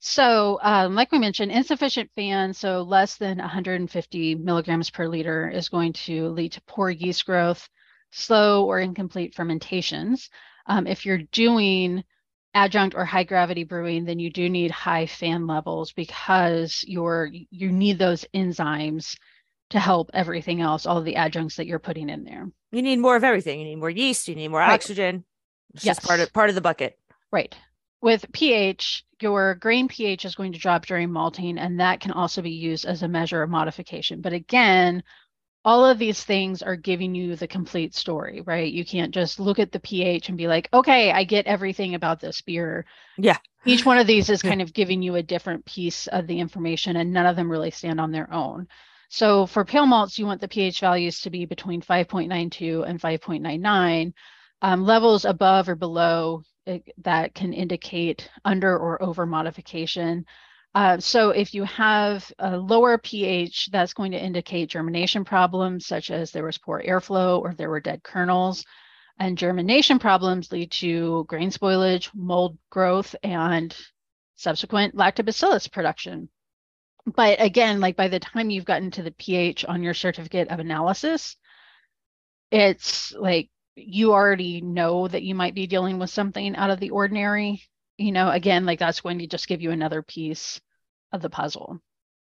So, 0.00 0.58
um, 0.62 0.96
like 0.96 1.12
we 1.12 1.20
mentioned, 1.20 1.52
insufficient 1.52 2.10
FAN, 2.16 2.52
so 2.54 2.82
less 2.82 3.16
than 3.16 3.38
150 3.38 4.34
milligrams 4.34 4.90
per 4.90 5.06
liter, 5.06 5.48
is 5.48 5.68
going 5.68 5.92
to 5.92 6.28
lead 6.30 6.52
to 6.52 6.62
poor 6.62 6.90
yeast 6.90 7.24
growth, 7.24 7.68
slow 8.10 8.66
or 8.66 8.80
incomplete 8.80 9.36
fermentations. 9.36 10.28
Um, 10.66 10.88
if 10.88 11.06
you're 11.06 11.22
doing 11.30 12.02
adjunct 12.54 12.94
or 12.94 13.04
high 13.04 13.24
gravity 13.24 13.64
brewing, 13.64 14.04
then 14.04 14.18
you 14.18 14.30
do 14.30 14.48
need 14.48 14.70
high 14.70 15.06
FAN 15.06 15.46
levels 15.46 15.92
because 15.92 16.84
you're 16.86 17.30
you 17.50 17.72
need 17.72 17.98
those 17.98 18.26
enzymes 18.34 19.16
to 19.70 19.80
help 19.80 20.10
everything 20.12 20.60
else, 20.60 20.84
all 20.84 21.02
the 21.02 21.16
adjuncts 21.16 21.56
that 21.56 21.66
you're 21.66 21.78
putting 21.78 22.10
in 22.10 22.24
there. 22.24 22.50
You 22.72 22.82
need 22.82 22.98
more 22.98 23.16
of 23.16 23.24
everything. 23.24 23.58
You 23.58 23.64
need 23.64 23.76
more 23.76 23.90
yeast. 23.90 24.28
You 24.28 24.34
need 24.34 24.48
more 24.48 24.60
right. 24.60 24.72
oxygen. 24.72 25.24
It's 25.74 25.84
yes. 25.84 25.96
just 25.96 26.06
part 26.06 26.20
of 26.20 26.32
part 26.32 26.48
of 26.50 26.54
the 26.54 26.60
bucket. 26.60 26.98
Right. 27.30 27.54
With 28.02 28.30
pH, 28.32 29.04
your 29.20 29.54
grain 29.54 29.88
pH 29.88 30.24
is 30.24 30.34
going 30.34 30.52
to 30.52 30.58
drop 30.58 30.86
during 30.86 31.10
malting, 31.10 31.56
and 31.56 31.80
that 31.80 32.00
can 32.00 32.10
also 32.10 32.42
be 32.42 32.50
used 32.50 32.84
as 32.84 33.02
a 33.02 33.08
measure 33.08 33.42
of 33.42 33.48
modification. 33.48 34.20
But 34.20 34.32
again, 34.32 35.02
all 35.64 35.86
of 35.86 35.98
these 35.98 36.22
things 36.24 36.62
are 36.62 36.76
giving 36.76 37.14
you 37.14 37.36
the 37.36 37.46
complete 37.46 37.94
story, 37.94 38.40
right? 38.40 38.72
You 38.72 38.84
can't 38.84 39.14
just 39.14 39.38
look 39.38 39.58
at 39.58 39.70
the 39.70 39.80
pH 39.80 40.28
and 40.28 40.38
be 40.38 40.48
like, 40.48 40.68
okay, 40.72 41.12
I 41.12 41.24
get 41.24 41.46
everything 41.46 41.94
about 41.94 42.20
this 42.20 42.40
beer. 42.40 42.84
Yeah. 43.16 43.38
Each 43.64 43.86
one 43.86 43.98
of 43.98 44.08
these 44.08 44.28
is 44.28 44.42
kind 44.42 44.60
of 44.60 44.72
giving 44.72 45.02
you 45.02 45.14
a 45.14 45.22
different 45.22 45.64
piece 45.64 46.08
of 46.08 46.26
the 46.26 46.40
information, 46.40 46.96
and 46.96 47.12
none 47.12 47.26
of 47.26 47.36
them 47.36 47.50
really 47.50 47.70
stand 47.70 48.00
on 48.00 48.10
their 48.10 48.32
own. 48.32 48.66
So 49.08 49.46
for 49.46 49.64
pale 49.64 49.86
malts, 49.86 50.18
you 50.18 50.26
want 50.26 50.40
the 50.40 50.48
pH 50.48 50.80
values 50.80 51.20
to 51.20 51.30
be 51.30 51.44
between 51.44 51.80
5.92 51.80 52.88
and 52.88 53.00
5.99. 53.00 54.12
Um, 54.62 54.84
levels 54.84 55.24
above 55.24 55.68
or 55.68 55.74
below 55.76 56.42
it, 56.66 56.90
that 56.98 57.34
can 57.34 57.52
indicate 57.52 58.28
under 58.44 58.76
or 58.76 59.02
over 59.02 59.26
modification. 59.26 60.24
Uh, 60.74 60.98
so 60.98 61.30
if 61.30 61.52
you 61.52 61.64
have 61.64 62.32
a 62.38 62.56
lower 62.56 62.96
pH, 62.96 63.68
that's 63.70 63.92
going 63.92 64.12
to 64.12 64.22
indicate 64.22 64.70
germination 64.70 65.24
problems, 65.24 65.86
such 65.86 66.10
as 66.10 66.30
there 66.30 66.44
was 66.44 66.58
poor 66.58 66.82
airflow 66.82 67.40
or 67.40 67.54
there 67.54 67.68
were 67.68 67.80
dead 67.80 68.02
kernels. 68.02 68.64
And 69.18 69.36
germination 69.36 69.98
problems 69.98 70.50
lead 70.50 70.70
to 70.72 71.24
grain 71.28 71.50
spoilage, 71.50 72.10
mold 72.14 72.56
growth, 72.70 73.14
and 73.22 73.76
subsequent 74.36 74.96
lactobacillus 74.96 75.70
production. 75.70 76.30
But 77.04 77.40
again, 77.40 77.80
like 77.80 77.96
by 77.96 78.08
the 78.08 78.20
time 78.20 78.48
you've 78.48 78.64
gotten 78.64 78.90
to 78.92 79.02
the 79.02 79.12
pH 79.12 79.64
on 79.66 79.82
your 79.82 79.94
certificate 79.94 80.48
of 80.48 80.60
analysis, 80.60 81.36
it's 82.50 83.12
like 83.12 83.50
you 83.74 84.12
already 84.12 84.60
know 84.60 85.08
that 85.08 85.22
you 85.22 85.34
might 85.34 85.54
be 85.54 85.66
dealing 85.66 85.98
with 85.98 86.10
something 86.10 86.56
out 86.56 86.70
of 86.70 86.80
the 86.80 86.90
ordinary 86.90 87.62
you 88.02 88.12
know, 88.12 88.30
again, 88.30 88.66
like 88.66 88.78
that's 88.78 89.00
going 89.00 89.18
to 89.20 89.26
just 89.26 89.48
give 89.48 89.62
you 89.62 89.70
another 89.70 90.02
piece 90.02 90.60
of 91.12 91.22
the 91.22 91.30
puzzle. 91.30 91.80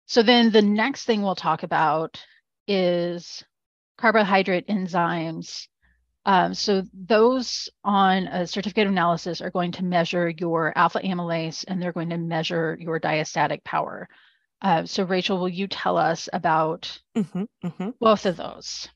So 0.07 0.23
then 0.23 0.51
the 0.51 0.61
next 0.61 1.05
thing 1.05 1.21
we'll 1.21 1.35
talk 1.35 1.63
about 1.63 2.23
is 2.67 3.43
carbohydrate 3.97 4.67
enzymes. 4.67 5.67
Um, 6.25 6.53
so 6.53 6.83
those 6.93 7.69
on 7.83 8.27
a 8.27 8.45
certificate 8.45 8.87
of 8.87 8.91
analysis 8.91 9.41
are 9.41 9.51
going 9.51 9.71
to 9.73 9.83
measure 9.83 10.29
your 10.29 10.73
alpha 10.75 10.99
amylase 10.99 11.63
and 11.67 11.81
they're 11.81 11.93
going 11.93 12.09
to 12.09 12.17
measure 12.17 12.77
your 12.79 12.99
diastatic 12.99 13.63
power. 13.63 14.07
Uh, 14.61 14.85
so 14.85 15.03
Rachael, 15.03 15.39
will 15.39 15.49
you 15.49 15.67
tell 15.67 15.97
us 15.97 16.27
about 16.33 16.99
mm-hmm, 17.15 17.43
mm-hmm. 17.63 17.89
both 17.99 18.25
of 18.25 18.35
those? 18.35 18.89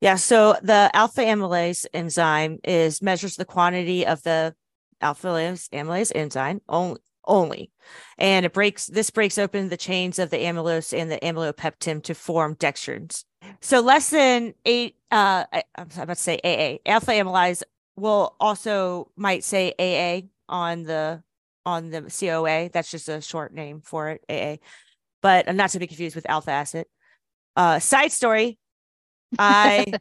Yeah. 0.00 0.14
So 0.14 0.56
the 0.62 0.90
alpha 0.94 1.22
amylase 1.22 1.84
enzyme 1.92 2.58
is 2.62 3.02
measures 3.02 3.36
the 3.36 3.44
quantity 3.44 4.06
of 4.06 4.22
the 4.22 4.54
alpha 5.00 5.28
amylase 5.28 6.12
enzyme 6.14 6.60
only 6.68 7.00
only. 7.24 7.70
And 8.16 8.46
it 8.46 8.52
breaks 8.52 8.86
this 8.86 9.10
breaks 9.10 9.38
open 9.38 9.68
the 9.68 9.76
chains 9.76 10.18
of 10.18 10.30
the 10.30 10.38
amylose 10.38 10.98
and 10.98 11.10
the 11.10 11.18
amylopectin 11.18 12.02
to 12.04 12.14
form 12.14 12.56
dextrins. 12.56 13.24
So 13.60 13.80
less 13.80 14.10
than 14.10 14.54
eight 14.64 14.96
uh 15.10 15.44
i'm 15.76 15.88
about 15.96 16.08
to 16.08 16.14
say 16.16 16.38
aa 16.44 16.78
alpha 16.90 17.12
amylase 17.12 17.62
will 17.96 18.36
also 18.40 19.10
might 19.16 19.42
say 19.44 19.72
aa 19.78 20.26
on 20.48 20.82
the 20.82 21.22
on 21.64 21.90
the 21.90 22.02
coa 22.02 22.68
that's 22.72 22.90
just 22.90 23.08
a 23.08 23.20
short 23.20 23.54
name 23.54 23.80
for 23.80 24.10
it 24.10 24.24
aa 24.30 24.62
but 25.22 25.48
I'm 25.48 25.56
not 25.56 25.70
to 25.70 25.78
be 25.78 25.86
confused 25.86 26.16
with 26.16 26.28
alpha 26.28 26.50
acid. 26.50 26.86
Uh 27.56 27.78
side 27.78 28.12
story. 28.12 28.58
I 29.38 29.92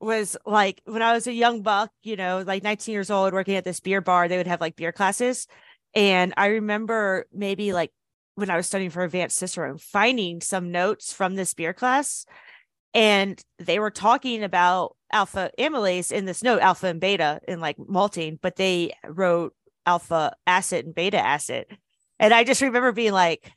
was 0.00 0.36
like 0.44 0.82
when 0.84 1.02
I 1.02 1.12
was 1.12 1.26
a 1.26 1.32
young 1.32 1.62
buck, 1.62 1.90
you 2.02 2.16
know, 2.16 2.42
like 2.46 2.62
19 2.62 2.92
years 2.92 3.10
old, 3.10 3.32
working 3.32 3.56
at 3.56 3.64
this 3.64 3.80
beer 3.80 4.00
bar, 4.00 4.28
they 4.28 4.36
would 4.36 4.46
have 4.46 4.60
like 4.60 4.76
beer 4.76 4.92
classes. 4.92 5.46
And 5.94 6.34
I 6.36 6.46
remember 6.48 7.26
maybe 7.32 7.72
like 7.72 7.92
when 8.34 8.50
I 8.50 8.56
was 8.56 8.66
studying 8.66 8.90
for 8.90 9.02
advanced 9.02 9.38
Cicerone, 9.38 9.78
finding 9.78 10.40
some 10.40 10.70
notes 10.70 11.12
from 11.12 11.34
this 11.34 11.54
beer 11.54 11.72
class, 11.72 12.26
and 12.92 13.40
they 13.58 13.78
were 13.78 13.90
talking 13.90 14.42
about 14.42 14.96
alpha 15.12 15.50
amylase 15.58 16.12
in 16.12 16.24
this 16.24 16.42
note, 16.42 16.60
alpha 16.60 16.88
and 16.88 17.00
beta 17.00 17.40
in 17.48 17.60
like 17.60 17.76
malting, 17.78 18.38
but 18.40 18.56
they 18.56 18.94
wrote 19.04 19.54
alpha 19.86 20.34
acid 20.46 20.86
and 20.86 20.94
beta 20.94 21.18
acid. 21.18 21.66
And 22.18 22.32
I 22.34 22.44
just 22.44 22.62
remember 22.62 22.92
being 22.92 23.12
like, 23.12 23.52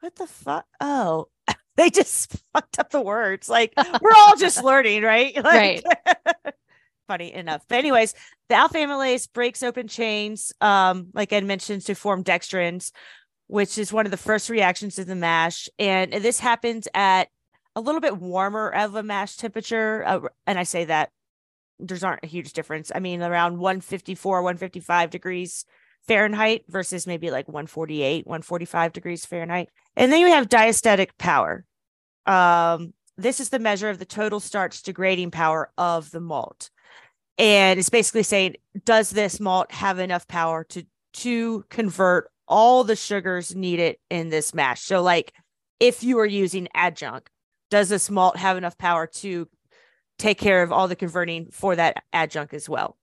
what 0.00 0.16
the 0.16 0.26
fuck? 0.26 0.66
Oh, 0.80 1.28
they 1.76 1.90
just 1.90 2.36
fucked 2.52 2.78
up 2.78 2.90
the 2.90 3.00
words. 3.00 3.48
Like 3.48 3.72
we're 4.00 4.14
all 4.16 4.36
just 4.36 4.62
learning, 4.64 5.02
right? 5.02 5.34
Like, 5.36 5.84
right. 5.84 6.54
funny 7.08 7.32
enough. 7.32 7.64
But 7.68 7.78
anyways, 7.78 8.14
the 8.48 8.54
alpha 8.54 8.78
amylase 8.78 9.32
breaks 9.32 9.62
open 9.62 9.88
chains, 9.88 10.52
um, 10.60 11.08
like 11.14 11.32
I 11.32 11.40
mentioned, 11.40 11.82
to 11.86 11.94
form 11.94 12.24
dextrins, 12.24 12.92
which 13.46 13.78
is 13.78 13.92
one 13.92 14.06
of 14.06 14.10
the 14.10 14.16
first 14.16 14.50
reactions 14.50 14.98
in 14.98 15.08
the 15.08 15.14
mash. 15.14 15.68
And 15.78 16.12
this 16.12 16.38
happens 16.38 16.88
at 16.94 17.28
a 17.74 17.80
little 17.80 18.00
bit 18.00 18.18
warmer 18.18 18.68
of 18.70 18.94
a 18.94 19.02
mash 19.02 19.36
temperature. 19.36 20.04
Uh, 20.06 20.20
and 20.46 20.58
I 20.58 20.64
say 20.64 20.84
that 20.86 21.10
there's 21.78 22.04
aren't 22.04 22.24
a 22.24 22.28
huge 22.28 22.52
difference. 22.52 22.92
I 22.94 23.00
mean, 23.00 23.22
around 23.22 23.58
154, 23.58 24.42
155 24.42 25.10
degrees 25.10 25.64
Fahrenheit 26.06 26.64
versus 26.68 27.06
maybe 27.06 27.30
like 27.30 27.48
148, 27.48 28.26
145 28.26 28.92
degrees 28.92 29.24
Fahrenheit. 29.24 29.68
And 29.96 30.12
then 30.12 30.20
you 30.20 30.28
have 30.28 30.48
diastatic 30.48 31.10
power. 31.18 31.64
Um, 32.26 32.94
this 33.16 33.40
is 33.40 33.50
the 33.50 33.58
measure 33.58 33.90
of 33.90 33.98
the 33.98 34.04
total 34.04 34.40
starch 34.40 34.82
degrading 34.82 35.30
power 35.30 35.70
of 35.76 36.10
the 36.10 36.20
malt. 36.20 36.70
And 37.38 37.78
it's 37.78 37.90
basically 37.90 38.22
saying, 38.22 38.56
does 38.84 39.10
this 39.10 39.40
malt 39.40 39.72
have 39.72 39.98
enough 39.98 40.28
power 40.28 40.64
to 40.70 40.84
to 41.14 41.64
convert 41.68 42.30
all 42.48 42.84
the 42.84 42.96
sugars 42.96 43.54
needed 43.54 43.96
in 44.10 44.28
this 44.28 44.54
mash? 44.54 44.82
So, 44.82 45.02
like 45.02 45.32
if 45.80 46.02
you 46.02 46.18
are 46.20 46.26
using 46.26 46.68
adjunct, 46.74 47.30
does 47.70 47.88
this 47.88 48.10
malt 48.10 48.36
have 48.36 48.56
enough 48.56 48.78
power 48.78 49.06
to 49.06 49.48
take 50.18 50.38
care 50.38 50.62
of 50.62 50.72
all 50.72 50.88
the 50.88 50.96
converting 50.96 51.50
for 51.50 51.74
that 51.74 52.04
adjunct 52.12 52.54
as 52.54 52.68
well? 52.68 52.96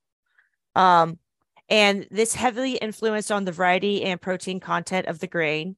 Um, 0.75 1.19
and 1.67 2.07
this 2.09 2.33
heavily 2.35 2.73
influenced 2.73 3.31
on 3.31 3.45
the 3.45 3.51
variety 3.51 4.03
and 4.03 4.21
protein 4.21 4.59
content 4.59 5.07
of 5.07 5.19
the 5.19 5.27
grain. 5.27 5.75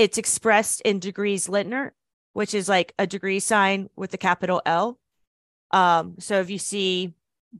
It's 0.00 0.18
expressed 0.18 0.80
in 0.82 0.98
degrees 0.98 1.46
Lintner, 1.46 1.90
which 2.32 2.54
is 2.54 2.68
like 2.68 2.94
a 2.98 3.06
degree 3.06 3.40
sign 3.40 3.90
with 3.96 4.10
the 4.10 4.18
capital 4.18 4.62
L. 4.64 4.98
Um, 5.72 6.16
so 6.18 6.40
if 6.40 6.50
you 6.50 6.58
see 6.58 7.14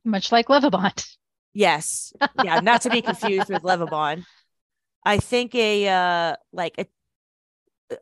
much 0.05 0.32
like 0.32 0.47
Lovibond. 0.47 1.07
Yes. 1.53 2.12
Yeah, 2.43 2.61
not 2.61 2.82
to 2.82 2.91
be 2.91 3.03
confused 3.03 3.51
with 3.51 3.62
Lovibond. 3.62 4.24
I 5.05 5.18
think 5.18 5.55
a 5.55 5.88
uh 5.88 6.36
like 6.53 6.74
a 6.78 6.86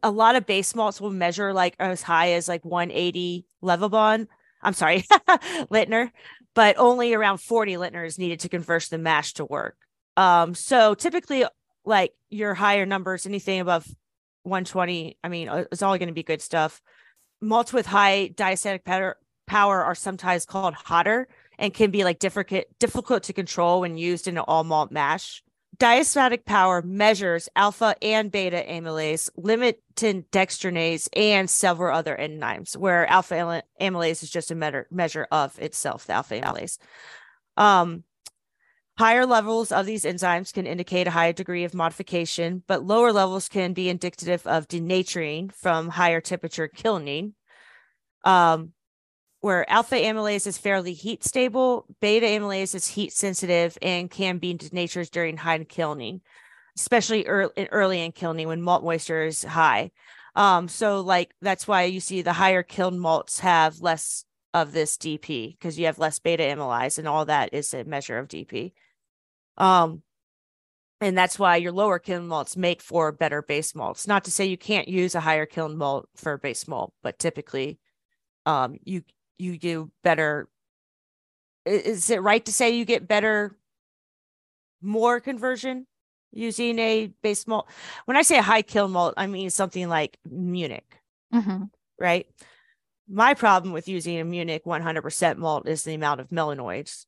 a 0.03 0.11
lot 0.11 0.37
of 0.37 0.45
base 0.45 0.75
malts 0.75 1.01
will 1.01 1.11
measure 1.11 1.53
like 1.55 1.75
as 1.79 2.03
high 2.03 2.33
as 2.33 2.47
like 2.47 2.65
180 2.65 3.47
Lovibond. 3.63 4.27
I'm 4.63 4.75
sorry, 4.75 5.03
Lintner 5.71 6.11
but 6.59 6.77
only 6.77 7.15
around 7.15 7.39
40 7.39 7.75
Lintner 7.75 8.05
is 8.05 8.19
needed 8.19 8.41
to 8.41 8.49
convert 8.49 8.83
the 8.91 8.99
mash 8.99 9.35
to 9.35 9.45
work. 9.45 9.77
Um, 10.17 10.57
so 10.57 10.95
typically, 10.95 11.45
like 11.85 12.13
your 12.31 12.53
higher 12.53 12.85
numbers, 12.85 13.27
anything 13.27 13.61
above 13.61 13.87
120, 14.43 15.19
I 15.23 15.29
mean, 15.29 15.49
uh, 15.49 15.65
it's 15.71 15.83
all 15.83 15.97
going 15.99 16.09
to 16.09 16.15
be 16.15 16.23
good 16.23 16.43
stuff. 16.43 16.81
Malts 17.41 17.73
with 17.73 17.87
high 17.87 18.31
diastatic 18.35 18.85
power, 18.85 19.17
are 19.85 19.95
sometimes 19.95 20.45
called 20.45 20.75
hotter 20.75 21.29
and 21.59 21.75
can 21.75 21.91
be 21.91 22.05
like 22.05 22.19
difficult 22.19 22.65
difficult 22.79 23.25
to 23.25 23.33
control 23.33 23.81
when 23.81 23.97
used 23.97 24.29
in 24.29 24.37
an 24.37 24.45
all 24.47 24.65
malt 24.65 24.91
mash. 24.91 25.43
Diastatic 25.77 26.45
power 26.45 26.83
measures 26.83 27.49
alpha 27.55 27.95
and 28.03 28.33
beta 28.33 28.65
amylase, 28.69 29.31
limit 29.37 29.81
dextrinase, 29.95 31.09
and 31.15 31.49
several 31.49 31.97
other 31.97 32.17
enzymes, 32.17 32.77
where 32.77 33.07
alpha 33.07 33.63
amylase 33.81 34.23
is 34.25 34.31
just 34.31 34.51
a 34.51 34.57
measure, 34.57 34.89
measure 34.91 35.29
of 35.31 35.57
itself, 35.61 36.07
the 36.07 36.15
alpha 36.15 36.41
amylase. 36.41 36.79
Um, 37.57 38.03
higher 38.99 39.25
levels 39.25 39.71
of 39.71 39.87
these 39.87 40.05
enzymes 40.05 40.53
can 40.53 40.67
indicate 40.67 41.07
a 41.07 41.13
higher 41.13 41.33
degree 41.33 41.63
of 41.63 41.73
modification, 41.73 42.65
but 42.67 42.83
lower 42.83 43.13
levels 43.13 43.49
can 43.49 43.73
be 43.73 43.89
indicative 43.89 44.45
of 44.45 44.67
denaturing 44.67 45.53
from 45.53 45.89
higher 45.89 46.21
temperature 46.21 46.67
kilning. 46.67 47.35
Um, 48.25 48.73
where 49.41 49.71
alpha 49.71 49.95
amylase 49.95 50.49
is 50.49 50.59
fairly 50.59 50.95
heat 50.95 51.23
stable, 51.23 51.87
beta 52.01 52.27
amylase 52.27 52.75
is 52.75 52.89
heat 52.89 53.13
sensitive 53.13 53.79
and 53.81 54.11
can 54.11 54.39
be 54.39 54.53
denatured 54.55 55.09
during 55.13 55.37
high 55.37 55.63
kilning, 55.63 56.21
especially 56.77 57.25
early, 57.27 57.69
early 57.71 58.03
in 58.03 58.11
kilning 58.11 58.49
when 58.49 58.61
malt 58.61 58.83
moisture 58.83 59.23
is 59.23 59.45
high. 59.45 59.93
Um, 60.35 60.67
so 60.67 61.03
like 61.03 61.33
that's 61.41 61.69
why 61.69 61.85
you 61.85 62.01
see 62.01 62.23
the 62.23 62.33
higher 62.33 62.65
kiln 62.65 62.99
malts 62.99 63.39
have 63.39 63.81
less 63.81 64.25
of 64.53 64.73
this 64.73 64.97
DP 64.97 65.57
because 65.57 65.79
you 65.79 65.87
have 65.87 66.01
less 66.01 66.19
beta 66.19 66.43
amylase, 66.43 66.99
and 66.99 67.07
all 67.07 67.25
that 67.27 67.55
is 67.55 67.73
a 67.73 67.85
measure 67.85 68.19
of 68.19 68.27
DP. 68.27 68.73
Um, 69.59 70.03
and 71.01 71.17
that's 71.17 71.39
why 71.39 71.57
your 71.57 71.73
lower 71.73 71.99
kiln 71.99 72.27
malts 72.27 72.57
make 72.57 72.81
for 72.81 73.13
better 73.13 73.43
base 73.43 73.75
malts. 73.75 74.07
Not 74.09 74.25
to 74.25 74.31
say 74.31 74.47
you 74.47 74.59
can't 74.59 74.89
use 74.89 75.15
a 75.15 75.21
higher 75.21 75.47
kiln 75.47 75.77
malt 75.77 76.09
for 76.17 76.39
base 76.39 76.67
malt, 76.67 76.93
but 77.03 77.19
typically 77.19 77.79
um, 78.47 78.79
you 78.85 79.03
you 79.39 79.59
do 79.59 79.91
better 80.03 80.49
is 81.65 82.11
it 82.11 82.23
right 82.23 82.45
to 82.45 82.53
say 82.53 82.71
you 82.71 82.85
get 82.85 83.07
better 83.07 83.57
more 84.81 85.21
conversion 85.21 85.87
using 86.33 86.79
a 86.79 87.11
base 87.23 87.47
malt 87.47 87.69
when 88.07 88.17
i 88.17 88.23
say 88.23 88.39
a 88.39 88.43
high 88.43 88.63
kiln 88.63 88.91
malt 88.93 89.15
i 89.17 89.27
mean 89.27 89.51
something 89.51 89.89
like 89.89 90.19
munich 90.29 91.01
mm-hmm. 91.33 91.65
right 91.99 92.27
my 93.09 93.35
problem 93.35 93.73
with 93.73 93.89
using 93.89 94.19
a 94.19 94.25
munich 94.25 94.65
100% 94.67 95.37
malt 95.39 95.67
is 95.69 95.85
the 95.85 95.95
amount 95.95 96.21
of 96.21 96.29
melanoids 96.29 97.07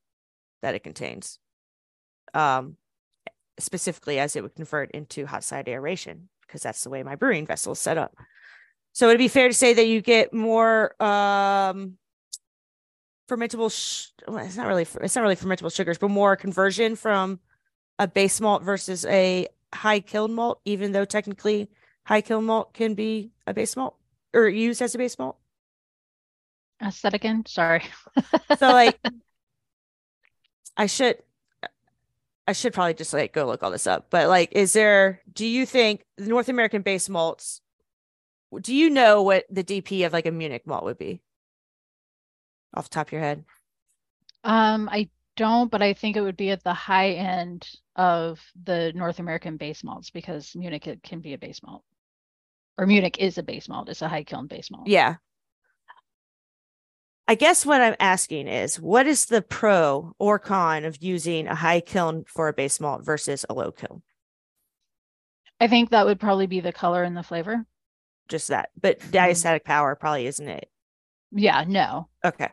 that 0.62 0.74
it 0.74 0.82
contains 0.82 1.38
um 2.34 2.76
specifically 3.58 4.18
as 4.18 4.36
it 4.36 4.42
would 4.42 4.54
convert 4.54 4.90
into 4.92 5.26
hot 5.26 5.44
side 5.44 5.68
aeration 5.68 6.28
because 6.46 6.62
that's 6.62 6.82
the 6.82 6.90
way 6.90 7.02
my 7.02 7.14
brewing 7.14 7.46
vessel 7.46 7.72
is 7.72 7.78
set 7.78 7.98
up. 7.98 8.14
So 8.92 9.08
it'd 9.08 9.18
be 9.18 9.28
fair 9.28 9.48
to 9.48 9.54
say 9.54 9.74
that 9.74 9.86
you 9.86 10.00
get 10.00 10.34
more 10.34 11.00
um 11.02 11.96
fermentable 13.28 13.70
sh- 13.70 14.10
well, 14.26 14.38
it's 14.38 14.56
not 14.56 14.66
really 14.66 14.86
it's 15.02 15.14
not 15.14 15.22
really 15.22 15.36
fermentable 15.36 15.72
sugars 15.74 15.98
but 15.98 16.08
more 16.08 16.34
conversion 16.36 16.96
from 16.96 17.38
a 17.98 18.08
base 18.08 18.40
malt 18.40 18.62
versus 18.64 19.04
a 19.06 19.46
high 19.72 20.00
kiln 20.00 20.34
malt 20.34 20.60
even 20.64 20.90
though 20.92 21.04
technically 21.04 21.68
high 22.04 22.20
kiln 22.20 22.44
malt 22.44 22.74
can 22.74 22.94
be 22.94 23.30
a 23.46 23.54
base 23.54 23.76
malt 23.76 23.96
or 24.34 24.48
used 24.48 24.82
as 24.82 24.94
a 24.94 24.98
base 24.98 25.18
malt? 25.18 25.36
Ask 26.80 27.02
that 27.02 27.14
again? 27.14 27.44
Sorry. 27.46 27.84
So 28.58 28.68
like 28.72 28.98
i 30.76 30.86
should 30.86 31.18
i 32.46 32.52
should 32.52 32.72
probably 32.72 32.94
just 32.94 33.12
like 33.12 33.32
go 33.32 33.46
look 33.46 33.62
all 33.62 33.70
this 33.70 33.86
up 33.86 34.06
but 34.10 34.28
like 34.28 34.50
is 34.52 34.72
there 34.72 35.20
do 35.32 35.46
you 35.46 35.64
think 35.66 36.04
the 36.16 36.26
north 36.26 36.48
american 36.48 36.82
base 36.82 37.08
malts 37.08 37.60
do 38.60 38.74
you 38.74 38.90
know 38.90 39.22
what 39.22 39.44
the 39.50 39.62
dp 39.62 40.04
of 40.04 40.12
like 40.12 40.26
a 40.26 40.30
munich 40.30 40.66
malt 40.66 40.84
would 40.84 40.98
be 40.98 41.20
off 42.74 42.88
the 42.88 42.94
top 42.94 43.08
of 43.08 43.12
your 43.12 43.20
head? 43.20 43.44
Um, 44.44 44.88
I 44.90 45.08
don't, 45.36 45.70
but 45.70 45.82
I 45.82 45.92
think 45.92 46.16
it 46.16 46.22
would 46.22 46.36
be 46.36 46.50
at 46.50 46.62
the 46.62 46.74
high 46.74 47.10
end 47.10 47.68
of 47.96 48.40
the 48.62 48.92
North 48.94 49.18
American 49.18 49.56
base 49.56 49.84
malts 49.84 50.10
because 50.10 50.54
Munich 50.54 50.86
it 50.86 51.02
can 51.02 51.20
be 51.20 51.34
a 51.34 51.38
base 51.38 51.62
malt. 51.62 51.84
Or 52.78 52.86
Munich 52.86 53.18
is 53.18 53.36
a 53.38 53.42
base 53.42 53.68
malt. 53.68 53.88
It's 53.88 54.02
a 54.02 54.08
high 54.08 54.24
kiln 54.24 54.46
base 54.46 54.70
malt. 54.70 54.88
Yeah. 54.88 55.16
I 57.30 57.36
guess 57.36 57.64
what 57.64 57.80
I'm 57.80 57.94
asking 58.00 58.48
is 58.48 58.80
what 58.80 59.06
is 59.06 59.26
the 59.26 59.40
pro 59.40 60.16
or 60.18 60.40
con 60.40 60.84
of 60.84 61.00
using 61.00 61.46
a 61.46 61.54
high 61.54 61.80
kiln 61.80 62.24
for 62.26 62.48
a 62.48 62.52
base 62.52 62.80
malt 62.80 63.04
versus 63.04 63.46
a 63.48 63.54
low 63.54 63.70
kiln? 63.70 64.02
I 65.60 65.68
think 65.68 65.90
that 65.90 66.06
would 66.06 66.18
probably 66.18 66.48
be 66.48 66.58
the 66.58 66.72
color 66.72 67.04
and 67.04 67.16
the 67.16 67.22
flavor. 67.22 67.64
Just 68.28 68.48
that. 68.48 68.70
But 68.80 68.98
mm-hmm. 68.98 69.10
diastatic 69.12 69.62
power 69.62 69.94
probably 69.94 70.26
isn't 70.26 70.48
it. 70.48 70.68
Yeah, 71.30 71.64
no. 71.68 72.08
Okay 72.24 72.48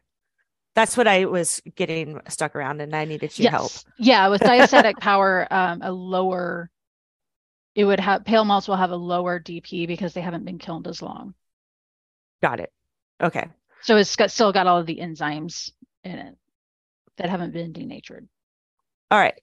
that's 0.76 0.96
what 0.96 1.08
I 1.08 1.26
was 1.26 1.60
getting 1.76 2.22
stuck 2.30 2.56
around 2.56 2.82
and 2.82 2.96
I 2.96 3.06
needed 3.06 3.36
your 3.40 3.46
yes. 3.46 3.52
help. 3.52 3.72
Yeah, 3.98 4.28
with 4.28 4.42
diastatic 4.42 4.98
power, 5.00 5.48
um, 5.50 5.82
a 5.82 5.92
lower 5.92 6.70
it 7.74 7.84
would 7.84 8.00
have 8.00 8.26
pale 8.26 8.46
malts 8.46 8.68
will 8.68 8.76
have 8.76 8.92
a 8.92 8.96
lower 8.96 9.40
DP 9.40 9.88
because 9.88 10.14
they 10.14 10.22
haven't 10.22 10.46
been 10.46 10.60
kilned 10.60 10.86
as 10.86 11.02
long. 11.02 11.34
Got 12.44 12.60
it. 12.60 12.72
Okay. 13.20 13.48
So 13.82 13.98
it's 13.98 14.16
got, 14.16 14.32
still 14.32 14.52
got 14.52 14.68
all 14.68 14.80
of 14.80 14.86
the 14.86 14.98
enzymes 14.98 15.72
in 16.04 16.12
it 16.12 16.36
that 17.18 17.30
haven't 17.30 17.54
been 17.54 17.74
denatured. 17.74 18.28
All 19.12 19.20
right. 19.20 19.40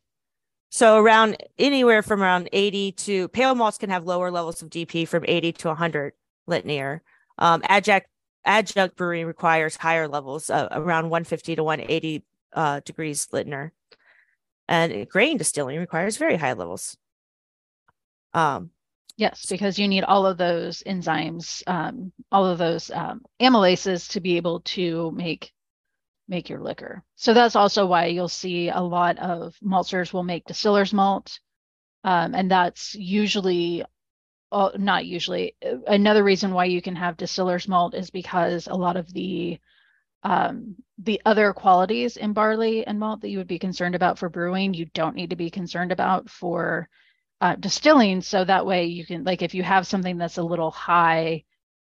So 0.71 0.99
around 0.99 1.37
anywhere 1.59 2.03
from 2.03 2.23
around 2.23 2.49
80 2.53 2.93
to 2.93 3.29
pale 3.29 3.55
malts 3.55 3.79
can 3.79 3.91
have 3.91 4.05
lower 4.05 4.31
levels 4.31 4.61
of 4.61 4.71
DP 4.71 5.07
from 5.07 5.25
80 5.27 5.53
to 5.53 5.69
100 5.69 6.13
Lintner. 6.49 7.01
Um, 7.39 7.63
adjunct 7.65 8.09
adjunct 8.45 8.97
brewing 8.97 9.27
requires 9.27 9.77
higher 9.77 10.09
levels, 10.09 10.51
uh, 10.51 10.69
around 10.73 11.11
150 11.11 11.57
to 11.57 11.65
180 11.65 12.25
uh, 12.53 12.81
degrees 12.85 13.29
Lintner, 13.33 13.71
And 14.69 15.09
grain 15.09 15.37
distilling 15.37 15.79
requires 15.79 16.17
very 16.17 16.37
high 16.37 16.53
levels. 16.53 16.97
Um, 18.33 18.71
Yes, 19.17 19.47
because 19.47 19.79
you 19.79 19.87
need 19.87 20.03
all 20.05 20.27
of 20.27 20.39
those 20.39 20.83
enzymes, 20.85 21.63
um, 21.69 22.13
all 22.33 22.47
of 22.47 22.59
those 22.59 22.91
um, 22.91 23.23
amylases 23.41 24.09
to 24.11 24.21
be 24.21 24.37
able 24.37 24.61
to 24.61 25.13
make 25.13 25.53
make 26.27 26.49
your 26.49 26.61
liquor. 26.61 27.05
So 27.17 27.35
that's 27.35 27.55
also 27.57 27.87
why 27.87 28.07
you'll 28.07 28.29
see 28.29 28.71
a 28.71 28.81
lot 28.81 29.19
of 29.19 29.55
maltsters 29.63 30.13
will 30.13 30.25
make 30.25 30.47
distiller's 30.47 30.93
malt, 30.93 31.39
um, 32.03 32.35
and 32.35 32.51
that's 32.51 32.95
usually, 32.95 33.85
uh, 34.53 34.71
not 34.79 35.07
usually. 35.07 35.55
Uh, 35.65 35.77
another 35.87 36.25
reason 36.25 36.53
why 36.55 36.65
you 36.65 36.83
can 36.83 36.97
have 36.97 37.17
distiller's 37.17 37.69
malt 37.69 37.95
is 37.95 38.11
because 38.11 38.67
a 38.67 38.75
lot 38.75 38.97
of 38.97 39.13
the 39.13 39.59
um, 40.25 40.77
the 40.99 41.21
other 41.27 41.53
qualities 41.53 42.17
in 42.17 42.33
barley 42.33 42.87
and 42.87 42.99
malt 42.99 43.21
that 43.21 43.29
you 43.29 43.39
would 43.39 43.47
be 43.47 43.59
concerned 43.59 43.95
about 43.95 44.19
for 44.19 44.29
brewing, 44.29 44.75
you 44.75 44.87
don't 44.87 45.15
need 45.17 45.31
to 45.31 45.37
be 45.37 45.51
concerned 45.51 45.93
about 45.93 46.31
for 46.31 46.89
uh, 47.45 47.57
distilling. 47.57 48.23
So 48.23 48.43
that 48.43 48.65
way 48.65 48.87
you 48.87 49.05
can, 49.05 49.23
like, 49.25 49.43
if 49.43 49.55
you 49.55 49.63
have 49.63 49.87
something 49.87 50.17
that's 50.17 50.39
a 50.39 50.43
little 50.43 50.71
high 50.71 51.45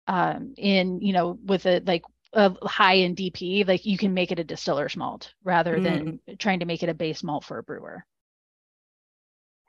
um, 0.06 0.54
in, 0.56 1.00
you 1.00 1.12
know, 1.12 1.36
with 1.44 1.66
a 1.66 1.82
like 1.84 2.02
a 2.32 2.52
high 2.68 2.94
in 2.94 3.16
DP, 3.16 3.66
like 3.66 3.84
you 3.84 3.98
can 3.98 4.14
make 4.14 4.30
it 4.30 4.38
a 4.38 4.44
distiller's 4.44 4.96
malt 4.96 5.34
rather 5.42 5.76
mm. 5.76 5.82
than 5.82 6.38
trying 6.38 6.60
to 6.60 6.66
make 6.66 6.84
it 6.84 6.88
a 6.88 6.94
base 6.94 7.24
malt 7.24 7.42
for 7.42 7.58
a 7.58 7.64
brewer. 7.64 8.06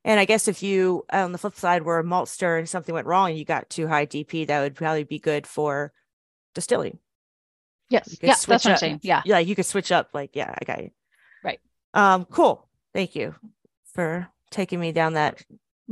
And 0.03 0.19
I 0.19 0.25
guess 0.25 0.47
if 0.47 0.61
you, 0.61 1.03
on 1.11 1.31
the 1.31 1.39
flip 1.39 1.55
side, 1.55 1.81
were 1.81 1.97
a 1.97 2.03
maltster 2.03 2.59
and 2.59 2.69
something 2.69 2.93
went 2.93 3.07
wrong, 3.07 3.31
and 3.31 3.39
you 3.39 3.45
got 3.45 3.67
too 3.67 3.87
high 3.87 4.05
DP, 4.05 4.45
that 4.47 4.61
would 4.61 4.75
probably 4.75 5.03
be 5.03 5.17
good 5.17 5.47
for 5.47 5.93
distilling. 6.53 6.99
Yes. 7.89 8.19
Yeah, 8.21 8.35
that's 8.35 8.47
what 8.47 8.65
I'm 8.67 8.77
saying. 8.77 8.99
Yeah. 9.01 9.23
Yeah, 9.25 9.39
you 9.39 9.55
could 9.55 9.65
switch 9.65 9.91
up. 9.91 10.09
Like, 10.13 10.35
yeah, 10.35 10.53
I 10.61 10.63
got 10.63 10.83
you. 10.83 10.91
Right. 11.43 11.59
Um, 11.95 12.25
cool. 12.25 12.67
Thank 12.93 13.15
you 13.15 13.33
for 13.95 14.27
taking 14.51 14.79
me 14.79 14.91
down 14.91 15.13
that 15.13 15.43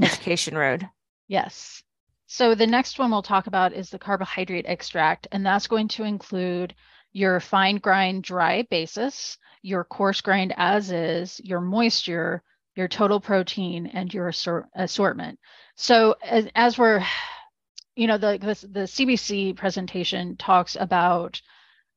education 0.02 0.58
road. 0.58 0.88
Yes. 1.28 1.84
So 2.28 2.54
the 2.54 2.68
next 2.68 3.00
one 3.00 3.12
we'll 3.12 3.24
talk 3.24 3.48
about 3.48 3.74
is 3.74 3.90
the 3.90 4.00
carbohydrate 4.00 4.66
extract, 4.68 5.28
and 5.32 5.46
that's 5.46 5.68
going 5.68 5.88
to 5.90 6.04
include 6.04 6.76
your 7.12 7.40
fine 7.40 7.78
grind 7.78 8.24
dry 8.24 8.62
basis, 8.70 9.38
your 9.62 9.84
coarse 9.84 10.22
grind 10.22 10.54
as 10.58 10.92
is, 10.92 11.42
your 11.44 11.60
moisture, 11.60 12.44
your 12.76 12.88
total 12.88 13.20
protein, 13.20 13.88
and 13.88 14.14
your 14.14 14.28
assort- 14.30 14.68
assortment. 14.76 15.40
So 15.76 16.16
as, 16.24 16.48
as 16.56 16.78
we're, 16.78 17.04
you 17.96 18.08
know, 18.08 18.18
the, 18.18 18.38
the 18.38 18.68
the 18.68 18.86
CBC 18.86 19.56
presentation 19.58 20.38
talks 20.38 20.78
about 20.80 21.42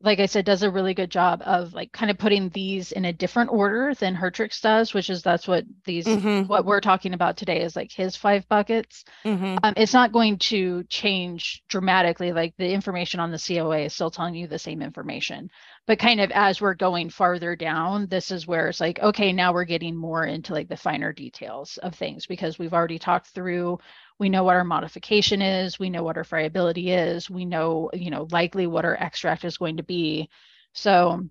like 0.03 0.19
I 0.19 0.27
said, 0.27 0.45
does 0.45 0.63
a 0.63 0.71
really 0.71 0.95
good 0.95 1.11
job 1.11 1.43
of 1.45 1.73
like 1.75 1.93
kind 1.93 2.11
of 2.11 2.19
putting 2.19 2.49
these 2.49 2.93
in 2.93 3.05
a 3.05 3.13
different 3.13 3.51
order 3.51 3.95
than 3.95 4.17
Hertrich 4.17 4.61
does, 4.61 4.93
which 4.93 5.09
is 5.09 5.23
that's 5.23 5.47
what 5.47 5.65
these 5.85 6.07
mm-hmm. 6.07 6.49
what 6.49 6.65
we're 6.65 6.81
talking 6.81 7.15
about 7.15 7.37
today 7.37 7.63
is 7.63 7.77
like 7.77 7.93
his 7.93 8.17
five 8.17 8.47
buckets. 8.49 9.05
Mm-hmm. 9.25 9.59
Um, 9.63 9.75
it's 9.77 9.93
not 9.93 10.13
going 10.13 10.39
to 10.39 10.83
change 10.85 11.63
dramatically. 11.69 12.33
Like 12.33 12.55
the 12.59 12.73
information 12.73 13.21
on 13.21 13.31
the 13.31 13.39
COA 13.39 13.81
is 13.85 13.95
still 13.95 14.11
telling 14.11 14.35
you 14.35 14.49
the 14.49 14.59
same 14.59 14.83
information, 14.83 15.51
but 15.87 15.99
kind 15.99 16.21
of 16.21 16.31
as 16.33 16.61
we're 16.61 16.75
going 16.75 17.11
farther 17.11 17.55
down, 17.55 18.07
this 18.09 18.31
is 18.31 18.47
where 18.47 18.69
it's 18.69 18.81
like, 18.81 18.99
okay, 19.01 19.33
now 19.33 19.53
we're 19.53 19.65
getting 19.65 19.97
more 19.97 20.25
into 20.25 20.53
like 20.53 20.69
the 20.69 20.77
finer 20.77 21.13
details 21.13 21.79
of 21.79 21.95
things 21.95 22.27
because 22.27 22.59
we've 22.59 22.75
already 22.75 22.99
talked 22.99 23.29
through 23.29 23.79
we 24.19 24.29
know 24.29 24.45
what 24.45 24.57
our 24.57 24.65
modification 24.65 25.43
is. 25.43 25.79
We 25.79 25.91
know 25.91 26.03
what 26.03 26.17
our 26.17 26.25
friability 26.25 26.91
is. 26.93 27.29
We 27.31 27.45
know 27.45 27.91
you 27.93 28.11
know 28.11 28.29
likely 28.31 28.67
what 28.67 28.85
our 28.85 28.97
extract 28.97 29.45
is 29.45 29.59
going 29.59 29.79
to 29.79 29.83
be. 29.83 30.29
So 30.75 31.29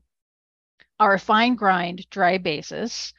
our 0.99 1.17
fine 1.17 1.55
grind 1.55 2.07
dry 2.09 2.37
basis 2.37 3.13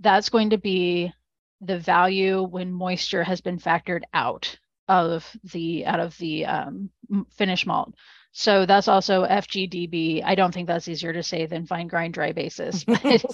that's 0.00 0.30
going 0.30 0.50
to 0.50 0.58
be 0.58 1.12
the 1.60 1.78
value 1.78 2.42
when 2.42 2.72
moisture 2.72 3.22
has 3.22 3.40
been 3.40 3.58
factored 3.58 4.02
out 4.14 4.56
of 4.88 5.30
the 5.52 5.86
out 5.86 6.00
of 6.00 6.16
the 6.18 6.46
um, 6.46 6.90
finished 7.30 7.66
malt. 7.66 7.94
So 8.32 8.64
that's 8.64 8.86
also 8.86 9.26
fgdb 9.26 10.22
i 10.24 10.36
don't 10.36 10.54
think 10.54 10.68
that's 10.68 10.86
easier 10.86 11.12
to 11.12 11.22
say 11.22 11.46
than 11.46 11.66
fine 11.66 11.88
grind 11.88 12.14
dry 12.14 12.30
basis 12.30 12.84
but 13.02 13.24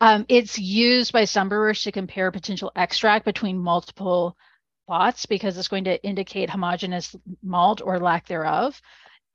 um, 0.00 0.26
it's 0.28 0.58
used 0.58 1.12
by 1.12 1.24
some 1.24 1.48
brewers 1.48 1.82
to 1.82 1.92
compare 1.92 2.32
potential 2.32 2.72
extract 2.74 3.24
between 3.24 3.58
multiple 3.58 4.36
lots 4.90 5.24
because 5.24 5.56
it's 5.56 5.68
going 5.68 5.84
to 5.84 6.02
indicate 6.04 6.50
homogeneous 6.50 7.16
malt 7.42 7.80
or 7.82 7.98
lack 7.98 8.26
thereof. 8.26 8.80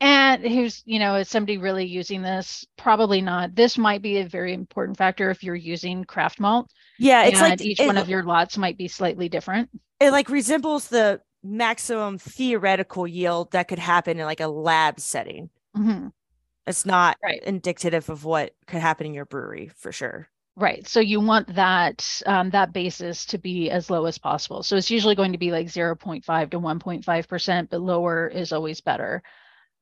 And 0.02 0.44
who's, 0.44 0.84
you 0.86 1.00
know, 1.00 1.16
is 1.16 1.30
somebody 1.30 1.58
really 1.58 1.86
using 1.86 2.22
this? 2.22 2.66
Probably 2.78 3.22
not. 3.22 3.56
This 3.56 3.78
might 3.78 4.02
be 4.02 4.18
a 4.18 4.28
very 4.28 4.54
important 4.54 4.98
factor 4.98 5.32
if 5.32 5.42
you're 5.42 5.56
using 5.56 6.04
craft 6.04 6.40
malt. 6.40 6.70
Yeah, 7.00 7.24
it's 7.24 7.40
like 7.40 7.62
each 7.62 7.80
it, 7.80 7.88
one 7.88 7.98
of 7.98 8.10
your 8.10 8.24
lots 8.24 8.58
might 8.58 8.78
be 8.78 8.90
slightly 8.90 9.30
different. 9.30 9.70
It 10.02 10.12
like 10.12 10.30
resembles 10.30 10.90
the 10.90 11.22
maximum 11.44 12.18
theoretical 12.18 13.08
yield 13.08 13.52
that 13.52 13.70
could 13.70 13.80
happen 13.80 14.20
in 14.20 14.26
like 14.26 14.42
a 14.42 14.48
lab 14.48 15.00
setting. 15.00 15.50
Mm-hmm. 15.78 16.08
It's 16.68 16.86
not 16.86 17.18
right. 17.24 17.42
indicative 17.44 18.10
of 18.10 18.26
what 18.26 18.54
could 18.68 18.82
happen 18.82 19.08
in 19.08 19.14
your 19.14 19.26
brewery 19.26 19.72
for 19.78 19.92
sure. 19.92 20.28
Right. 20.58 20.88
So 20.88 21.02
you 21.02 21.20
want 21.20 21.54
that 21.56 22.22
um, 22.26 22.50
that 22.52 22.72
basis 22.72 23.26
to 23.28 23.38
be 23.38 23.70
as 23.70 23.90
low 23.90 24.06
as 24.06 24.18
possible. 24.18 24.64
So 24.64 24.78
it's 24.78 24.92
usually 24.92 25.16
going 25.16 25.34
to 25.34 25.38
be 25.38 25.52
like 25.52 25.68
0.5 25.68 26.52
to 26.52 26.60
1.5%, 26.60 27.70
but 27.70 27.82
lower 27.82 28.28
is 28.30 28.54
always 28.54 28.80
better. 28.80 29.22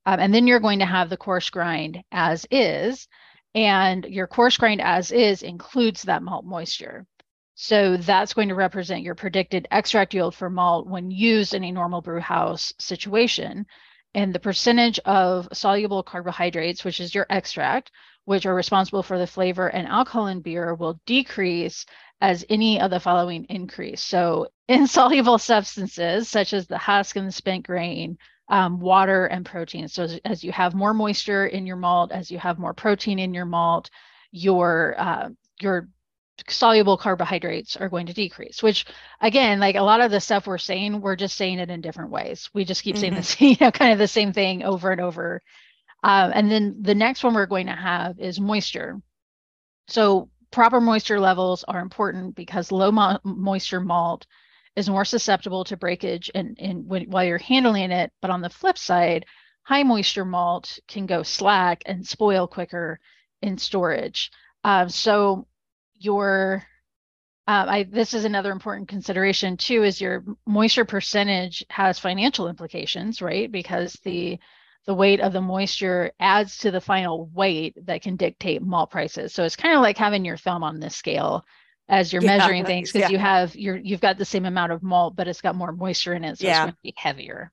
Um, 0.07 0.19
and 0.19 0.33
then 0.33 0.47
you're 0.47 0.59
going 0.59 0.79
to 0.79 0.85
have 0.85 1.09
the 1.09 1.17
coarse 1.17 1.49
grind 1.51 2.03
as 2.11 2.47
is. 2.49 3.07
And 3.53 4.03
your 4.05 4.25
coarse 4.25 4.57
grind 4.57 4.81
as 4.81 5.11
is 5.11 5.43
includes 5.43 6.03
that 6.03 6.23
malt 6.23 6.43
moisture. 6.45 7.05
So 7.53 7.97
that's 7.97 8.33
going 8.33 8.49
to 8.49 8.55
represent 8.55 9.03
your 9.03 9.15
predicted 9.15 9.67
extract 9.69 10.15
yield 10.15 10.33
for 10.33 10.49
malt 10.49 10.87
when 10.87 11.11
used 11.11 11.53
in 11.53 11.63
a 11.63 11.71
normal 11.71 12.01
brew 12.01 12.19
house 12.19 12.73
situation. 12.79 13.67
And 14.15 14.33
the 14.33 14.39
percentage 14.39 14.99
of 15.05 15.47
soluble 15.53 16.01
carbohydrates, 16.01 16.83
which 16.83 16.99
is 16.99 17.13
your 17.13 17.27
extract, 17.29 17.91
which 18.25 18.45
are 18.45 18.55
responsible 18.55 19.03
for 19.03 19.19
the 19.19 19.27
flavor 19.27 19.67
and 19.67 19.87
alcohol 19.87 20.27
in 20.27 20.41
beer, 20.41 20.73
will 20.75 20.99
decrease 21.05 21.85
as 22.21 22.45
any 22.49 22.79
of 22.79 22.89
the 22.89 22.99
following 22.99 23.45
increase. 23.49 24.01
So, 24.01 24.47
insoluble 24.67 25.37
substances 25.37 26.29
such 26.29 26.53
as 26.53 26.67
the 26.67 26.77
husk 26.77 27.15
and 27.15 27.27
the 27.27 27.31
spent 27.31 27.67
grain, 27.67 28.17
um, 28.49 28.79
water, 28.79 29.25
and 29.25 29.45
protein. 29.45 29.87
So, 29.87 30.03
as, 30.03 30.19
as, 30.25 30.43
you 30.43 30.51
have 30.51 30.73
more 30.73 30.93
moisture 30.93 31.45
in 31.45 31.65
your 31.65 31.75
malt, 31.75 32.11
as 32.11 32.31
you 32.31 32.39
have 32.39 32.59
more 32.59 32.73
protein 32.73 33.19
in 33.19 33.33
your 33.33 33.45
malt, 33.45 33.89
your 34.31 34.95
uh, 34.97 35.29
your 35.61 35.89
soluble 36.47 36.97
carbohydrates 36.97 37.77
are 37.77 37.89
going 37.89 38.07
to 38.07 38.13
decrease 38.13 38.63
which 38.63 38.85
again 39.21 39.59
like 39.59 39.75
a 39.75 39.81
lot 39.81 40.01
of 40.01 40.09
the 40.09 40.19
stuff 40.19 40.47
we're 40.47 40.57
saying 40.57 40.99
we're 40.99 41.15
just 41.15 41.35
saying 41.35 41.59
it 41.59 41.69
in 41.69 41.79
different 41.79 42.09
ways 42.09 42.49
we 42.53 42.65
just 42.65 42.83
keep 42.83 42.95
mm-hmm. 42.95 43.01
saying 43.01 43.13
this 43.13 43.39
you 43.41 43.55
know 43.61 43.71
kind 43.71 43.93
of 43.93 43.99
the 43.99 44.07
same 44.07 44.33
thing 44.33 44.63
over 44.63 44.91
and 44.91 44.99
over 44.99 45.41
uh, 46.03 46.31
and 46.33 46.51
then 46.51 46.75
the 46.81 46.95
next 46.95 47.23
one 47.23 47.33
we're 47.33 47.45
going 47.45 47.67
to 47.67 47.73
have 47.73 48.19
is 48.19 48.39
moisture. 48.39 49.01
So 49.87 50.29
proper 50.51 50.81
moisture 50.81 51.19
levels 51.19 51.63
are 51.63 51.79
important 51.79 52.35
because 52.35 52.71
low 52.71 52.91
mo- 52.91 53.19
moisture 53.23 53.79
malt 53.79 54.25
is 54.75 54.89
more 54.89 55.05
susceptible 55.05 55.63
to 55.65 55.77
breakage 55.77 56.29
and, 56.33 56.57
while 56.87 57.23
you're 57.23 57.37
handling 57.37 57.91
it. 57.91 58.11
But 58.21 58.31
on 58.31 58.41
the 58.41 58.49
flip 58.49 58.77
side, 58.77 59.25
high 59.63 59.83
moisture 59.83 60.25
malt 60.25 60.79
can 60.87 61.05
go 61.05 61.23
slack 61.23 61.83
and 61.85 62.05
spoil 62.05 62.47
quicker 62.47 62.99
in 63.41 63.57
storage. 63.57 64.31
Uh, 64.63 64.87
so 64.87 65.47
your 65.95 66.63
uh, 67.45 67.65
I, 67.67 67.83
this 67.83 68.13
is 68.13 68.23
another 68.23 68.51
important 68.51 68.87
consideration 68.87 69.57
too 69.57 69.83
is 69.83 69.99
your 69.99 70.23
moisture 70.45 70.85
percentage 70.85 71.63
has 71.69 71.99
financial 71.99 72.47
implications 72.47 73.21
right 73.21 73.51
because 73.51 73.93
the 74.03 74.39
the 74.85 74.93
weight 74.93 75.21
of 75.21 75.33
the 75.33 75.41
moisture 75.41 76.11
adds 76.19 76.57
to 76.59 76.71
the 76.71 76.81
final 76.81 77.29
weight 77.33 77.75
that 77.85 78.01
can 78.01 78.15
dictate 78.15 78.61
malt 78.61 78.91
prices. 78.91 79.33
So 79.33 79.43
it's 79.43 79.55
kind 79.55 79.75
of 79.75 79.81
like 79.81 79.97
having 79.97 80.25
your 80.25 80.37
thumb 80.37 80.63
on 80.63 80.79
this 80.79 80.95
scale 80.95 81.45
as 81.87 82.11
you're 82.11 82.21
yeah, 82.23 82.37
measuring 82.37 82.65
things 82.65 82.91
because 82.91 83.09
yeah. 83.09 83.13
you 83.13 83.17
have 83.17 83.55
you're 83.55 83.77
you've 83.77 84.01
got 84.01 84.17
the 84.17 84.25
same 84.25 84.45
amount 84.45 84.71
of 84.71 84.83
malt, 84.83 85.15
but 85.15 85.27
it's 85.27 85.41
got 85.41 85.55
more 85.55 85.71
moisture 85.71 86.13
in 86.13 86.23
it, 86.23 86.37
so 86.37 86.45
yeah. 86.45 86.51
it's 86.51 86.59
going 86.59 86.71
to 86.71 86.77
be 86.83 86.93
heavier. 86.97 87.51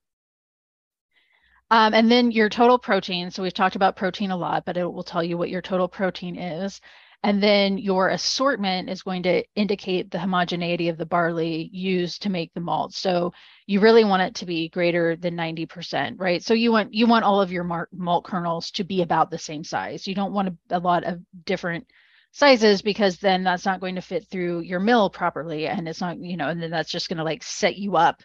Um, 1.72 1.94
and 1.94 2.10
then 2.10 2.32
your 2.32 2.48
total 2.48 2.78
protein. 2.78 3.30
So 3.30 3.44
we've 3.44 3.54
talked 3.54 3.76
about 3.76 3.96
protein 3.96 4.32
a 4.32 4.36
lot, 4.36 4.64
but 4.64 4.76
it 4.76 4.84
will 4.84 5.04
tell 5.04 5.22
you 5.22 5.38
what 5.38 5.50
your 5.50 5.62
total 5.62 5.86
protein 5.86 6.36
is. 6.36 6.80
And 7.22 7.42
then 7.42 7.76
your 7.76 8.08
assortment 8.08 8.88
is 8.88 9.02
going 9.02 9.24
to 9.24 9.44
indicate 9.54 10.10
the 10.10 10.18
homogeneity 10.18 10.88
of 10.88 10.96
the 10.96 11.04
barley 11.04 11.68
used 11.70 12.22
to 12.22 12.30
make 12.30 12.52
the 12.54 12.60
malt. 12.60 12.94
So 12.94 13.32
you 13.66 13.80
really 13.80 14.04
want 14.04 14.22
it 14.22 14.34
to 14.36 14.46
be 14.46 14.70
greater 14.70 15.16
than 15.16 15.36
90%, 15.36 16.14
right? 16.18 16.42
So 16.42 16.54
you 16.54 16.72
want 16.72 16.94
you 16.94 17.06
want 17.06 17.26
all 17.26 17.42
of 17.42 17.52
your 17.52 17.86
malt 17.92 18.24
kernels 18.24 18.70
to 18.72 18.84
be 18.84 19.02
about 19.02 19.30
the 19.30 19.38
same 19.38 19.64
size. 19.64 20.06
You 20.06 20.14
don't 20.14 20.32
want 20.32 20.48
a, 20.48 20.78
a 20.78 20.78
lot 20.78 21.04
of 21.04 21.20
different 21.44 21.86
sizes 22.32 22.80
because 22.80 23.18
then 23.18 23.44
that's 23.44 23.66
not 23.66 23.80
going 23.80 23.96
to 23.96 24.02
fit 24.02 24.26
through 24.30 24.60
your 24.60 24.80
mill 24.80 25.10
properly 25.10 25.66
and 25.66 25.88
it's 25.88 26.00
not, 26.00 26.18
you 26.18 26.36
know, 26.36 26.48
and 26.48 26.62
then 26.62 26.70
that's 26.70 26.90
just 26.90 27.08
going 27.08 27.18
to 27.18 27.24
like 27.24 27.42
set 27.42 27.76
you 27.76 27.96
up 27.96 28.22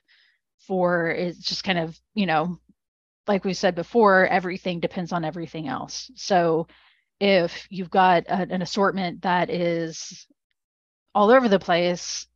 for 0.68 1.10
it's 1.10 1.40
just 1.40 1.64
kind 1.64 1.80
of, 1.80 2.00
you 2.14 2.26
know, 2.26 2.58
like 3.28 3.44
we 3.44 3.54
said 3.54 3.76
before, 3.76 4.28
everything 4.28 4.80
depends 4.80 5.12
on 5.12 5.26
everything 5.26 5.68
else. 5.68 6.12
So 6.16 6.68
if 7.20 7.68
you've 7.70 7.90
got 7.90 8.24
a, 8.28 8.48
an 8.50 8.62
assortment 8.62 9.22
that 9.22 9.50
is 9.50 10.28
all 11.14 11.32
over 11.32 11.48
the 11.48 11.60
place 11.60 12.28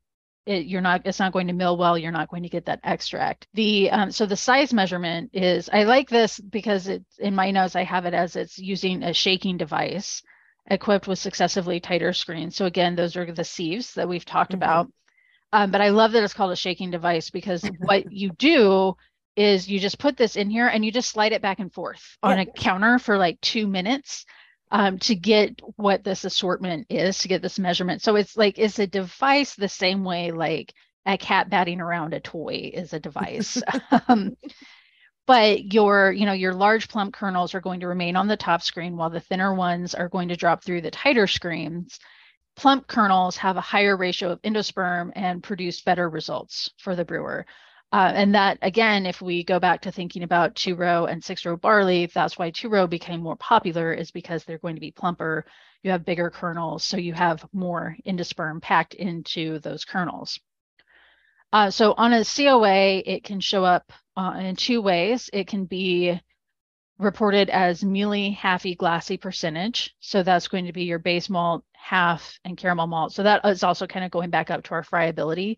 it, 0.46 0.66
you're 0.66 0.82
not 0.82 1.02
it's 1.06 1.20
not 1.20 1.32
going 1.32 1.48
to 1.48 1.54
mill 1.54 1.78
well 1.78 1.98
you're 1.98 2.12
not 2.12 2.30
going 2.30 2.44
to 2.44 2.50
get 2.50 2.66
that 2.66 2.80
extract. 2.84 3.48
The 3.54 3.92
um, 3.92 4.12
so 4.12 4.26
the 4.26 4.36
size 4.36 4.74
measurement 4.74 5.30
is 5.34 5.70
i 5.72 5.84
like 5.84 6.10
this 6.10 6.40
because 6.40 6.88
it's 6.88 7.20
in 7.20 7.36
my 7.36 7.52
notes 7.52 7.76
i 7.76 7.84
have 7.84 8.06
it 8.06 8.14
as 8.14 8.36
it's 8.36 8.58
using 8.58 9.04
a 9.04 9.14
shaking 9.14 9.58
device 9.58 10.24
equipped 10.70 11.08
with 11.08 11.20
successively 11.20 11.80
tighter 11.80 12.14
screens. 12.14 12.56
So 12.56 12.66
again 12.66 12.96
those 12.96 13.16
are 13.16 13.32
the 13.32 13.44
sieves 13.44 13.94
that 13.94 14.10
we've 14.10 14.26
talked 14.26 14.52
mm-hmm. 14.52 14.64
about. 14.64 14.92
Um, 15.52 15.72
but 15.72 15.82
i 15.82 15.90
love 15.90 16.14
that 16.14 16.24
it's 16.24 16.34
called 16.34 16.52
a 16.52 16.56
shaking 16.56 16.90
device 16.90 17.30
because 17.30 17.64
what 17.80 18.12
you 18.12 18.32
do 18.32 18.96
is 19.36 19.70
you 19.70 19.80
just 19.80 20.00
put 20.00 20.18
this 20.18 20.36
in 20.36 20.50
here 20.50 20.68
and 20.68 20.84
you 20.84 20.92
just 20.92 21.12
slide 21.12 21.32
it 21.32 21.42
back 21.42 21.60
and 21.60 21.72
forth 21.72 22.18
on 22.24 22.40
a 22.40 22.46
counter 22.46 22.98
for 23.00 23.18
like 23.18 23.40
two 23.42 23.68
minutes 23.68 24.26
um, 24.72 25.00
to 25.00 25.16
get 25.16 25.60
what 25.78 26.04
this 26.04 26.26
assortment 26.26 26.88
is, 26.90 27.20
to 27.20 27.28
get 27.28 27.42
this 27.42 27.60
measurement. 27.60 28.02
So 28.02 28.16
it's 28.16 28.38
like, 28.38 28.60
it's 28.60 28.80
a 28.80 28.88
device 28.88 29.56
the 29.56 29.68
same 29.68 30.04
way 30.04 30.32
like 30.32 30.74
a 31.06 31.18
cat 31.18 31.50
batting 31.50 31.82
around 31.82 32.14
a 32.14 32.20
toy 32.20 32.72
is 32.74 32.94
a 32.94 33.00
device. 33.00 33.62
um, 34.08 34.36
but 35.26 35.74
your, 35.74 36.12
you 36.12 36.26
know, 36.26 36.34
your 36.34 36.54
large 36.54 36.90
plump 36.90 37.14
kernels 37.14 37.54
are 37.54 37.62
going 37.62 37.80
to 37.82 37.88
remain 37.88 38.16
on 38.16 38.28
the 38.28 38.38
top 38.38 38.62
screen 38.62 38.98
while 38.98 39.10
the 39.10 39.20
thinner 39.20 39.54
ones 39.54 39.94
are 39.94 40.10
going 40.10 40.30
to 40.30 40.36
drop 40.36 40.64
through 40.64 40.82
the 40.82 40.92
tighter 40.92 41.28
screens. 41.28 42.00
Plump 42.56 42.88
kernels 42.88 43.38
have 43.38 43.56
a 43.56 43.62
higher 43.62 43.96
ratio 43.96 44.32
of 44.32 44.42
endosperm 44.42 45.12
and 45.16 45.44
produce 45.44 45.82
better 45.82 46.10
results 46.10 46.70
for 46.78 46.96
the 46.96 47.06
brewer. 47.06 47.46
Uh, 47.92 48.12
and 48.14 48.36
that, 48.36 48.60
again, 48.62 49.08
if 49.08 49.20
we 49.22 49.44
go 49.44 49.60
back 49.60 49.82
to 49.82 49.92
thinking 49.92 50.22
about 50.22 50.56
two 50.56 50.76
row 50.76 51.06
and 51.06 51.24
six 51.24 51.44
row 51.46 51.58
barley, 51.58 52.06
that's 52.14 52.38
why 52.38 52.52
two 52.52 52.70
row 52.70 52.86
became 52.86 53.20
more 53.20 53.36
popular, 53.38 53.92
is 53.92 54.12
because 54.12 54.44
they're 54.44 54.60
going 54.60 54.76
to 54.76 54.82
be 54.82 54.92
plumper. 54.92 55.46
You 55.82 55.92
have 55.92 56.06
bigger 56.06 56.30
kernels, 56.30 56.84
so 56.84 56.98
you 56.98 57.14
have 57.14 57.46
more 57.52 57.96
endosperm 58.06 58.62
packed 58.62 58.94
into 58.94 59.60
those 59.60 59.86
kernels. 59.86 60.40
Uh, 61.52 61.72
so 61.72 61.94
on 61.98 62.14
a 62.14 62.24
COA, 62.24 63.02
it 63.06 63.24
can 63.24 63.40
show 63.40 63.66
up 63.66 63.92
uh, 64.16 64.34
in 64.40 64.56
two 64.56 64.84
ways. 64.84 65.32
It 65.34 65.48
can 65.48 65.66
be 65.66 66.20
reported 67.00 67.50
as 67.50 67.84
mealy, 67.84 68.38
halfy, 68.40 68.78
glassy 68.78 69.18
percentage. 69.18 69.96
So 70.00 70.22
that's 70.22 70.48
going 70.48 70.66
to 70.66 70.74
be 70.74 70.84
your 70.84 71.00
base 71.00 71.28
malt, 71.28 71.64
half, 71.74 72.38
and 72.46 72.56
caramel 72.56 72.86
malt. 72.86 73.14
So 73.14 73.24
that 73.24 73.44
is 73.46 73.64
also 73.64 73.88
kind 73.88 74.06
of 74.06 74.12
going 74.12 74.30
back 74.30 74.52
up 74.52 74.64
to 74.66 74.72
our 74.76 74.84
friability 74.84 75.58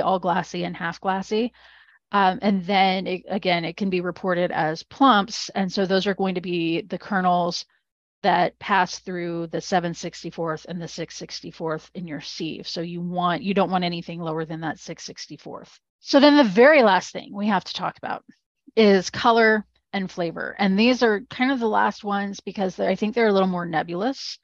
all 0.00 0.18
glassy 0.18 0.64
and 0.64 0.76
half 0.76 1.00
glassy. 1.00 1.52
Um, 2.12 2.38
and 2.42 2.64
then 2.64 3.06
it, 3.06 3.22
again, 3.28 3.64
it 3.64 3.76
can 3.76 3.90
be 3.90 4.00
reported 4.00 4.50
as 4.50 4.82
plumps. 4.82 5.48
And 5.50 5.72
so 5.72 5.86
those 5.86 6.06
are 6.06 6.14
going 6.14 6.34
to 6.34 6.40
be 6.40 6.82
the 6.82 6.98
kernels 6.98 7.64
that 8.22 8.58
pass 8.58 8.98
through 9.00 9.48
the 9.48 9.58
764th 9.58 10.66
and 10.66 10.80
the 10.80 10.86
664th 10.86 11.90
in 11.94 12.06
your 12.06 12.20
sieve. 12.20 12.68
So 12.68 12.80
you 12.80 13.00
want, 13.00 13.42
you 13.42 13.54
don't 13.54 13.70
want 13.70 13.84
anything 13.84 14.20
lower 14.20 14.44
than 14.44 14.60
that 14.60 14.76
664th. 14.76 15.78
So 16.00 16.20
then 16.20 16.36
the 16.36 16.44
very 16.44 16.82
last 16.82 17.12
thing 17.12 17.34
we 17.34 17.48
have 17.48 17.64
to 17.64 17.74
talk 17.74 17.98
about 17.98 18.24
is 18.76 19.10
color 19.10 19.66
and 19.92 20.10
flavor. 20.10 20.54
And 20.58 20.78
these 20.78 21.02
are 21.02 21.22
kind 21.30 21.50
of 21.50 21.60
the 21.60 21.68
last 21.68 22.04
ones 22.04 22.40
because 22.40 22.78
I 22.78 22.94
think 22.94 23.14
they're 23.14 23.28
a 23.28 23.32
little 23.32 23.48
more 23.48 23.66
nebulous 23.66 24.38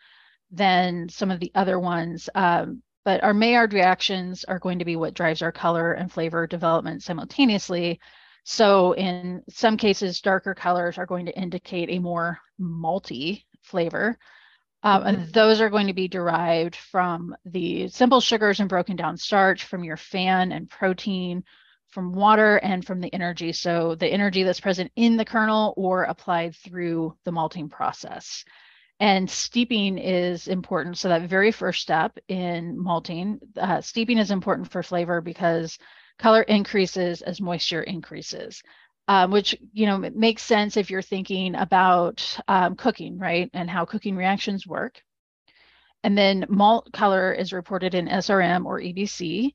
than 0.50 1.08
some 1.08 1.30
of 1.30 1.40
the 1.40 1.52
other 1.54 1.78
ones. 1.78 2.28
Um, 2.34 2.82
but 3.08 3.24
our 3.24 3.32
Maillard 3.32 3.72
reactions 3.72 4.44
are 4.44 4.58
going 4.58 4.80
to 4.80 4.84
be 4.84 4.94
what 4.94 5.14
drives 5.14 5.40
our 5.40 5.50
color 5.50 5.94
and 5.94 6.12
flavor 6.12 6.46
development 6.46 7.02
simultaneously. 7.02 8.00
So 8.44 8.92
in 8.92 9.42
some 9.48 9.78
cases, 9.78 10.20
darker 10.20 10.54
colors 10.54 10.98
are 10.98 11.06
going 11.06 11.24
to 11.24 11.34
indicate 11.34 11.88
a 11.88 12.00
more 12.00 12.38
malty 12.60 13.44
flavor. 13.62 14.18
Um, 14.82 15.06
and 15.06 15.16
mm-hmm. 15.16 15.30
those 15.30 15.62
are 15.62 15.70
going 15.70 15.86
to 15.86 15.94
be 15.94 16.06
derived 16.06 16.76
from 16.76 17.34
the 17.46 17.88
simple 17.88 18.20
sugars 18.20 18.60
and 18.60 18.68
broken 18.68 18.94
down 18.94 19.16
starch, 19.16 19.64
from 19.64 19.84
your 19.84 19.96
FAN 19.96 20.52
and 20.52 20.68
protein, 20.68 21.44
from 21.88 22.12
water, 22.12 22.58
and 22.58 22.84
from 22.84 23.00
the 23.00 23.14
energy. 23.14 23.54
So 23.54 23.94
the 23.94 24.06
energy 24.06 24.42
that's 24.42 24.60
present 24.60 24.92
in 24.96 25.16
the 25.16 25.24
kernel 25.24 25.72
or 25.78 26.02
applied 26.02 26.56
through 26.56 27.16
the 27.24 27.32
malting 27.32 27.70
process. 27.70 28.44
And 29.00 29.30
steeping 29.30 29.96
is 29.98 30.48
important. 30.48 30.98
So 30.98 31.08
that 31.08 31.28
very 31.28 31.52
first 31.52 31.82
step 31.82 32.18
in 32.28 32.76
malting, 32.76 33.38
uh, 33.56 33.80
steeping 33.80 34.18
is 34.18 34.30
important 34.30 34.70
for 34.70 34.82
flavor 34.82 35.20
because 35.20 35.78
color 36.18 36.42
increases 36.42 37.22
as 37.22 37.40
moisture 37.40 37.82
increases. 37.82 38.62
Um, 39.10 39.30
which 39.30 39.56
you 39.72 39.86
know 39.86 39.96
makes 39.96 40.42
sense 40.42 40.76
if 40.76 40.90
you're 40.90 41.00
thinking 41.00 41.54
about 41.54 42.38
um, 42.46 42.76
cooking, 42.76 43.18
right, 43.18 43.48
and 43.54 43.70
how 43.70 43.86
cooking 43.86 44.16
reactions 44.16 44.66
work. 44.66 45.02
And 46.04 46.16
then 46.16 46.44
malt 46.50 46.92
color 46.92 47.32
is 47.32 47.54
reported 47.54 47.94
in 47.94 48.06
SRM 48.06 48.66
or 48.66 48.80
EBC, 48.80 49.52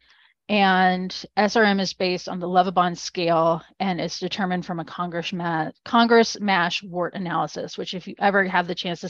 and 0.50 1.26
SRM 1.38 1.80
is 1.80 1.94
based 1.94 2.28
on 2.28 2.40
the 2.40 2.48
Lovibond 2.48 2.98
scale 2.98 3.62
and 3.80 4.02
is 4.02 4.20
determined 4.20 4.66
from 4.66 4.80
a 4.80 4.86
Congress, 4.86 5.32
ma- 5.32 5.72
Congress 5.86 6.40
MASH 6.40 6.84
wort 6.84 7.14
analysis, 7.14 7.78
which 7.78 7.94
if 7.94 8.08
you 8.08 8.16
ever 8.20 8.44
have 8.46 8.68
the 8.68 8.76
chance 8.76 9.02
to 9.02 9.10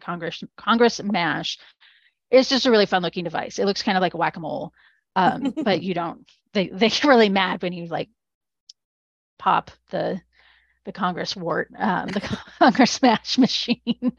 Congress 0.00 0.42
Congress 0.56 1.02
mash. 1.02 1.58
It's 2.30 2.48
just 2.48 2.66
a 2.66 2.70
really 2.70 2.86
fun 2.86 3.02
looking 3.02 3.24
device. 3.24 3.58
It 3.58 3.66
looks 3.66 3.82
kind 3.82 3.96
of 3.96 4.02
like 4.02 4.14
a 4.14 4.18
whack-a-mole. 4.18 4.72
Um, 5.14 5.54
but 5.64 5.82
you 5.82 5.94
don't 5.94 6.26
they 6.52 6.68
they 6.68 6.88
get 6.88 7.04
really 7.04 7.28
mad 7.28 7.62
when 7.62 7.72
you 7.72 7.86
like 7.86 8.08
pop 9.38 9.70
the 9.90 10.20
the 10.84 10.92
Congress 10.92 11.36
wort, 11.36 11.68
um, 11.78 12.08
the 12.08 12.20
Congress 12.58 13.02
mash 13.02 13.38
machine. 13.38 13.82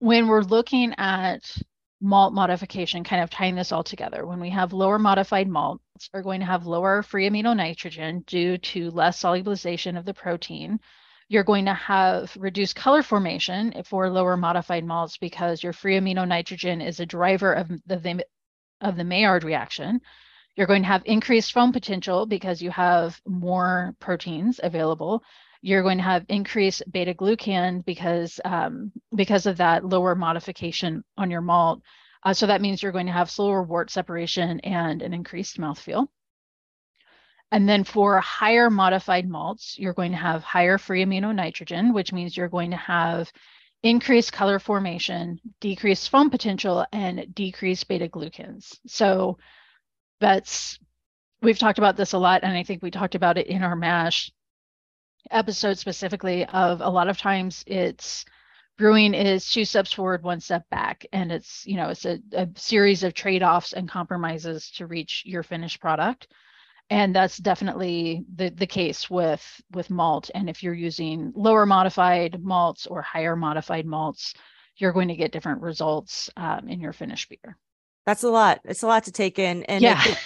when 0.00 0.26
we're 0.26 0.42
looking 0.42 0.94
at 0.98 1.56
malt 2.00 2.32
modification, 2.32 3.04
kind 3.04 3.22
of 3.22 3.30
tying 3.30 3.54
this 3.54 3.72
all 3.72 3.84
together, 3.84 4.26
when 4.26 4.40
we 4.40 4.50
have 4.50 4.72
lower 4.72 4.98
modified 4.98 5.48
malts 5.48 6.10
are 6.12 6.22
going 6.22 6.40
to 6.40 6.46
have 6.46 6.66
lower 6.66 7.02
free 7.02 7.28
amino 7.28 7.56
nitrogen 7.56 8.24
due 8.26 8.58
to 8.58 8.90
less 8.90 9.22
solubilization 9.22 9.96
of 9.96 10.04
the 10.04 10.14
protein, 10.14 10.80
you're 11.30 11.44
going 11.44 11.66
to 11.66 11.74
have 11.74 12.36
reduced 12.36 12.74
color 12.74 13.04
formation 13.04 13.72
for 13.84 14.10
lower 14.10 14.36
modified 14.36 14.84
malts 14.84 15.16
because 15.16 15.62
your 15.62 15.72
free 15.72 15.96
amino 15.96 16.26
nitrogen 16.26 16.80
is 16.80 16.98
a 16.98 17.06
driver 17.06 17.52
of 17.52 17.68
the, 17.86 18.24
of 18.80 18.96
the 18.96 19.04
Maillard 19.04 19.44
reaction. 19.44 20.00
You're 20.56 20.66
going 20.66 20.82
to 20.82 20.88
have 20.88 21.02
increased 21.06 21.52
foam 21.52 21.72
potential 21.72 22.26
because 22.26 22.60
you 22.60 22.72
have 22.72 23.20
more 23.24 23.94
proteins 24.00 24.58
available. 24.60 25.22
You're 25.62 25.84
going 25.84 25.98
to 25.98 26.04
have 26.04 26.26
increased 26.28 26.82
beta 26.90 27.14
glucan 27.14 27.84
because 27.84 28.40
um, 28.44 28.90
because 29.14 29.46
of 29.46 29.58
that 29.58 29.84
lower 29.84 30.16
modification 30.16 31.04
on 31.16 31.30
your 31.30 31.42
malt. 31.42 31.80
Uh, 32.24 32.34
so 32.34 32.48
that 32.48 32.60
means 32.60 32.82
you're 32.82 32.90
going 32.90 33.06
to 33.06 33.12
have 33.12 33.30
slower 33.30 33.62
wort 33.62 33.88
separation 33.90 34.58
and 34.60 35.00
an 35.00 35.14
increased 35.14 35.58
mouthfeel. 35.58 36.08
And 37.52 37.68
then 37.68 37.84
for 37.84 38.20
higher 38.20 38.70
modified 38.70 39.28
malts, 39.28 39.76
you're 39.78 39.94
going 39.94 40.12
to 40.12 40.16
have 40.16 40.42
higher 40.42 40.78
free 40.78 41.04
amino 41.04 41.34
nitrogen, 41.34 41.92
which 41.92 42.12
means 42.12 42.36
you're 42.36 42.48
going 42.48 42.70
to 42.70 42.76
have 42.76 43.32
increased 43.82 44.32
color 44.32 44.58
formation, 44.58 45.40
decreased 45.60 46.10
foam 46.10 46.30
potential, 46.30 46.86
and 46.92 47.34
decreased 47.34 47.88
beta 47.88 48.08
glucans. 48.08 48.78
So 48.86 49.38
that's, 50.20 50.78
we've 51.42 51.58
talked 51.58 51.78
about 51.78 51.96
this 51.96 52.12
a 52.12 52.18
lot, 52.18 52.44
and 52.44 52.52
I 52.52 52.62
think 52.62 52.82
we 52.82 52.90
talked 52.90 53.14
about 53.14 53.38
it 53.38 53.46
in 53.48 53.62
our 53.62 53.74
MASH 53.74 54.30
episode 55.30 55.78
specifically 55.78 56.46
of 56.46 56.80
a 56.80 56.88
lot 56.88 57.08
of 57.08 57.18
times 57.18 57.64
it's 57.66 58.24
brewing 58.78 59.12
is 59.12 59.50
two 59.50 59.64
steps 59.64 59.92
forward, 59.92 60.22
one 60.22 60.40
step 60.40 60.68
back. 60.70 61.04
And 61.12 61.32
it's, 61.32 61.66
you 61.66 61.76
know, 61.76 61.88
it's 61.88 62.06
a, 62.06 62.18
a 62.32 62.48
series 62.54 63.02
of 63.02 63.12
trade-offs 63.12 63.72
and 63.72 63.88
compromises 63.88 64.70
to 64.72 64.86
reach 64.86 65.22
your 65.26 65.42
finished 65.42 65.80
product 65.80 66.28
and 66.90 67.14
that's 67.14 67.38
definitely 67.38 68.24
the, 68.34 68.50
the 68.50 68.66
case 68.66 69.08
with 69.08 69.62
with 69.72 69.88
malt. 69.88 70.30
And 70.34 70.50
if 70.50 70.62
you're 70.62 70.74
using 70.74 71.32
lower 71.34 71.64
modified 71.64 72.42
malts 72.42 72.86
or 72.86 73.00
higher 73.00 73.36
modified 73.36 73.86
malts 73.86 74.34
you're 74.80 74.92
going 74.92 75.08
to 75.08 75.16
get 75.16 75.32
different 75.32 75.60
results 75.60 76.30
um, 76.36 76.68
in 76.68 76.80
your 76.80 76.92
finished 76.92 77.28
beer. 77.28 77.56
That's 78.06 78.22
a 78.22 78.30
lot. 78.30 78.60
It's 78.64 78.82
a 78.82 78.86
lot 78.86 79.04
to 79.04 79.12
take 79.12 79.38
in. 79.38 79.62
And 79.64 79.82
yeah. 79.82 80.02
it, 80.04 80.18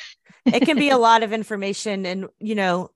it 0.54 0.60
can 0.60 0.76
be 0.76 0.90
a 0.90 0.96
lot 0.96 1.22
of 1.22 1.32
information. 1.32 2.06
And 2.06 2.26
you 2.38 2.54
know 2.54 2.90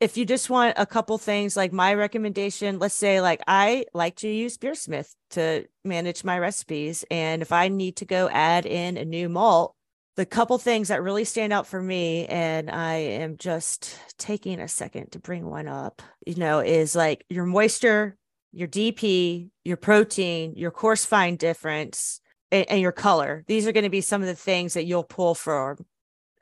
if 0.00 0.16
you 0.16 0.26
just 0.26 0.50
want 0.50 0.74
a 0.76 0.84
couple 0.84 1.16
things 1.18 1.56
like 1.56 1.72
my 1.72 1.94
recommendation 1.94 2.80
let's 2.80 2.96
say 2.96 3.20
like 3.20 3.40
i 3.46 3.86
like 3.94 4.16
to 4.16 4.28
use 4.28 4.58
beersmith 4.58 5.14
to 5.30 5.64
manage 5.84 6.24
my 6.24 6.38
recipes. 6.38 7.04
And 7.10 7.40
if 7.40 7.52
i 7.52 7.68
need 7.68 7.96
to 7.96 8.04
go 8.04 8.28
add 8.28 8.66
in 8.66 8.96
a 8.96 9.04
new 9.04 9.28
malt 9.28 9.74
the 10.16 10.26
couple 10.26 10.58
things 10.58 10.88
that 10.88 11.02
really 11.02 11.24
stand 11.24 11.52
out 11.52 11.66
for 11.66 11.80
me 11.80 12.26
and 12.26 12.70
i 12.70 12.94
am 12.94 13.36
just 13.36 13.98
taking 14.18 14.60
a 14.60 14.68
second 14.68 15.10
to 15.12 15.18
bring 15.18 15.44
one 15.48 15.68
up 15.68 16.02
you 16.26 16.34
know 16.36 16.60
is 16.60 16.94
like 16.94 17.24
your 17.28 17.44
moisture 17.44 18.16
your 18.52 18.68
dp 18.68 19.48
your 19.64 19.76
protein 19.76 20.54
your 20.56 20.70
coarse 20.70 21.04
fine 21.04 21.36
difference 21.36 22.20
and, 22.50 22.68
and 22.70 22.80
your 22.80 22.92
color 22.92 23.44
these 23.46 23.66
are 23.66 23.72
going 23.72 23.84
to 23.84 23.90
be 23.90 24.00
some 24.00 24.20
of 24.20 24.28
the 24.28 24.34
things 24.34 24.74
that 24.74 24.84
you'll 24.84 25.04
pull 25.04 25.34
for 25.34 25.78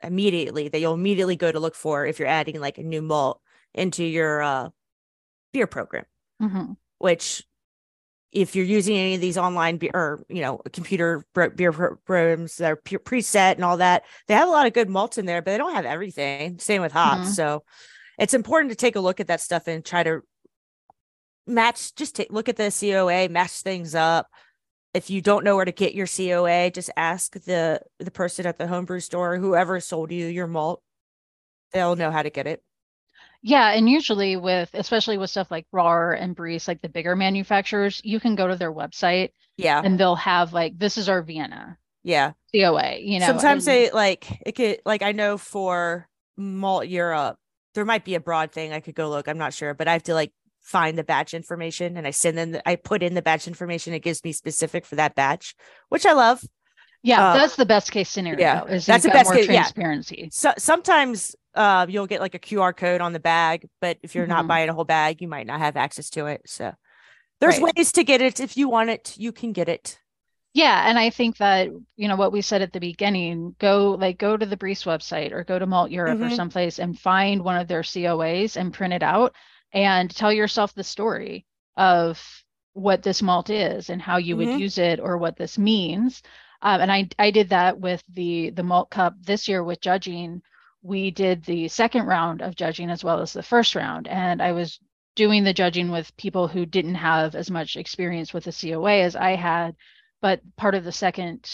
immediately 0.01 0.67
that 0.67 0.79
you'll 0.79 0.93
immediately 0.93 1.35
go 1.35 1.51
to 1.51 1.59
look 1.59 1.75
for 1.75 2.05
if 2.05 2.19
you're 2.19 2.27
adding 2.27 2.59
like 2.59 2.77
a 2.77 2.83
new 2.83 3.01
malt 3.01 3.41
into 3.73 4.03
your 4.03 4.41
uh, 4.41 4.69
beer 5.51 5.67
program 5.67 6.05
mm-hmm. 6.41 6.73
which 6.99 7.43
if 8.33 8.55
you're 8.55 8.65
using 8.65 8.97
any 8.97 9.15
of 9.15 9.21
these 9.21 9.37
online 9.37 9.77
beer 9.77 9.91
or 9.93 10.25
you 10.27 10.41
know 10.41 10.57
computer 10.73 11.23
beer 11.33 11.71
programs 11.71 12.57
that 12.57 12.71
are 12.71 12.75
preset 12.75 13.55
and 13.55 13.63
all 13.63 13.77
that 13.77 14.03
they 14.27 14.33
have 14.33 14.47
a 14.47 14.51
lot 14.51 14.65
of 14.65 14.73
good 14.73 14.89
malts 14.89 15.17
in 15.17 15.25
there 15.25 15.41
but 15.41 15.51
they 15.51 15.57
don't 15.57 15.75
have 15.75 15.85
everything. 15.85 16.59
Same 16.59 16.81
with 16.81 16.91
hops. 16.91 17.21
Mm-hmm. 17.21 17.31
so 17.31 17.63
it's 18.19 18.33
important 18.33 18.71
to 18.71 18.75
take 18.75 18.95
a 18.95 18.99
look 18.99 19.19
at 19.19 19.27
that 19.27 19.41
stuff 19.41 19.67
and 19.67 19.85
try 19.85 20.03
to 20.03 20.21
match 21.45 21.95
just 21.95 22.15
take 22.15 22.31
look 22.31 22.49
at 22.49 22.57
the 22.57 22.71
coa 22.71 23.29
match 23.29 23.61
things 23.61 23.95
up. 23.95 24.27
If 24.93 25.09
you 25.09 25.21
don't 25.21 25.43
know 25.43 25.55
where 25.55 25.65
to 25.65 25.71
get 25.71 25.95
your 25.95 26.07
coa 26.07 26.69
just 26.71 26.89
ask 26.97 27.33
the 27.33 27.81
the 27.99 28.11
person 28.11 28.45
at 28.45 28.57
the 28.57 28.67
homebrew 28.67 28.99
store 28.99 29.37
whoever 29.37 29.79
sold 29.79 30.11
you 30.11 30.25
your 30.27 30.47
malt. 30.47 30.81
They'll 31.71 31.95
know 31.95 32.11
how 32.11 32.21
to 32.21 32.29
get 32.29 32.47
it 32.47 32.63
yeah, 33.45 33.73
and 33.73 33.89
usually 33.89 34.37
with 34.37 34.69
especially 34.73 35.17
with 35.17 35.29
stuff 35.29 35.51
like 35.51 35.67
Rahr 35.73 36.17
and 36.19 36.35
Briess, 36.35 36.65
like 36.65 36.81
the 36.81 36.87
bigger 36.87 37.13
manufacturers, 37.13 37.99
you 38.03 38.21
can 38.21 38.35
go 38.35 38.47
to 38.47 38.55
their 38.55 38.73
website. 38.73 39.31
Yeah. 39.57 39.81
And 39.83 39.99
they'll 39.99 40.15
have 40.15 40.53
like 40.53 40.79
this 40.79 40.97
is 40.97 41.09
our 41.09 41.21
Vienna. 41.21 41.77
Yeah. 42.03 42.31
COA, 42.55 42.99
you 42.99 43.19
know. 43.19 43.27
Sometimes 43.27 43.67
and, 43.67 43.75
they 43.75 43.91
like 43.91 44.41
it 44.45 44.53
could 44.53 44.79
like 44.85 45.03
I 45.03 45.11
know 45.11 45.37
for 45.37 46.07
Malteurop, 46.39 47.35
there 47.75 47.83
might 47.83 48.05
be 48.05 48.15
a 48.15 48.21
broad 48.21 48.53
thing 48.53 48.71
I 48.71 48.79
could 48.79 48.95
go 48.95 49.09
look. 49.09 49.27
I'm 49.27 49.37
not 49.37 49.53
sure, 49.53 49.73
but 49.73 49.89
I 49.89 49.93
have 49.93 50.03
to 50.03 50.13
like 50.13 50.31
find 50.61 50.97
the 50.97 51.03
batch 51.03 51.33
information 51.33 51.97
and 51.97 52.07
I 52.07 52.11
send 52.11 52.37
them 52.37 52.51
the, 52.51 52.67
I 52.67 52.77
put 52.77 53.03
in 53.03 53.13
the 53.13 53.21
batch 53.21 53.45
information. 53.45 53.93
It 53.93 54.03
gives 54.03 54.23
me 54.23 54.31
specific 54.31 54.85
for 54.85 54.95
that 54.95 55.15
batch, 55.15 55.53
which 55.89 56.05
I 56.05 56.13
love. 56.13 56.41
Yeah, 57.03 57.31
uh, 57.31 57.33
that's 57.33 57.57
the 57.57 57.65
best 57.65 57.91
case 57.91 58.09
scenario. 58.09 58.39
Yeah, 58.39 58.63
is 58.63 58.85
that's 58.85 59.03
the 59.03 59.09
best 59.09 59.31
case, 59.31 59.45
transparency. 59.45 60.15
Yeah. 60.17 60.27
So 60.31 60.53
sometimes 60.57 61.35
uh, 61.53 61.85
you'll 61.89 62.07
get 62.07 62.21
like 62.21 62.33
a 62.33 62.39
QR 62.39 62.75
code 62.75 63.01
on 63.01 63.11
the 63.11 63.19
bag, 63.19 63.67
but 63.81 63.97
if 64.01 64.15
you're 64.15 64.23
mm-hmm. 64.23 64.31
not 64.31 64.47
buying 64.47 64.69
a 64.69 64.73
whole 64.73 64.85
bag, 64.85 65.21
you 65.21 65.27
might 65.27 65.45
not 65.45 65.59
have 65.59 65.75
access 65.75 66.09
to 66.11 66.27
it. 66.27 66.41
So 66.45 66.73
there's 67.41 67.59
right. 67.59 67.75
ways 67.75 67.91
to 67.93 68.05
get 68.05 68.21
it. 68.21 68.39
If 68.39 68.55
you 68.55 68.69
want 68.69 68.89
it, 68.89 69.15
you 69.17 69.33
can 69.33 69.51
get 69.51 69.67
it. 69.67 69.99
Yeah, 70.53 70.87
and 70.87 70.97
I 70.97 71.09
think 71.09 71.37
that 71.37 71.69
you 71.97 72.07
know 72.07 72.15
what 72.15 72.31
we 72.31 72.41
said 72.41 72.61
at 72.61 72.71
the 72.71 72.79
beginning. 72.79 73.55
Go 73.59 73.97
like 73.99 74.17
go 74.17 74.37
to 74.37 74.45
the 74.45 74.57
Briess 74.57 74.85
website 74.85 75.33
or 75.33 75.43
go 75.43 75.59
to 75.59 75.67
Malteurop 75.67 76.15
mm-hmm. 76.15 76.23
or 76.23 76.29
someplace 76.29 76.79
and 76.79 76.97
find 76.97 77.43
one 77.43 77.57
of 77.57 77.67
their 77.67 77.81
COAs 77.81 78.55
and 78.55 78.73
print 78.73 78.93
it 78.93 79.03
out 79.03 79.35
and 79.73 80.09
tell 80.09 80.31
yourself 80.31 80.73
the 80.73 80.83
story 80.83 81.45
of 81.75 82.23
what 82.73 83.03
this 83.03 83.21
malt 83.21 83.49
is 83.49 83.89
and 83.89 84.01
how 84.01 84.17
you 84.17 84.35
mm-hmm. 84.35 84.51
would 84.51 84.59
use 84.59 84.77
it 84.77 84.99
or 84.99 85.17
what 85.17 85.35
this 85.35 85.57
means. 85.57 86.21
Um, 86.63 86.81
and 86.81 86.91
I 86.91 87.09
I 87.19 87.31
did 87.31 87.49
that 87.49 87.79
with 87.79 88.03
the 88.11 88.49
the 88.51 88.63
malt 88.63 88.89
cup 88.89 89.15
this 89.21 89.47
year 89.47 89.63
with 89.63 89.81
judging 89.81 90.41
we 90.83 91.11
did 91.11 91.43
the 91.45 91.67
second 91.69 92.05
round 92.05 92.41
of 92.41 92.55
judging 92.55 92.89
as 92.89 93.03
well 93.03 93.21
as 93.21 93.33
the 93.33 93.41
first 93.41 93.73
round. 93.73 94.07
And 94.07 94.41
I 94.41 94.51
was 94.51 94.79
doing 95.15 95.43
the 95.43 95.53
judging 95.53 95.89
with 95.89 96.15
people 96.17 96.47
who 96.47 96.65
didn't 96.65 96.95
have 96.95 97.35
as 97.35 97.49
much 97.49 97.77
experience 97.77 98.33
with 98.33 98.43
the 98.43 98.51
COA 98.51 99.01
as 99.01 99.15
I 99.15 99.35
had. 99.35 99.75
But 100.21 100.41
part 100.57 100.75
of 100.75 100.83
the 100.83 100.91
second 100.91 101.49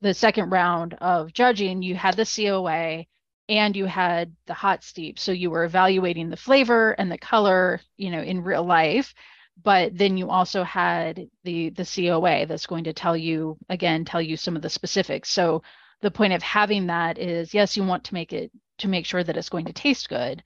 the 0.00 0.14
second 0.14 0.50
round 0.50 0.94
of 0.94 1.32
judging, 1.32 1.82
you 1.82 1.94
had 1.94 2.16
the 2.16 2.26
COA 2.26 3.04
and 3.48 3.76
you 3.76 3.84
had 3.84 4.34
the 4.46 4.54
hot 4.54 4.82
steep. 4.82 5.18
So 5.18 5.32
you 5.32 5.50
were 5.50 5.64
evaluating 5.64 6.30
the 6.30 6.36
flavor 6.36 6.92
and 6.92 7.12
the 7.12 7.18
color, 7.18 7.80
you 7.96 8.10
know, 8.10 8.22
in 8.22 8.42
real 8.42 8.64
life. 8.64 9.14
But 9.60 9.96
then 9.96 10.16
you 10.16 10.30
also 10.30 10.62
had 10.64 11.28
the 11.44 11.70
the 11.70 11.84
COA 11.84 12.46
that's 12.46 12.66
going 12.66 12.84
to 12.84 12.92
tell 12.92 13.16
you 13.16 13.56
again, 13.68 14.04
tell 14.04 14.22
you 14.22 14.36
some 14.36 14.56
of 14.56 14.62
the 14.62 14.70
specifics. 14.70 15.30
So 15.30 15.62
the 16.00 16.10
point 16.10 16.32
of 16.32 16.42
having 16.42 16.86
that 16.86 17.18
is 17.18 17.54
yes, 17.54 17.76
you 17.76 17.84
want 17.84 18.04
to 18.04 18.14
make 18.14 18.32
it 18.32 18.50
to 18.78 18.88
make 18.88 19.06
sure 19.06 19.22
that 19.22 19.36
it's 19.36 19.48
going 19.48 19.66
to 19.66 19.72
taste 19.72 20.08
good. 20.08 20.42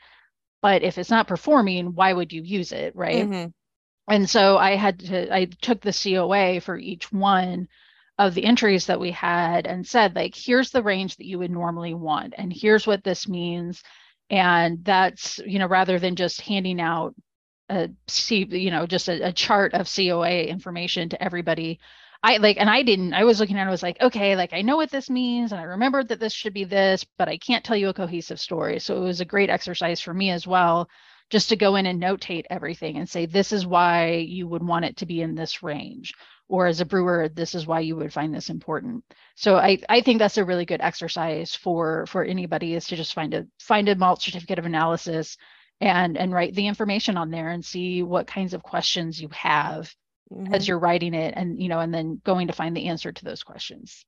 But 0.63 0.83
if 0.83 0.99
it's 0.99 1.11
not 1.11 1.29
performing, 1.29 1.95
why 1.95 2.13
would 2.13 2.33
you 2.33 2.43
use 2.43 2.73
it? 2.73 2.95
Right. 2.97 3.25
Mm-hmm. 3.25 3.49
And 4.09 4.29
so 4.29 4.57
I 4.57 4.77
had 4.77 5.01
to, 5.01 5.35
I 5.35 5.47
took 5.61 5.81
the 5.81 5.93
COA 5.93 6.61
for 6.61 6.79
each 6.79 7.13
one 7.13 7.69
of 8.19 8.35
the 8.35 8.45
entries 8.45 8.87
that 8.87 9.01
we 9.01 9.11
had 9.11 9.67
and 9.67 9.87
said, 9.87 10.15
like, 10.15 10.35
here's 10.35 10.71
the 10.71 10.83
range 10.83 11.17
that 11.17 11.27
you 11.27 11.39
would 11.39 11.51
normally 11.51 11.93
want, 11.95 12.35
and 12.39 12.53
here's 12.53 12.87
what 12.87 13.05
this 13.05 13.29
means. 13.29 13.83
And 14.31 14.85
that's, 14.85 15.39
you 15.39 15.59
know, 15.59 15.67
rather 15.67 15.99
than 15.99 16.17
just 16.17 16.41
handing 16.41 16.81
out 16.81 17.15
a 17.69 17.91
C, 18.09 18.47
you 18.51 18.71
know, 18.71 18.87
just 18.87 19.09
a, 19.09 19.29
a 19.29 19.33
chart 19.33 19.75
of 19.75 19.93
COA 19.93 20.45
information 20.45 21.09
to 21.11 21.23
everybody 21.23 21.81
I 22.23 22.39
like, 22.39 22.57
and 22.59 22.69
I 22.71 22.83
didn't, 22.83 23.15
I 23.15 23.25
was 23.25 23.41
looking 23.41 23.57
at 23.57 23.65
it, 23.65 23.69
I 23.69 23.71
was 23.71 23.83
like, 23.83 24.01
okay, 24.01 24.37
like 24.37 24.53
I 24.53 24.63
know 24.63 24.77
what 24.77 24.91
this 24.91 25.11
means 25.11 25.53
and 25.53 25.61
I 25.61 25.65
remembered 25.65 26.09
that 26.09 26.21
this 26.21 26.33
should 26.33 26.55
be 26.55 26.65
this, 26.65 27.05
but 27.19 27.29
I 27.29 27.39
can't 27.39 27.65
tell 27.65 27.77
you 27.77 27.89
a 27.89 27.95
cohesive 27.95 28.41
story. 28.41 28.79
So 28.81 28.97
it 28.97 29.05
was 29.05 29.21
a 29.21 29.25
great 29.25 29.51
exercise 29.51 30.01
for 30.01 30.15
me 30.15 30.31
as 30.31 30.47
well, 30.47 30.89
just 31.31 31.49
to 31.51 31.57
go 31.57 31.77
in 31.77 31.87
and 31.87 32.03
notate 32.03 32.45
everything 32.51 32.97
and 32.97 33.09
say, 33.09 33.27
this 33.27 33.53
is 33.53 33.67
why 33.67 34.17
you 34.17 34.49
would 34.49 34.67
want 34.67 34.85
it 34.85 34.97
to 34.99 35.07
be 35.07 35.23
in 35.23 35.35
this 35.35 35.63
range. 35.63 36.15
Or 36.49 36.67
as 36.67 36.81
a 36.81 36.85
brewer, 36.85 37.29
this 37.29 37.55
is 37.57 37.67
why 37.67 37.81
you 37.81 37.97
would 37.97 38.13
find 38.13 38.33
this 38.33 38.51
important. 38.51 39.05
So 39.35 39.57
I, 39.57 39.79
I 39.89 40.01
think 40.01 40.19
that's 40.19 40.39
a 40.39 40.45
really 40.45 40.65
good 40.65 40.81
exercise 40.81 41.57
for 41.57 42.07
for 42.07 42.23
anybody 42.23 42.75
is 42.75 42.87
to 42.87 42.97
just 42.97 43.15
find 43.15 43.35
a 43.35 43.47
find 43.61 43.89
a 43.89 43.97
malt 43.97 44.23
certificate 44.23 44.61
of 44.61 44.65
analysis 44.65 45.37
and 45.81 46.17
and 46.17 46.33
write 46.33 46.55
the 46.55 46.67
information 46.67 47.17
on 47.17 47.31
there 47.31 47.51
and 47.51 47.65
see 47.65 48.03
what 48.03 48.27
kinds 48.27 48.55
of 48.55 48.63
questions 48.63 49.21
you 49.21 49.29
have 49.33 49.93
mm-hmm. 50.33 50.55
as 50.55 50.67
you're 50.67 50.79
writing 50.79 51.15
it 51.15 51.35
and 51.37 51.61
you 51.61 51.69
know 51.69 51.81
and 51.81 51.93
then 51.93 52.21
going 52.25 52.47
to 52.47 52.53
find 52.53 52.77
the 52.77 52.87
answer 52.87 53.13
to 53.13 53.25
those 53.25 53.43
questions. 53.43 54.05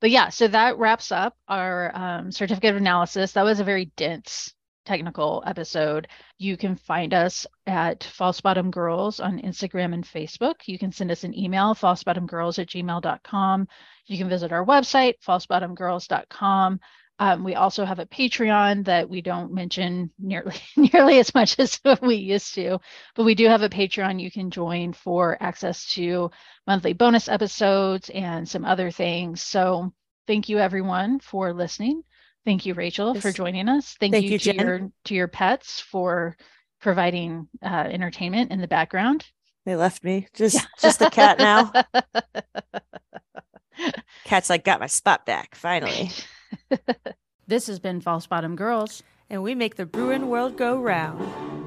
But 0.00 0.10
yeah 0.10 0.30
so 0.30 0.48
that 0.48 0.78
wraps 0.78 1.12
up 1.12 1.36
our 1.48 1.94
um, 1.94 2.32
certificate 2.32 2.70
of 2.70 2.76
analysis. 2.76 3.32
That 3.32 3.44
was 3.44 3.60
a 3.60 3.64
very 3.64 3.86
dense 3.96 4.52
technical 4.84 5.44
episode. 5.46 6.08
You 6.38 6.56
can 6.56 6.74
find 6.74 7.14
us 7.14 7.46
at 7.68 8.02
false 8.02 8.40
bottom 8.40 8.72
girls 8.72 9.20
on 9.20 9.40
instagram 9.40 9.94
and 9.94 10.04
facebook. 10.04 10.54
You 10.66 10.76
can 10.76 10.90
send 10.90 11.12
us 11.12 11.22
an 11.22 11.38
email 11.38 11.74
falsebottomgirls 11.74 12.58
at 12.58 12.68
gmail.com 12.68 13.68
you 14.06 14.18
can 14.18 14.28
visit 14.28 14.52
our 14.52 14.64
website 14.64 15.14
falsebottomgirls.com 15.26 16.80
um, 17.22 17.44
we 17.44 17.54
also 17.54 17.84
have 17.84 18.00
a 18.00 18.06
Patreon 18.06 18.86
that 18.86 19.08
we 19.08 19.22
don't 19.22 19.52
mention 19.52 20.10
nearly 20.18 20.56
nearly 20.76 21.20
as 21.20 21.32
much 21.32 21.56
as 21.60 21.78
we 22.02 22.16
used 22.16 22.54
to, 22.54 22.80
but 23.14 23.22
we 23.22 23.36
do 23.36 23.46
have 23.46 23.62
a 23.62 23.68
Patreon 23.68 24.20
you 24.20 24.28
can 24.28 24.50
join 24.50 24.92
for 24.92 25.40
access 25.40 25.86
to 25.94 26.32
monthly 26.66 26.94
bonus 26.94 27.28
episodes 27.28 28.10
and 28.10 28.48
some 28.48 28.64
other 28.64 28.90
things. 28.90 29.40
So 29.40 29.92
thank 30.26 30.48
you 30.48 30.58
everyone 30.58 31.20
for 31.20 31.52
listening. 31.52 32.02
Thank 32.44 32.66
you, 32.66 32.74
Rachael, 32.74 33.14
for 33.14 33.30
joining 33.30 33.68
us. 33.68 33.94
Thank, 34.00 34.14
thank 34.14 34.24
you, 34.24 34.32
you, 34.32 34.38
to 34.40 34.56
your 34.56 34.90
to 35.04 35.14
your 35.14 35.28
pets 35.28 35.78
for 35.78 36.36
providing 36.80 37.46
uh, 37.62 37.86
entertainment 37.88 38.50
in 38.50 38.60
the 38.60 38.66
background. 38.66 39.24
They 39.64 39.76
left 39.76 40.02
me 40.02 40.26
just 40.34 40.56
yeah. 40.56 40.64
just 40.80 40.98
the 40.98 41.08
cat 41.08 41.38
now. 41.38 41.70
Cat's 44.24 44.50
like 44.50 44.64
got 44.64 44.80
my 44.80 44.88
spot 44.88 45.24
back 45.24 45.54
finally. 45.54 46.10
this 47.46 47.66
has 47.66 47.78
been 47.78 48.00
False 48.00 48.26
Bottom 48.26 48.56
Girls. 48.56 49.02
And 49.30 49.42
we 49.42 49.54
make 49.54 49.76
the 49.76 49.86
Bruin 49.86 50.28
world 50.28 50.56
go 50.56 50.78
round. 50.78 51.61